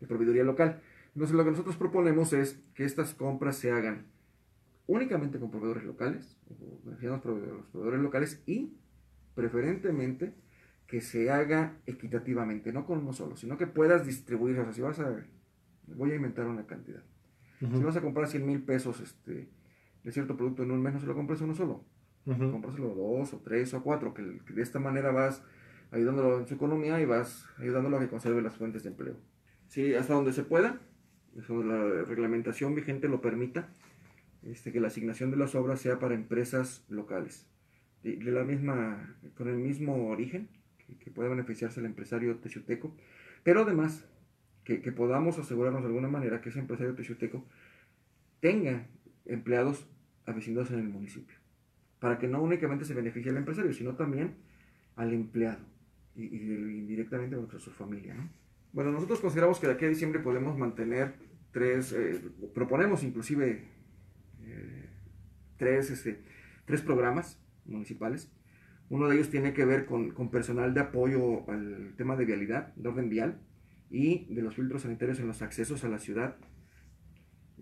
de 0.00 0.06
proveeduría 0.06 0.44
local. 0.44 0.80
Entonces 1.14 1.36
lo 1.36 1.44
que 1.44 1.50
nosotros 1.50 1.76
proponemos 1.76 2.32
es 2.32 2.62
que 2.74 2.84
estas 2.84 3.14
compras 3.14 3.56
se 3.56 3.72
hagan 3.72 4.06
únicamente 4.86 5.38
con 5.38 5.50
proveedores 5.50 5.84
locales, 5.84 6.36
los 7.00 7.20
proveedores 7.20 8.00
locales 8.00 8.42
y 8.46 8.72
preferentemente 9.34 10.34
que 10.90 11.00
se 11.00 11.30
haga 11.30 11.76
equitativamente, 11.86 12.72
no 12.72 12.84
con 12.84 12.98
uno 12.98 13.12
solo, 13.12 13.36
sino 13.36 13.56
que 13.56 13.68
puedas 13.68 14.04
distribuir, 14.04 14.58
o 14.58 14.64
sea, 14.64 14.72
si 14.72 14.80
vas 14.80 14.98
a, 14.98 15.24
voy 15.86 16.10
a 16.10 16.16
inventar 16.16 16.46
una 16.48 16.66
cantidad, 16.66 17.04
si 17.60 17.82
vas 17.84 17.94
a 17.94 18.00
comprar 18.00 18.26
100 18.26 18.44
mil 18.44 18.60
pesos 18.64 18.98
este, 19.00 19.48
de 20.02 20.12
cierto 20.12 20.36
producto 20.36 20.64
en 20.64 20.72
un 20.72 20.82
mes, 20.82 20.94
no 20.94 21.00
se 21.00 21.06
lo 21.06 21.14
compras 21.14 21.40
uno 21.42 21.54
solo, 21.54 21.84
uh 22.26 22.34
dos 22.34 23.34
o 23.34 23.38
tres 23.38 23.72
o 23.72 23.84
cuatro, 23.84 24.12
que, 24.12 24.22
de 24.22 24.62
esta 24.62 24.80
manera 24.80 25.12
vas 25.12 25.44
ayudándolo 25.92 26.40
en 26.40 26.48
su 26.48 26.54
economía 26.54 27.00
y 27.00 27.04
vas 27.04 27.46
ayudándolo 27.58 27.98
a 27.98 28.00
que 28.00 28.08
conserve 28.08 28.42
las 28.42 28.56
fuentes 28.56 28.82
de 28.82 28.88
empleo. 28.88 29.14
Sí, 29.68 29.94
hasta 29.94 30.14
donde 30.14 30.32
se 30.32 30.42
pueda, 30.42 30.80
eso 31.38 31.62
la 31.62 32.02
reglamentación 32.02 32.74
vigente 32.74 33.08
lo 33.08 33.20
permita, 33.20 33.68
este, 34.42 34.72
que 34.72 34.80
la 34.80 34.88
asignación 34.88 35.30
de 35.30 35.36
las 35.36 35.54
obras 35.54 35.80
sea 35.80 36.00
para 36.00 36.16
empresas 36.16 36.84
locales, 36.88 37.46
de, 38.02 38.16
de 38.16 38.32
la 38.32 38.42
misma, 38.42 39.16
con 39.36 39.46
el 39.46 39.58
mismo 39.58 40.08
origen, 40.08 40.48
que 40.98 41.10
pueda 41.10 41.28
beneficiarse 41.28 41.80
el 41.80 41.86
empresario 41.86 42.36
teciuteco, 42.36 42.94
pero 43.42 43.62
además 43.62 44.04
que, 44.64 44.78
podamos 44.92 45.38
asegurarnos 45.38 45.82
de 45.82 45.88
alguna 45.88 46.08
manera 46.08 46.40
que 46.40 46.50
ese 46.50 46.60
empresario 46.60 46.94
teciuteco 46.94 47.44
tenga 48.40 48.86
empleados 49.26 49.86
avecinados 50.26 50.70
en 50.70 50.80
el 50.80 50.88
municipio, 50.88 51.36
para 51.98 52.18
que 52.18 52.28
no 52.28 52.42
únicamente 52.42 52.84
se 52.84 52.94
beneficie 52.94 53.30
al 53.30 53.38
empresario, 53.38 53.72
sino 53.72 53.94
también 53.94 54.34
al 54.96 55.12
empleado 55.12 55.64
y, 56.14 56.24
y 56.24 56.78
indirectamente 56.78 57.36
a 57.36 57.58
su 57.58 57.70
familia. 57.70 58.14
Bueno, 58.72 58.92
nosotros 58.92 59.20
consideramos 59.20 59.58
que 59.58 59.66
de 59.66 59.72
aquí 59.72 59.84
a 59.84 59.88
diciembre 59.88 60.20
podemos 60.20 60.56
mantener 60.56 61.14
tres, 61.52 61.92
eh, 61.92 62.20
proponemos 62.54 63.02
inclusive 63.02 63.64
eh, 64.44 64.88
tres, 65.56 65.90
este, 65.90 66.20
tres 66.64 66.80
programas 66.82 67.38
municipales. 67.64 68.30
Uno 68.90 69.08
de 69.08 69.14
ellos 69.14 69.30
tiene 69.30 69.54
que 69.54 69.64
ver 69.64 69.86
con, 69.86 70.10
con, 70.10 70.30
personal 70.30 70.74
de 70.74 70.80
apoyo 70.80 71.48
al 71.48 71.94
tema 71.96 72.16
de 72.16 72.24
vialidad, 72.24 72.74
de 72.74 72.88
orden 72.88 73.08
vial 73.08 73.40
y 73.88 74.26
de 74.34 74.42
los 74.42 74.56
filtros 74.56 74.82
sanitarios 74.82 75.20
en 75.20 75.28
los 75.28 75.42
accesos 75.42 75.84
a 75.84 75.88
la 75.88 75.98
ciudad, 75.98 76.36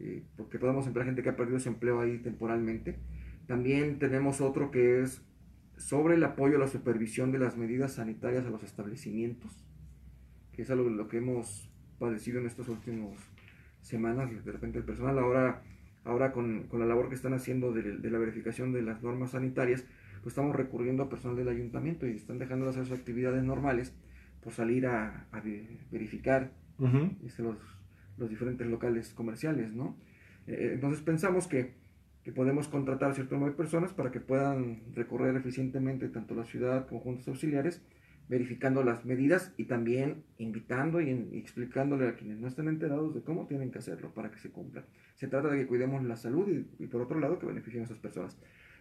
eh, 0.00 0.24
porque 0.36 0.58
podemos 0.58 0.86
emplear 0.86 1.06
gente 1.06 1.22
que 1.22 1.28
ha 1.28 1.36
perdido 1.36 1.60
su 1.60 1.68
empleo 1.68 2.00
ahí 2.00 2.18
temporalmente. 2.18 2.98
También 3.46 3.98
tenemos 3.98 4.40
otro 4.40 4.70
que 4.70 5.02
es 5.02 5.22
sobre 5.76 6.14
el 6.14 6.24
apoyo 6.24 6.56
a 6.56 6.60
la 6.60 6.66
supervisión 6.66 7.30
de 7.30 7.38
las 7.38 7.56
medidas 7.56 7.92
sanitarias 7.92 8.46
a 8.46 8.50
los 8.50 8.62
establecimientos, 8.62 9.64
que 10.52 10.62
es 10.62 10.70
algo 10.70 10.88
lo 10.88 11.08
que 11.08 11.18
hemos 11.18 11.70
padecido 11.98 12.40
en 12.40 12.46
estas 12.46 12.68
últimas 12.68 13.18
semanas. 13.82 14.44
De 14.44 14.52
repente 14.52 14.78
el 14.78 14.84
personal 14.84 15.18
ahora, 15.18 15.62
ahora 16.04 16.32
con, 16.32 16.64
con 16.64 16.80
la 16.80 16.86
labor 16.86 17.08
que 17.08 17.14
están 17.14 17.34
haciendo 17.34 17.72
de, 17.72 17.98
de, 17.98 18.10
la 18.10 18.18
verificación 18.18 18.72
de 18.72 18.82
las 18.82 19.02
normas 19.02 19.32
sanitarias, 19.32 19.84
pues 20.28 20.34
estamos 20.34 20.54
recurriendo 20.54 21.04
a 21.04 21.08
personal 21.08 21.38
del 21.38 21.48
ayuntamiento 21.48 22.06
y 22.06 22.10
están 22.10 22.38
dejando 22.38 22.66
de 22.66 22.72
hacer 22.72 22.84
sus 22.84 22.98
actividades 22.98 23.42
normales 23.42 23.94
por 24.42 24.52
salir 24.52 24.84
a, 24.84 25.26
a 25.32 25.42
verificar 25.90 26.52
este, 27.24 27.42
los, 27.42 27.56
los, 28.18 28.28
diferentes 28.28 28.66
locales 28.66 29.14
comerciales, 29.14 29.72
¿no? 29.72 29.96
Eh, 30.46 30.72
entonces 30.74 31.00
pensamos 31.00 31.48
que, 31.48 31.72
que, 32.24 32.32
podemos 32.32 32.68
contratar 32.68 33.14
cierto 33.14 33.36
número 33.36 33.52
de 33.52 33.56
personas 33.56 33.94
para 33.94 34.10
que 34.10 34.20
puedan 34.20 34.82
recorrer 34.94 35.34
eficientemente 35.34 36.10
tanto 36.10 36.34
la 36.34 36.44
ciudad 36.44 36.86
como 36.86 37.00
juntos 37.00 37.26
auxiliares, 37.26 37.80
verificando 38.28 38.84
las 38.84 39.06
medidas 39.06 39.54
y 39.56 39.64
también 39.64 40.24
invitando 40.36 41.00
y, 41.00 41.08
y, 41.08 41.38
explicándole 41.38 42.06
a 42.06 42.16
quienes 42.16 42.38
no 42.38 42.48
están 42.48 42.68
enterados 42.68 43.14
de 43.14 43.22
cómo 43.22 43.46
tienen 43.46 43.70
que 43.70 43.78
hacerlo 43.78 44.12
para 44.12 44.30
que 44.30 44.38
se 44.40 44.50
cumpla. 44.50 44.84
Se 45.14 45.26
trata 45.26 45.48
de 45.48 45.56
que 45.56 45.66
cuidemos 45.66 46.04
la 46.04 46.16
salud 46.16 46.46
y, 46.50 46.84
y 46.84 46.86
por 46.86 47.00
otro 47.00 47.18
lado 47.18 47.38
que 47.38 47.46
beneficien 47.46 47.80
a 47.80 47.86
esas 47.86 47.98
personas. 47.98 48.36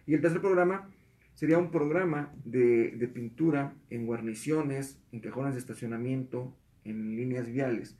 Y 0.06 0.12
el 0.12 0.20
tercer 0.20 0.42
programa 0.42 0.90
sería 1.38 1.56
un 1.56 1.70
programa 1.70 2.32
de, 2.44 2.90
de, 2.90 3.06
pintura 3.06 3.72
en 3.90 4.06
guarniciones, 4.06 5.00
en 5.12 5.20
cajones 5.20 5.54
de 5.54 5.60
estacionamiento, 5.60 6.52
en 6.82 7.14
líneas 7.14 7.48
viales. 7.48 7.96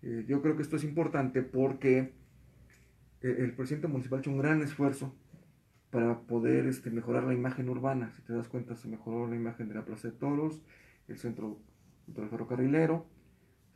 Eh, 0.00 0.24
yo 0.26 0.40
creo 0.40 0.56
que 0.56 0.62
esto 0.62 0.76
es 0.76 0.84
importante 0.84 1.42
porque 1.42 2.14
eh, 3.20 3.36
el 3.40 3.52
presidente 3.52 3.88
municipal 3.88 4.20
ha 4.20 4.22
hecho 4.22 4.30
un 4.30 4.38
gran 4.38 4.62
esfuerzo 4.62 5.14
para 5.90 6.20
poder 6.20 6.66
este, 6.66 6.90
mejorar 6.90 7.24
la 7.24 7.34
imagen 7.34 7.68
urbana. 7.68 8.10
Si 8.16 8.22
te 8.22 8.32
das 8.32 8.48
cuenta, 8.48 8.74
se 8.74 8.88
mejoró 8.88 9.28
la 9.28 9.36
imagen 9.36 9.68
de 9.68 9.74
la 9.74 9.84
Plaza 9.84 10.08
de 10.08 10.14
Toros, 10.14 10.62
el 11.08 11.18
centro 11.18 11.60
del 12.06 12.30
ferrocarrilero, 12.30 13.06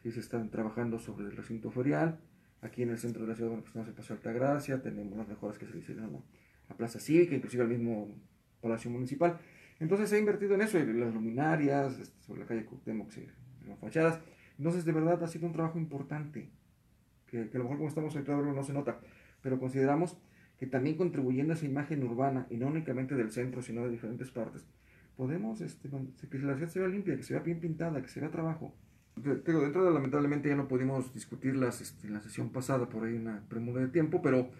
sí, 0.03 0.11
se 0.11 0.20
están 0.20 0.49
trabajando 0.49 0.99
sobre 0.99 1.26
el 1.26 1.37
recinto 1.37 1.70
ferial. 1.70 2.18
Aquí 2.62 2.83
en 2.83 2.89
el 2.89 2.99
centro 2.99 3.24
de 3.24 3.28
la 3.28 3.35
ciudad, 3.35 3.51
bueno, 3.51 3.62
pues 3.62 3.74
tenemos 3.74 3.91
el 3.91 3.95
Paseo 3.95 4.16
Altagracia, 4.16 4.81
tenemos 4.81 5.18
las 5.18 5.28
mejoras 5.28 5.59
que 5.59 5.66
se 5.66 5.74
le 5.74 5.81
hicieron 5.81 6.05
a 6.07 6.11
la 6.70 6.76
Plaza 6.78 6.99
Cívica, 6.99 7.35
inclusive 7.35 7.62
al 7.62 7.68
mismo 7.68 8.09
Palacio 8.61 8.90
Municipal. 8.90 9.38
Entonces 9.78 10.11
se 10.11 10.16
ha 10.16 10.18
invertido 10.18 10.54
en 10.54 10.62
eso, 10.62 10.78
en 10.78 11.00
las 11.00 11.12
luminarias, 11.12 11.98
este, 11.98 12.22
sobre 12.22 12.40
la 12.40 12.46
calle 12.46 12.64
Cuauhtémoc, 12.64 13.11
en 13.16 13.68
las 13.68 13.78
fachadas. 13.78 14.20
Entonces, 14.58 14.84
de 14.84 14.92
verdad, 14.92 15.22
ha 15.22 15.26
sido 15.26 15.46
un 15.46 15.52
trabajo 15.52 15.78
importante, 15.78 16.50
que, 17.26 17.48
que 17.48 17.56
a 17.56 17.58
lo 17.58 17.64
mejor 17.64 17.78
como 17.78 17.88
estamos 17.88 18.14
ahí 18.14 18.22
todavía 18.22 18.52
no 18.52 18.62
se 18.62 18.74
nota, 18.74 19.00
pero 19.40 19.58
consideramos 19.58 20.18
que 20.58 20.66
también 20.66 20.98
contribuyendo 20.98 21.54
a 21.54 21.56
esa 21.56 21.64
imagen 21.64 22.02
urbana, 22.04 22.46
y 22.50 22.58
no 22.58 22.66
únicamente 22.66 23.14
del 23.14 23.30
centro, 23.30 23.62
sino 23.62 23.84
de 23.84 23.90
diferentes 23.90 24.30
partes, 24.30 24.66
podemos 25.16 25.62
este, 25.62 25.88
que 25.88 26.38
la 26.38 26.54
ciudad 26.56 26.70
se 26.70 26.80
vea 26.80 26.88
limpia, 26.88 27.16
que 27.16 27.22
se 27.22 27.32
vea 27.32 27.42
bien 27.42 27.61
pintada, 27.61 28.02
que 28.02 28.08
se 28.08 28.20
vea 28.20 28.30
trabajo. 28.30 28.74
Digo, 29.16 29.61
dentro 29.61 29.84
de 29.84 29.92
lamentablemente 29.92 30.48
ya 30.48 30.56
no 30.56 30.68
pudimos 30.68 31.12
discutirlas 31.14 31.80
este, 31.80 32.06
en 32.06 32.14
la 32.14 32.20
sesión 32.20 32.50
pasada, 32.50 32.88
por 32.88 33.04
ahí 33.04 33.14
una 33.14 33.42
premura 33.48 33.80
de 33.80 33.88
tiempo, 33.88 34.20
pero, 34.20 34.50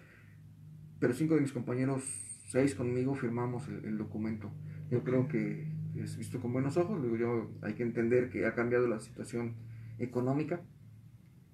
pero 0.99 1.13
cinco 1.13 1.35
de 1.35 1.41
mis 1.41 1.51
compañeros 1.51 2.30
seis 2.51 2.75
conmigo 2.75 3.15
firmamos 3.15 3.69
el, 3.69 3.97
documento. 3.97 4.51
Yo 4.89 5.05
creo 5.05 5.29
que 5.29 5.71
es 5.95 6.17
visto 6.17 6.41
con 6.41 6.51
buenos 6.51 6.75
ojos, 6.75 7.01
yo, 7.17 7.49
hay 7.61 7.75
que 7.75 7.83
entender 7.83 8.29
que 8.29 8.45
ha 8.45 8.53
cambiado 8.53 8.87
la 8.87 8.99
situación 8.99 9.55
económica 9.99 10.61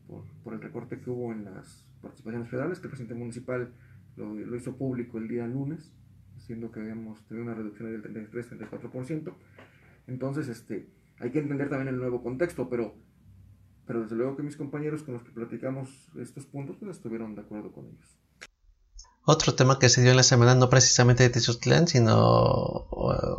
por, 0.08 0.54
el 0.56 0.62
recorte 0.62 1.00
que 1.00 1.12
hubo 1.12 1.32
en 1.32 1.46
las 1.46 1.86
participaciones 2.02 2.50
federales, 2.50 2.80
que 2.80 2.88
el 2.88 2.90
presidente 2.90 3.14
municipal 3.14 3.74
lo, 4.16 4.34
lo 4.34 4.56
hizo 4.56 4.76
público 4.76 5.20
el 5.20 5.28
día 5.28 5.46
lunes, 5.46 5.94
siendo 6.38 6.72
que 6.72 6.80
habíamos 6.80 7.24
tenido 7.28 7.46
una 7.46 7.54
reducción 7.54 7.92
del 7.92 8.32
33-34%. 8.32 9.34
Entonces, 10.08 10.48
este, 10.48 10.90
hay 11.20 11.30
que 11.30 11.40
entender 11.40 11.70
también 11.70 11.90
el 11.90 12.00
nuevo 12.00 12.24
contexto, 12.24 12.70
pero, 12.70 12.96
pero 13.86 14.02
desde 14.02 14.16
luego 14.16 14.36
que 14.36 14.42
mis 14.42 14.58
compañeros 14.58 15.04
con 15.04 15.14
los 15.14 15.24
que 15.24 15.32
platicamos 15.32 16.10
estos 16.18 16.48
puntos, 16.48 16.78
pues 16.78 16.98
estuvieron 16.98 17.36
de 17.36 17.42
acuerdo 17.42 17.72
con 17.72 17.86
ellos. 17.86 18.18
Otro 19.30 19.56
tema 19.56 19.78
que 19.78 19.90
se 19.90 20.02
dio 20.02 20.12
en 20.12 20.16
la 20.16 20.24
semana, 20.24 20.56
no 20.56 20.70
precisamente 20.70 21.24
de 21.24 21.30
Tezeutlán, 21.30 21.90
sino 21.90 22.88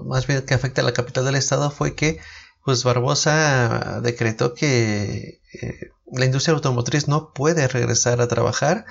más 0.05 0.27
bien 0.27 0.43
que 0.43 0.53
afecta 0.53 0.83
a 0.83 0.85
la 0.85 0.93
capital 0.93 1.25
del 1.25 1.37
estado, 1.37 1.71
fue 1.71 1.95
que 1.95 2.21
pues 2.63 2.85
Barbosa 2.85 4.03
decretó 4.03 4.53
que 4.53 5.41
eh, 5.55 5.91
la 6.13 6.27
industria 6.27 6.55
automotriz 6.55 7.09
no 7.09 7.33
puede 7.33 7.67
regresar 7.69 8.21
a 8.21 8.29
trabajar 8.29 8.85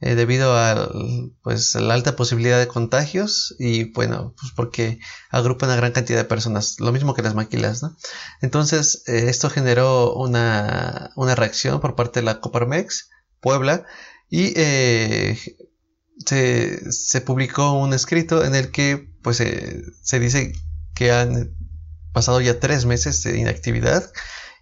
eh, 0.00 0.14
debido 0.14 0.56
a 0.56 0.92
pues, 1.42 1.74
la 1.74 1.94
alta 1.94 2.14
posibilidad 2.14 2.60
de 2.60 2.68
contagios 2.68 3.56
y 3.58 3.90
bueno, 3.92 4.36
pues 4.40 4.52
porque 4.54 5.00
agrupa 5.30 5.66
una 5.66 5.74
gran 5.74 5.90
cantidad 5.90 6.18
de 6.18 6.24
personas, 6.24 6.78
lo 6.78 6.92
mismo 6.92 7.14
que 7.14 7.22
las 7.22 7.34
maquilas, 7.34 7.82
¿no? 7.82 7.96
Entonces, 8.42 9.02
eh, 9.08 9.24
esto 9.26 9.50
generó 9.50 10.14
una, 10.14 11.10
una, 11.16 11.34
reacción 11.34 11.80
por 11.80 11.96
parte 11.96 12.20
de 12.20 12.26
la 12.26 12.40
Coparmex, 12.40 13.10
Puebla, 13.40 13.86
y 14.30 14.52
eh, 14.56 15.36
se, 16.24 16.92
se, 16.92 17.20
publicó 17.20 17.72
un 17.72 17.92
escrito 17.94 18.44
en 18.44 18.54
el 18.54 18.70
que 18.70 19.08
pues 19.22 19.38
se 19.38 20.20
dice 20.20 20.52
que 20.94 21.12
han 21.12 21.54
pasado 22.12 22.40
ya 22.40 22.60
tres 22.60 22.86
meses 22.86 23.22
de 23.22 23.38
inactividad 23.38 24.10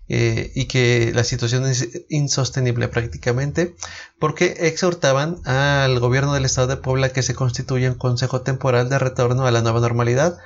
eh, 0.08 0.50
y 0.54 0.66
que 0.66 1.12
la 1.14 1.22
situación 1.22 1.64
es 1.64 1.88
insostenible 2.08 2.88
prácticamente 2.88 3.76
porque 4.18 4.56
exhortaban 4.60 5.40
al 5.46 6.00
gobierno 6.00 6.34
del 6.34 6.44
estado 6.44 6.66
de 6.66 6.76
Puebla 6.76 7.12
que 7.12 7.22
se 7.22 7.34
constituya 7.34 7.90
un 7.90 7.98
consejo 7.98 8.40
temporal 8.42 8.88
de 8.88 8.98
retorno 8.98 9.46
a 9.46 9.50
la 9.52 9.62
nueva 9.62 9.80
normalidad 9.80 10.38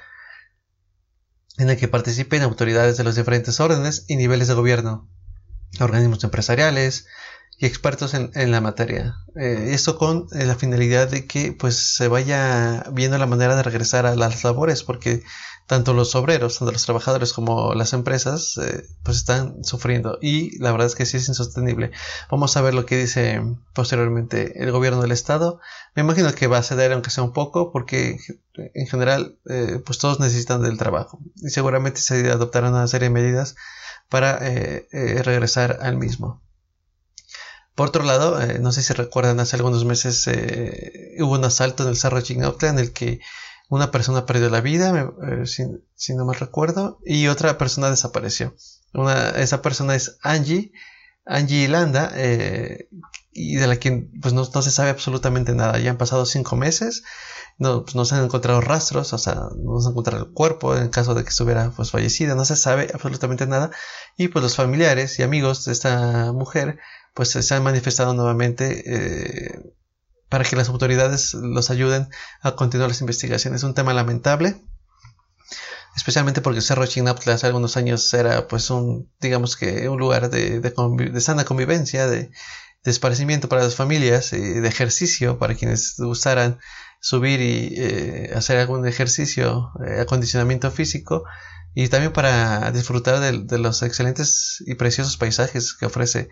en 1.56 1.70
el 1.70 1.78
que 1.78 1.88
participen 1.88 2.42
autoridades 2.42 2.98
de 2.98 3.04
los 3.04 3.16
diferentes 3.16 3.58
órdenes 3.60 4.04
y 4.08 4.16
niveles 4.16 4.48
de 4.48 4.54
gobierno, 4.54 5.08
organismos 5.80 6.22
empresariales, 6.22 7.06
y 7.58 7.66
expertos 7.66 8.14
en, 8.14 8.30
en 8.34 8.50
la 8.50 8.60
materia. 8.60 9.16
Eh, 9.34 9.70
esto 9.72 9.96
con 9.96 10.26
eh, 10.32 10.44
la 10.44 10.56
finalidad 10.56 11.08
de 11.08 11.26
que 11.26 11.52
pues 11.52 11.96
se 11.96 12.08
vaya 12.08 12.84
viendo 12.92 13.16
la 13.18 13.26
manera 13.26 13.56
de 13.56 13.62
regresar 13.62 14.06
a 14.06 14.14
las 14.14 14.44
labores, 14.44 14.82
porque 14.82 15.22
tanto 15.66 15.94
los 15.94 16.14
obreros, 16.14 16.58
tanto 16.58 16.72
los 16.72 16.84
trabajadores 16.84 17.32
como 17.32 17.74
las 17.74 17.92
empresas 17.92 18.56
eh, 18.58 18.84
pues 19.02 19.16
están 19.16 19.64
sufriendo 19.64 20.18
y 20.20 20.58
la 20.58 20.70
verdad 20.70 20.86
es 20.86 20.94
que 20.94 21.06
sí 21.06 21.16
es 21.16 21.28
insostenible. 21.28 21.92
Vamos 22.30 22.56
a 22.56 22.60
ver 22.60 22.74
lo 22.74 22.86
que 22.86 22.98
dice 22.98 23.42
posteriormente 23.72 24.62
el 24.62 24.70
gobierno 24.70 25.00
del 25.00 25.12
estado. 25.12 25.58
Me 25.94 26.02
imagino 26.02 26.32
que 26.34 26.46
va 26.46 26.58
a 26.58 26.62
ceder 26.62 26.92
aunque 26.92 27.10
sea 27.10 27.24
un 27.24 27.32
poco 27.32 27.72
porque 27.72 28.18
en 28.54 28.86
general 28.86 29.38
eh, 29.48 29.82
pues 29.84 29.98
todos 29.98 30.20
necesitan 30.20 30.62
del 30.62 30.78
trabajo 30.78 31.18
y 31.36 31.48
seguramente 31.48 32.00
se 32.00 32.30
adoptarán 32.30 32.74
una 32.74 32.86
serie 32.86 33.08
de 33.08 33.14
medidas 33.14 33.56
para 34.08 34.38
regresar 34.38 35.78
al 35.82 35.96
mismo. 35.96 36.45
Por 37.76 37.88
otro 37.88 38.02
lado, 38.02 38.40
eh, 38.40 38.58
no 38.58 38.72
sé 38.72 38.82
si 38.82 38.92
recuerdan, 38.92 39.38
hace 39.38 39.54
algunos 39.54 39.84
meses 39.84 40.26
eh, 40.26 41.14
hubo 41.20 41.34
un 41.34 41.44
asalto 41.44 41.84
en 41.84 41.90
el 41.90 41.96
Cerro 41.96 42.20
Chignautla 42.20 42.70
en 42.70 42.80
el 42.80 42.92
que 42.92 43.20
una 43.68 43.90
persona 43.90 44.26
perdió 44.26 44.48
la 44.50 44.60
vida, 44.60 44.92
me, 44.92 45.42
eh, 45.42 45.46
si, 45.46 46.14
no 46.14 46.24
mal 46.24 46.36
recuerdo, 46.36 47.00
y 47.04 47.26
otra 47.28 47.58
persona 47.58 47.90
desapareció. 47.90 48.54
Esa 49.36 49.60
persona 49.62 49.94
es 49.94 50.18
Angie, 50.22 50.72
Angie 51.24 51.68
Landa, 51.68 52.12
eh, 52.14 52.88
y 53.32 53.56
de 53.56 53.66
la 53.66 53.76
que 53.78 54.08
pues, 54.22 54.32
no, 54.32 54.44
se 54.44 54.70
sabe 54.70 54.90
absolutamente 54.90 55.52
nada. 55.52 55.78
Ya 55.78 55.90
han 55.90 55.98
pasado 55.98 56.24
cinco 56.24 56.56
meses, 56.56 57.02
no, 57.58 57.84
pues, 57.84 58.08
se 58.08 58.14
han 58.14 58.24
encontrado 58.24 58.60
rastros, 58.60 59.12
o 59.12 59.18
sea, 59.18 59.34
no 59.56 59.80
se 59.80 59.88
ha 59.88 59.90
encontrado 59.90 60.24
el 60.24 60.32
cuerpo 60.32 60.76
en 60.76 60.88
caso 60.88 61.14
de 61.14 61.24
que 61.24 61.30
estuviera 61.30 61.70
pues, 61.70 61.90
fallecida, 61.90 62.34
no 62.34 62.44
se 62.44 62.56
sabe 62.56 62.88
absolutamente 62.94 63.46
nada. 63.46 63.70
Y 64.16 64.28
pues 64.28 64.42
los 64.42 64.54
familiares 64.54 65.18
y 65.18 65.24
amigos 65.24 65.64
de 65.64 65.72
esta 65.72 66.32
mujer 66.32 66.78
pues 67.16 67.30
se 67.30 67.54
han 67.54 67.64
manifestado 67.64 68.12
nuevamente 68.12 68.84
eh, 68.86 69.72
para 70.28 70.44
que 70.44 70.54
las 70.54 70.68
autoridades 70.68 71.32
los 71.32 71.70
ayuden 71.70 72.08
a 72.42 72.54
continuar 72.56 72.90
las 72.90 73.00
investigaciones. 73.00 73.60
Es 73.60 73.64
un 73.64 73.72
tema 73.72 73.94
lamentable, 73.94 74.60
especialmente 75.96 76.42
porque 76.42 76.60
Cerro 76.60 76.86
Chinaptla 76.86 77.32
hace 77.32 77.46
algunos 77.46 77.78
años 77.78 78.12
era 78.12 78.46
pues 78.48 78.68
un, 78.68 79.10
digamos 79.18 79.56
que 79.56 79.88
un 79.88 79.98
lugar 79.98 80.28
de, 80.28 80.60
de, 80.60 81.20
sana 81.22 81.46
convivencia, 81.46 82.06
de, 82.06 82.30
de, 82.84 82.90
esparcimiento 82.90 83.48
para 83.48 83.62
las 83.62 83.76
familias, 83.76 84.34
y 84.34 84.38
de 84.38 84.68
ejercicio 84.68 85.38
para 85.38 85.54
quienes 85.54 85.94
gustaran 85.96 86.58
subir 87.00 87.40
y 87.40 87.74
eh, 87.78 88.32
hacer 88.34 88.58
algún 88.58 88.86
ejercicio, 88.86 89.70
eh, 89.86 90.00
acondicionamiento 90.00 90.70
físico 90.70 91.24
y 91.74 91.88
también 91.88 92.12
para 92.12 92.72
disfrutar 92.72 93.20
de, 93.20 93.58
los 93.58 93.82
excelentes 93.82 94.62
y 94.66 94.74
preciosos 94.74 95.16
paisajes 95.18 95.74
que 95.74 95.86
ofrece 95.86 96.28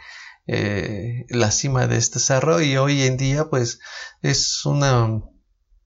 eh, 0.47 1.27
la 1.29 1.51
cima 1.51 1.87
de 1.87 1.97
este 1.97 2.19
cerro 2.19 2.61
y 2.61 2.77
hoy 2.77 3.03
en 3.03 3.17
día 3.17 3.49
pues 3.49 3.81
es 4.23 4.65
una 4.67 5.23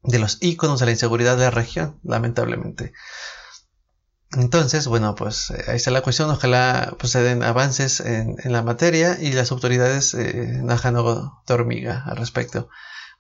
de 0.03 0.19
los 0.19 0.39
íconos 0.41 0.81
de 0.81 0.87
la 0.87 0.93
inseguridad 0.93 1.37
de 1.37 1.45
la 1.45 1.51
región, 1.51 1.99
lamentablemente. 2.03 2.93
Entonces, 4.33 4.87
bueno, 4.87 5.15
pues 5.15 5.51
eh, 5.51 5.65
ahí 5.69 5.77
está 5.77 5.91
la 5.91 6.03
cuestión. 6.03 6.31
Ojalá 6.31 6.95
pues, 6.99 7.13
se 7.13 7.23
den 7.23 7.43
avances 7.43 8.01
en, 8.01 8.37
la 8.45 8.63
materia 8.63 9.19
y 9.21 9.33
las 9.33 9.53
autoridades 9.53 10.15
eh, 10.15 10.61
najan 10.63 10.95
de 10.95 11.55
hormiga 11.55 12.05
al 12.07 12.17
respecto. 12.17 12.69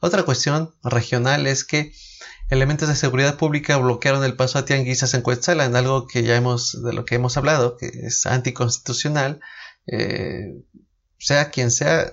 Otra 0.00 0.22
cuestión 0.24 0.74
regional 0.82 1.46
es 1.46 1.64
que 1.64 1.92
elementos 2.50 2.88
de 2.88 2.96
seguridad 2.96 3.36
pública 3.36 3.76
bloquearon 3.78 4.24
el 4.24 4.36
paso 4.36 4.58
a 4.58 4.64
tianguisas 4.64 5.14
en 5.14 5.22
en 5.64 5.76
algo 5.76 6.06
que 6.06 6.22
ya 6.22 6.36
hemos, 6.36 6.82
de 6.82 6.92
lo 6.92 7.04
que 7.04 7.16
hemos 7.16 7.36
hablado, 7.36 7.76
que 7.76 7.86
es 7.86 8.26
anticonstitucional. 8.26 9.40
Eh, 9.86 10.62
sea 11.18 11.50
quien 11.50 11.70
sea, 11.70 12.12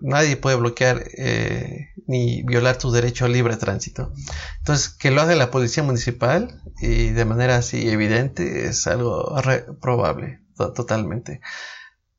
nadie 0.00 0.36
puede 0.36 0.56
bloquear 0.56 1.04
eh, 1.16 1.90
ni 2.06 2.42
violar 2.42 2.78
tu 2.78 2.90
derecho 2.90 3.24
al 3.24 3.32
libre 3.32 3.56
tránsito. 3.56 4.12
Entonces, 4.58 4.88
que 4.88 5.10
lo 5.10 5.20
haga 5.20 5.34
la 5.34 5.50
policía 5.50 5.82
municipal 5.82 6.62
y 6.80 7.10
de 7.10 7.24
manera 7.24 7.56
así 7.56 7.88
evidente 7.88 8.66
es 8.66 8.86
algo 8.86 9.34
probable, 9.80 10.40
totalmente. 10.56 11.40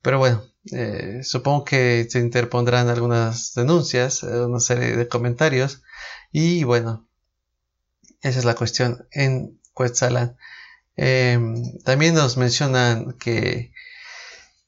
Pero 0.02 0.18
bueno, 0.18 0.44
eh, 0.72 1.22
supongo 1.24 1.66
que 1.66 2.08
se 2.10 2.20
interpondrán 2.20 2.90
algunas 2.90 3.54
denuncias, 3.54 4.24
eh, 4.24 4.46
una 4.46 4.60
serie 4.60 4.96
de 4.96 5.08
comentarios 5.08 5.84
y 6.32 6.64
bueno, 6.64 7.08
esa 8.22 8.40
es 8.40 8.46
la 8.46 8.56
cuestión 8.56 9.08
en 9.12 9.60
Cuetzalan. 9.74 10.38
Em, 10.96 11.80
también 11.84 12.14
nos 12.16 12.38
mencionan 12.38 13.14
que 13.14 13.74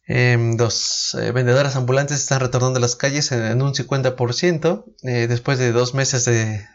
eh, 0.08 0.56
los 0.58 1.16
eh, 1.20 1.32
vendedores 1.32 1.76
ambulantes 1.76 2.18
están 2.18 2.42
retornando 2.42 2.78
a 2.78 2.82
las 2.82 2.96
calles 2.96 3.32
en, 3.32 3.62
un 3.62 3.74
50% 3.74 4.86
eh, 5.04 5.28
después 5.28 5.58
de 5.60 5.72
dos 5.72 5.94
meses 5.94 6.26
de, 6.26 6.68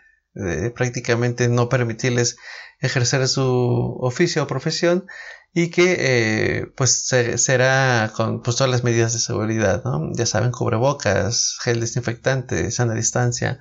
prácticamente 0.75 1.49
no 1.49 1.69
permitirles 1.69 2.37
ejercer 2.81 3.27
su 3.29 3.97
oficio 4.01 4.45
o 4.45 4.47
profesión 4.47 5.07
y 5.53 5.71
que 5.71 5.97
eh, 5.99 6.67
pues 6.77 7.09
será 7.37 8.13
con 8.15 8.43
pues, 8.43 8.57
todas 8.57 8.71
las 8.71 8.85
medidas 8.85 9.13
de 9.13 9.19
seguridad, 9.19 9.83
ya 10.13 10.27
saben, 10.27 10.53
cubrebocas, 10.53 11.57
gel 11.63 11.81
desinfectante, 11.81 12.71
sana 12.71 12.95
distancia, 12.95 13.59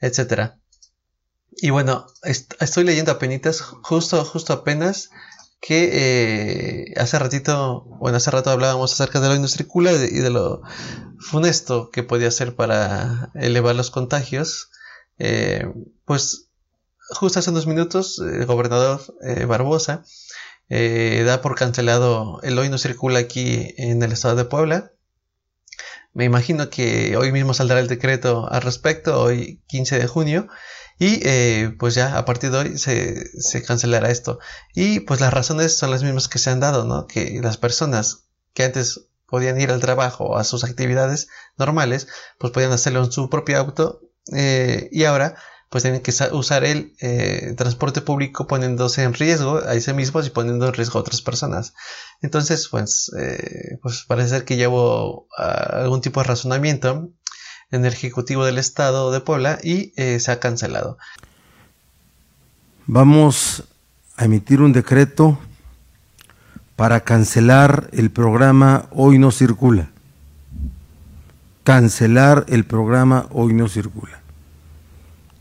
etcétera. 0.00 0.58
Y 1.52 1.70
bueno, 1.70 2.06
estoy 2.24 2.84
leyendo 2.84 3.12
apenas, 3.12 3.60
justo, 3.60 4.24
justo 4.24 4.52
apenas 4.52 5.10
que 5.60 5.90
eh, 5.92 6.94
hace 6.96 7.18
ratito, 7.18 7.84
bueno, 8.00 8.16
hace 8.16 8.30
rato 8.30 8.50
hablábamos 8.50 8.92
acerca 8.94 9.20
de 9.20 9.28
la 9.28 9.34
industria 9.34 9.66
y 10.10 10.18
de 10.18 10.30
lo 10.30 10.62
funesto 11.18 11.90
que 11.90 12.02
podía 12.02 12.30
ser 12.30 12.56
para 12.56 13.30
elevar 13.34 13.76
los 13.76 13.90
contagios. 13.90 14.70
Eh, 15.18 15.66
pues 16.06 16.48
justo 17.10 17.38
hace 17.38 17.50
unos 17.50 17.66
minutos 17.66 18.18
el 18.20 18.46
gobernador 18.46 19.02
eh, 19.22 19.44
Barbosa 19.44 20.04
da 20.68 21.42
por 21.42 21.56
cancelado 21.56 22.40
el 22.42 22.58
hoy 22.58 22.68
no 22.68 22.78
circula 22.78 23.18
aquí 23.18 23.74
en 23.76 24.02
el 24.02 24.12
estado 24.12 24.36
de 24.36 24.44
Puebla. 24.46 24.92
Me 26.12 26.24
imagino 26.24 26.70
que 26.70 27.16
hoy 27.16 27.32
mismo 27.32 27.54
saldrá 27.54 27.80
el 27.80 27.88
decreto 27.88 28.50
al 28.50 28.62
respecto, 28.62 29.20
hoy 29.20 29.60
15 29.66 29.98
de 29.98 30.06
junio, 30.06 30.48
y 31.00 31.18
eh, 31.24 31.74
pues 31.78 31.94
ya 31.94 32.18
a 32.18 32.26
partir 32.26 32.50
de 32.50 32.58
hoy 32.58 32.78
se, 32.78 33.40
se, 33.40 33.62
cancelará 33.62 34.10
esto. 34.10 34.38
Y 34.74 35.00
pues 35.00 35.18
las 35.22 35.32
razones 35.32 35.74
son 35.74 35.90
las 35.90 36.02
mismas 36.02 36.28
que 36.28 36.38
se 36.38 36.50
han 36.50 36.60
dado, 36.60 36.84
¿no? 36.84 37.06
Que 37.06 37.40
las 37.42 37.56
personas 37.56 38.26
que 38.52 38.64
antes 38.64 39.06
podían 39.26 39.58
ir 39.58 39.70
al 39.70 39.80
trabajo 39.80 40.24
o 40.24 40.36
a 40.36 40.44
sus 40.44 40.62
actividades 40.62 41.28
normales, 41.56 42.06
pues 42.38 42.52
podían 42.52 42.72
hacerlo 42.72 43.02
en 43.02 43.10
su 43.10 43.30
propio 43.30 43.56
auto 43.56 44.02
eh, 44.34 44.90
y 44.92 45.04
ahora 45.04 45.36
pues 45.70 45.84
tienen 45.84 46.02
que 46.02 46.12
usar 46.32 46.64
el 46.64 46.94
eh, 47.00 47.54
transporte 47.56 48.02
público 48.02 48.46
poniéndose 48.46 49.02
en 49.02 49.14
riesgo 49.14 49.56
a 49.56 49.80
sí 49.80 49.94
mismos 49.94 50.26
y 50.26 50.30
poniendo 50.30 50.66
en 50.66 50.74
riesgo 50.74 50.98
a 50.98 51.02
otras 51.02 51.22
personas. 51.22 51.72
Entonces, 52.20 52.68
pues, 52.68 53.10
pues 53.80 54.04
parece 54.06 54.28
ser 54.28 54.44
que 54.44 54.56
llevo 54.56 55.28
ah, 55.38 55.78
algún 55.80 56.02
tipo 56.02 56.20
de 56.20 56.26
razonamiento 56.26 57.14
en 57.70 57.84
el 57.84 57.92
Ejecutivo 57.92 58.44
del 58.44 58.58
Estado 58.58 59.12
de 59.12 59.20
Puebla 59.20 59.58
y 59.62 59.92
eh, 59.96 60.18
se 60.20 60.32
ha 60.32 60.40
cancelado. 60.40 60.98
Vamos 62.86 63.64
a 64.16 64.24
emitir 64.24 64.60
un 64.60 64.72
decreto 64.72 65.38
para 66.74 67.00
cancelar 67.00 67.88
el 67.92 68.10
programa 68.10 68.88
Hoy 68.90 69.18
no 69.18 69.30
circula. 69.30 69.90
Cancelar 71.62 72.46
el 72.48 72.64
programa 72.64 73.26
Hoy 73.30 73.52
no 73.52 73.68
circula. 73.68 74.20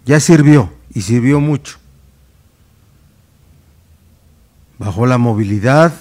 Ya 0.06 0.20
sirvió 0.20 0.72
y 0.94 1.02
sirvió 1.02 1.40
mucho. 1.40 1.78
Bajó 4.78 5.06
la 5.06 5.18
movilidad, 5.18 5.94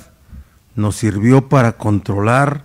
nos 0.74 0.96
sirvió 0.96 1.48
para 1.48 1.72
controlar 1.72 2.64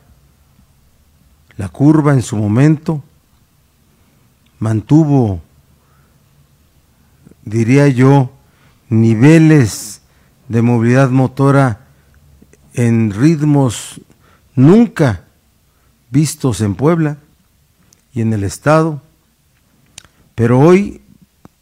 la 1.57 1.69
curva 1.69 2.13
en 2.13 2.21
su 2.21 2.35
momento 2.37 3.03
mantuvo, 4.63 5.41
diría 7.43 7.89
yo, 7.89 8.31
niveles 8.87 10.01
de 10.47 10.61
movilidad 10.61 11.09
motora 11.09 11.81
en 12.73 13.11
ritmos 13.11 13.99
nunca 14.55 15.25
vistos 16.09 16.61
en 16.61 16.75
Puebla 16.75 17.17
y 18.13 18.21
en 18.21 18.31
el 18.31 18.45
Estado, 18.45 19.01
pero 20.33 20.59
hoy 20.59 21.01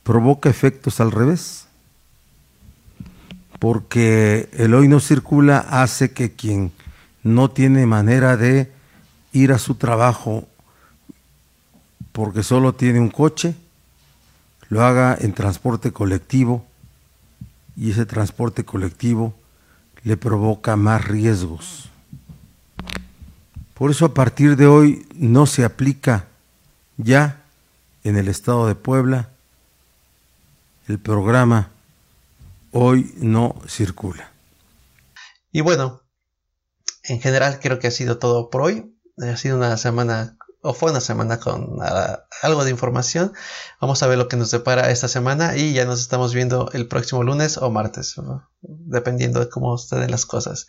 provoca 0.04 0.50
efectos 0.50 1.00
al 1.00 1.12
revés, 1.12 1.68
porque 3.58 4.48
el 4.54 4.76
hoy 4.76 4.88
no 4.88 5.00
circula 5.00 5.58
hace 5.58 6.12
que 6.12 6.34
quien 6.34 6.72
no 7.24 7.50
tiene 7.50 7.88
manera 7.88 8.38
de 8.38 8.72
ir 9.34 9.54
a 9.54 9.58
su 9.58 9.76
trabajo 9.76 10.48
porque 12.12 12.44
solo 12.44 12.74
tiene 12.74 13.00
un 13.00 13.10
coche, 13.10 13.56
lo 14.70 14.84
haga 14.84 15.18
en 15.20 15.34
transporte 15.34 15.92
colectivo 15.92 16.66
y 17.76 17.92
ese 17.92 18.06
transporte 18.06 18.66
colectivo 18.66 19.34
le 20.04 20.18
provoca 20.18 20.76
más 20.76 21.06
riesgos. 21.06 21.90
Por 23.74 23.92
eso 23.92 24.06
a 24.06 24.14
partir 24.14 24.56
de 24.56 24.68
hoy 24.68 25.08
no 25.16 25.46
se 25.46 25.64
aplica 25.66 26.28
ya 26.98 27.42
en 28.04 28.18
el 28.18 28.28
estado 28.28 28.68
de 28.68 28.76
Puebla 28.76 29.30
el 30.88 31.00
programa 31.00 31.70
Hoy 32.74 33.14
no 33.18 33.56
circula. 33.68 34.32
Y 35.52 35.60
bueno, 35.60 36.02
en 37.04 37.20
general 37.20 37.60
creo 37.62 37.80
que 37.80 37.88
ha 37.88 37.92
sido 37.92 38.18
todo 38.18 38.50
por 38.50 38.62
hoy. 38.62 38.96
Ha 39.18 39.36
sido 39.36 39.58
una 39.58 39.76
semana 39.76 40.38
o 40.62 40.74
fue 40.74 40.92
una 40.92 41.02
semana 41.02 41.40
con 41.40 41.78
algo 42.42 42.64
de 42.64 42.72
información. 42.72 43.34
Vamos 43.80 44.02
a 44.04 44.08
ver 44.08 44.18
lo 44.18 44.28
que 44.28 44.38
nos 44.38 44.52
depara 44.52 44.92
esta 44.92 45.08
semana 45.08 45.58
y 45.58 45.74
ya 45.74 45.86
nos 45.86 46.02
estamos 46.02 46.34
viendo 46.34 46.70
el 46.74 46.88
próximo 46.88 47.24
lunes 47.24 47.58
o 47.58 47.70
martes, 47.72 48.16
dependiendo 48.62 49.40
de 49.40 49.50
cómo 49.50 49.76
estén 49.76 50.10
las 50.12 50.26
cosas. 50.26 50.68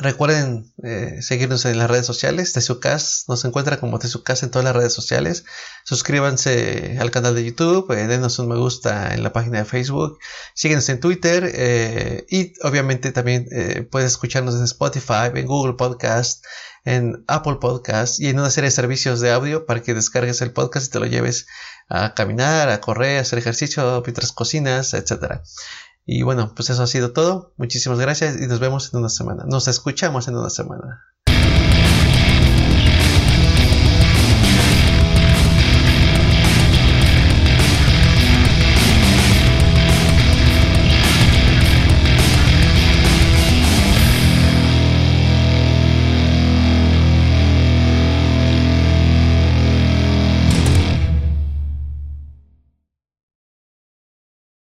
Recuerden 0.00 0.72
eh, 0.82 1.18
seguirnos 1.20 1.64
en 1.64 1.78
las 1.78 1.90
redes 1.90 2.06
sociales. 2.06 2.52
Tesucas 2.52 3.24
nos 3.28 3.44
encuentra 3.44 3.78
como 3.78 3.98
Tesucas 3.98 4.42
en 4.42 4.50
todas 4.50 4.64
las 4.64 4.74
redes 4.74 4.92
sociales. 4.92 5.44
Suscríbanse 5.84 6.98
al 7.00 7.10
canal 7.10 7.34
de 7.34 7.44
YouTube, 7.44 7.90
eh, 7.92 8.06
denos 8.06 8.38
un 8.38 8.48
me 8.48 8.56
gusta 8.56 9.14
en 9.14 9.22
la 9.22 9.32
página 9.32 9.58
de 9.58 9.64
Facebook, 9.64 10.18
síguenos 10.54 10.88
en 10.88 11.00
Twitter 11.00 11.50
eh, 11.54 12.26
y 12.30 12.52
obviamente 12.62 13.12
también 13.12 13.46
puedes 13.90 14.12
escucharnos 14.12 14.54
en 14.56 14.64
Spotify, 14.64 15.30
en 15.34 15.46
Google 15.46 15.74
Podcast 15.74 16.44
en 16.84 17.24
Apple 17.28 17.56
Podcast 17.60 18.20
y 18.20 18.28
en 18.28 18.38
una 18.38 18.50
serie 18.50 18.68
de 18.68 18.72
servicios 18.72 19.20
de 19.20 19.30
audio 19.30 19.66
para 19.66 19.82
que 19.82 19.94
descargues 19.94 20.40
el 20.40 20.52
podcast 20.52 20.86
y 20.86 20.90
te 20.90 21.00
lo 21.00 21.06
lleves 21.06 21.46
a 21.88 22.14
caminar, 22.14 22.68
a 22.68 22.80
correr, 22.80 23.18
a 23.18 23.20
hacer 23.22 23.38
ejercicio 23.38 24.02
mientras 24.04 24.32
cocinas, 24.32 24.94
etc. 24.94 25.42
Y 26.06 26.22
bueno, 26.22 26.52
pues 26.54 26.70
eso 26.70 26.82
ha 26.82 26.86
sido 26.86 27.12
todo. 27.12 27.52
Muchísimas 27.56 27.98
gracias 27.98 28.40
y 28.40 28.46
nos 28.46 28.60
vemos 28.60 28.92
en 28.92 29.00
una 29.00 29.08
semana. 29.08 29.44
Nos 29.46 29.68
escuchamos 29.68 30.28
en 30.28 30.36
una 30.36 30.50
semana. 30.50 31.04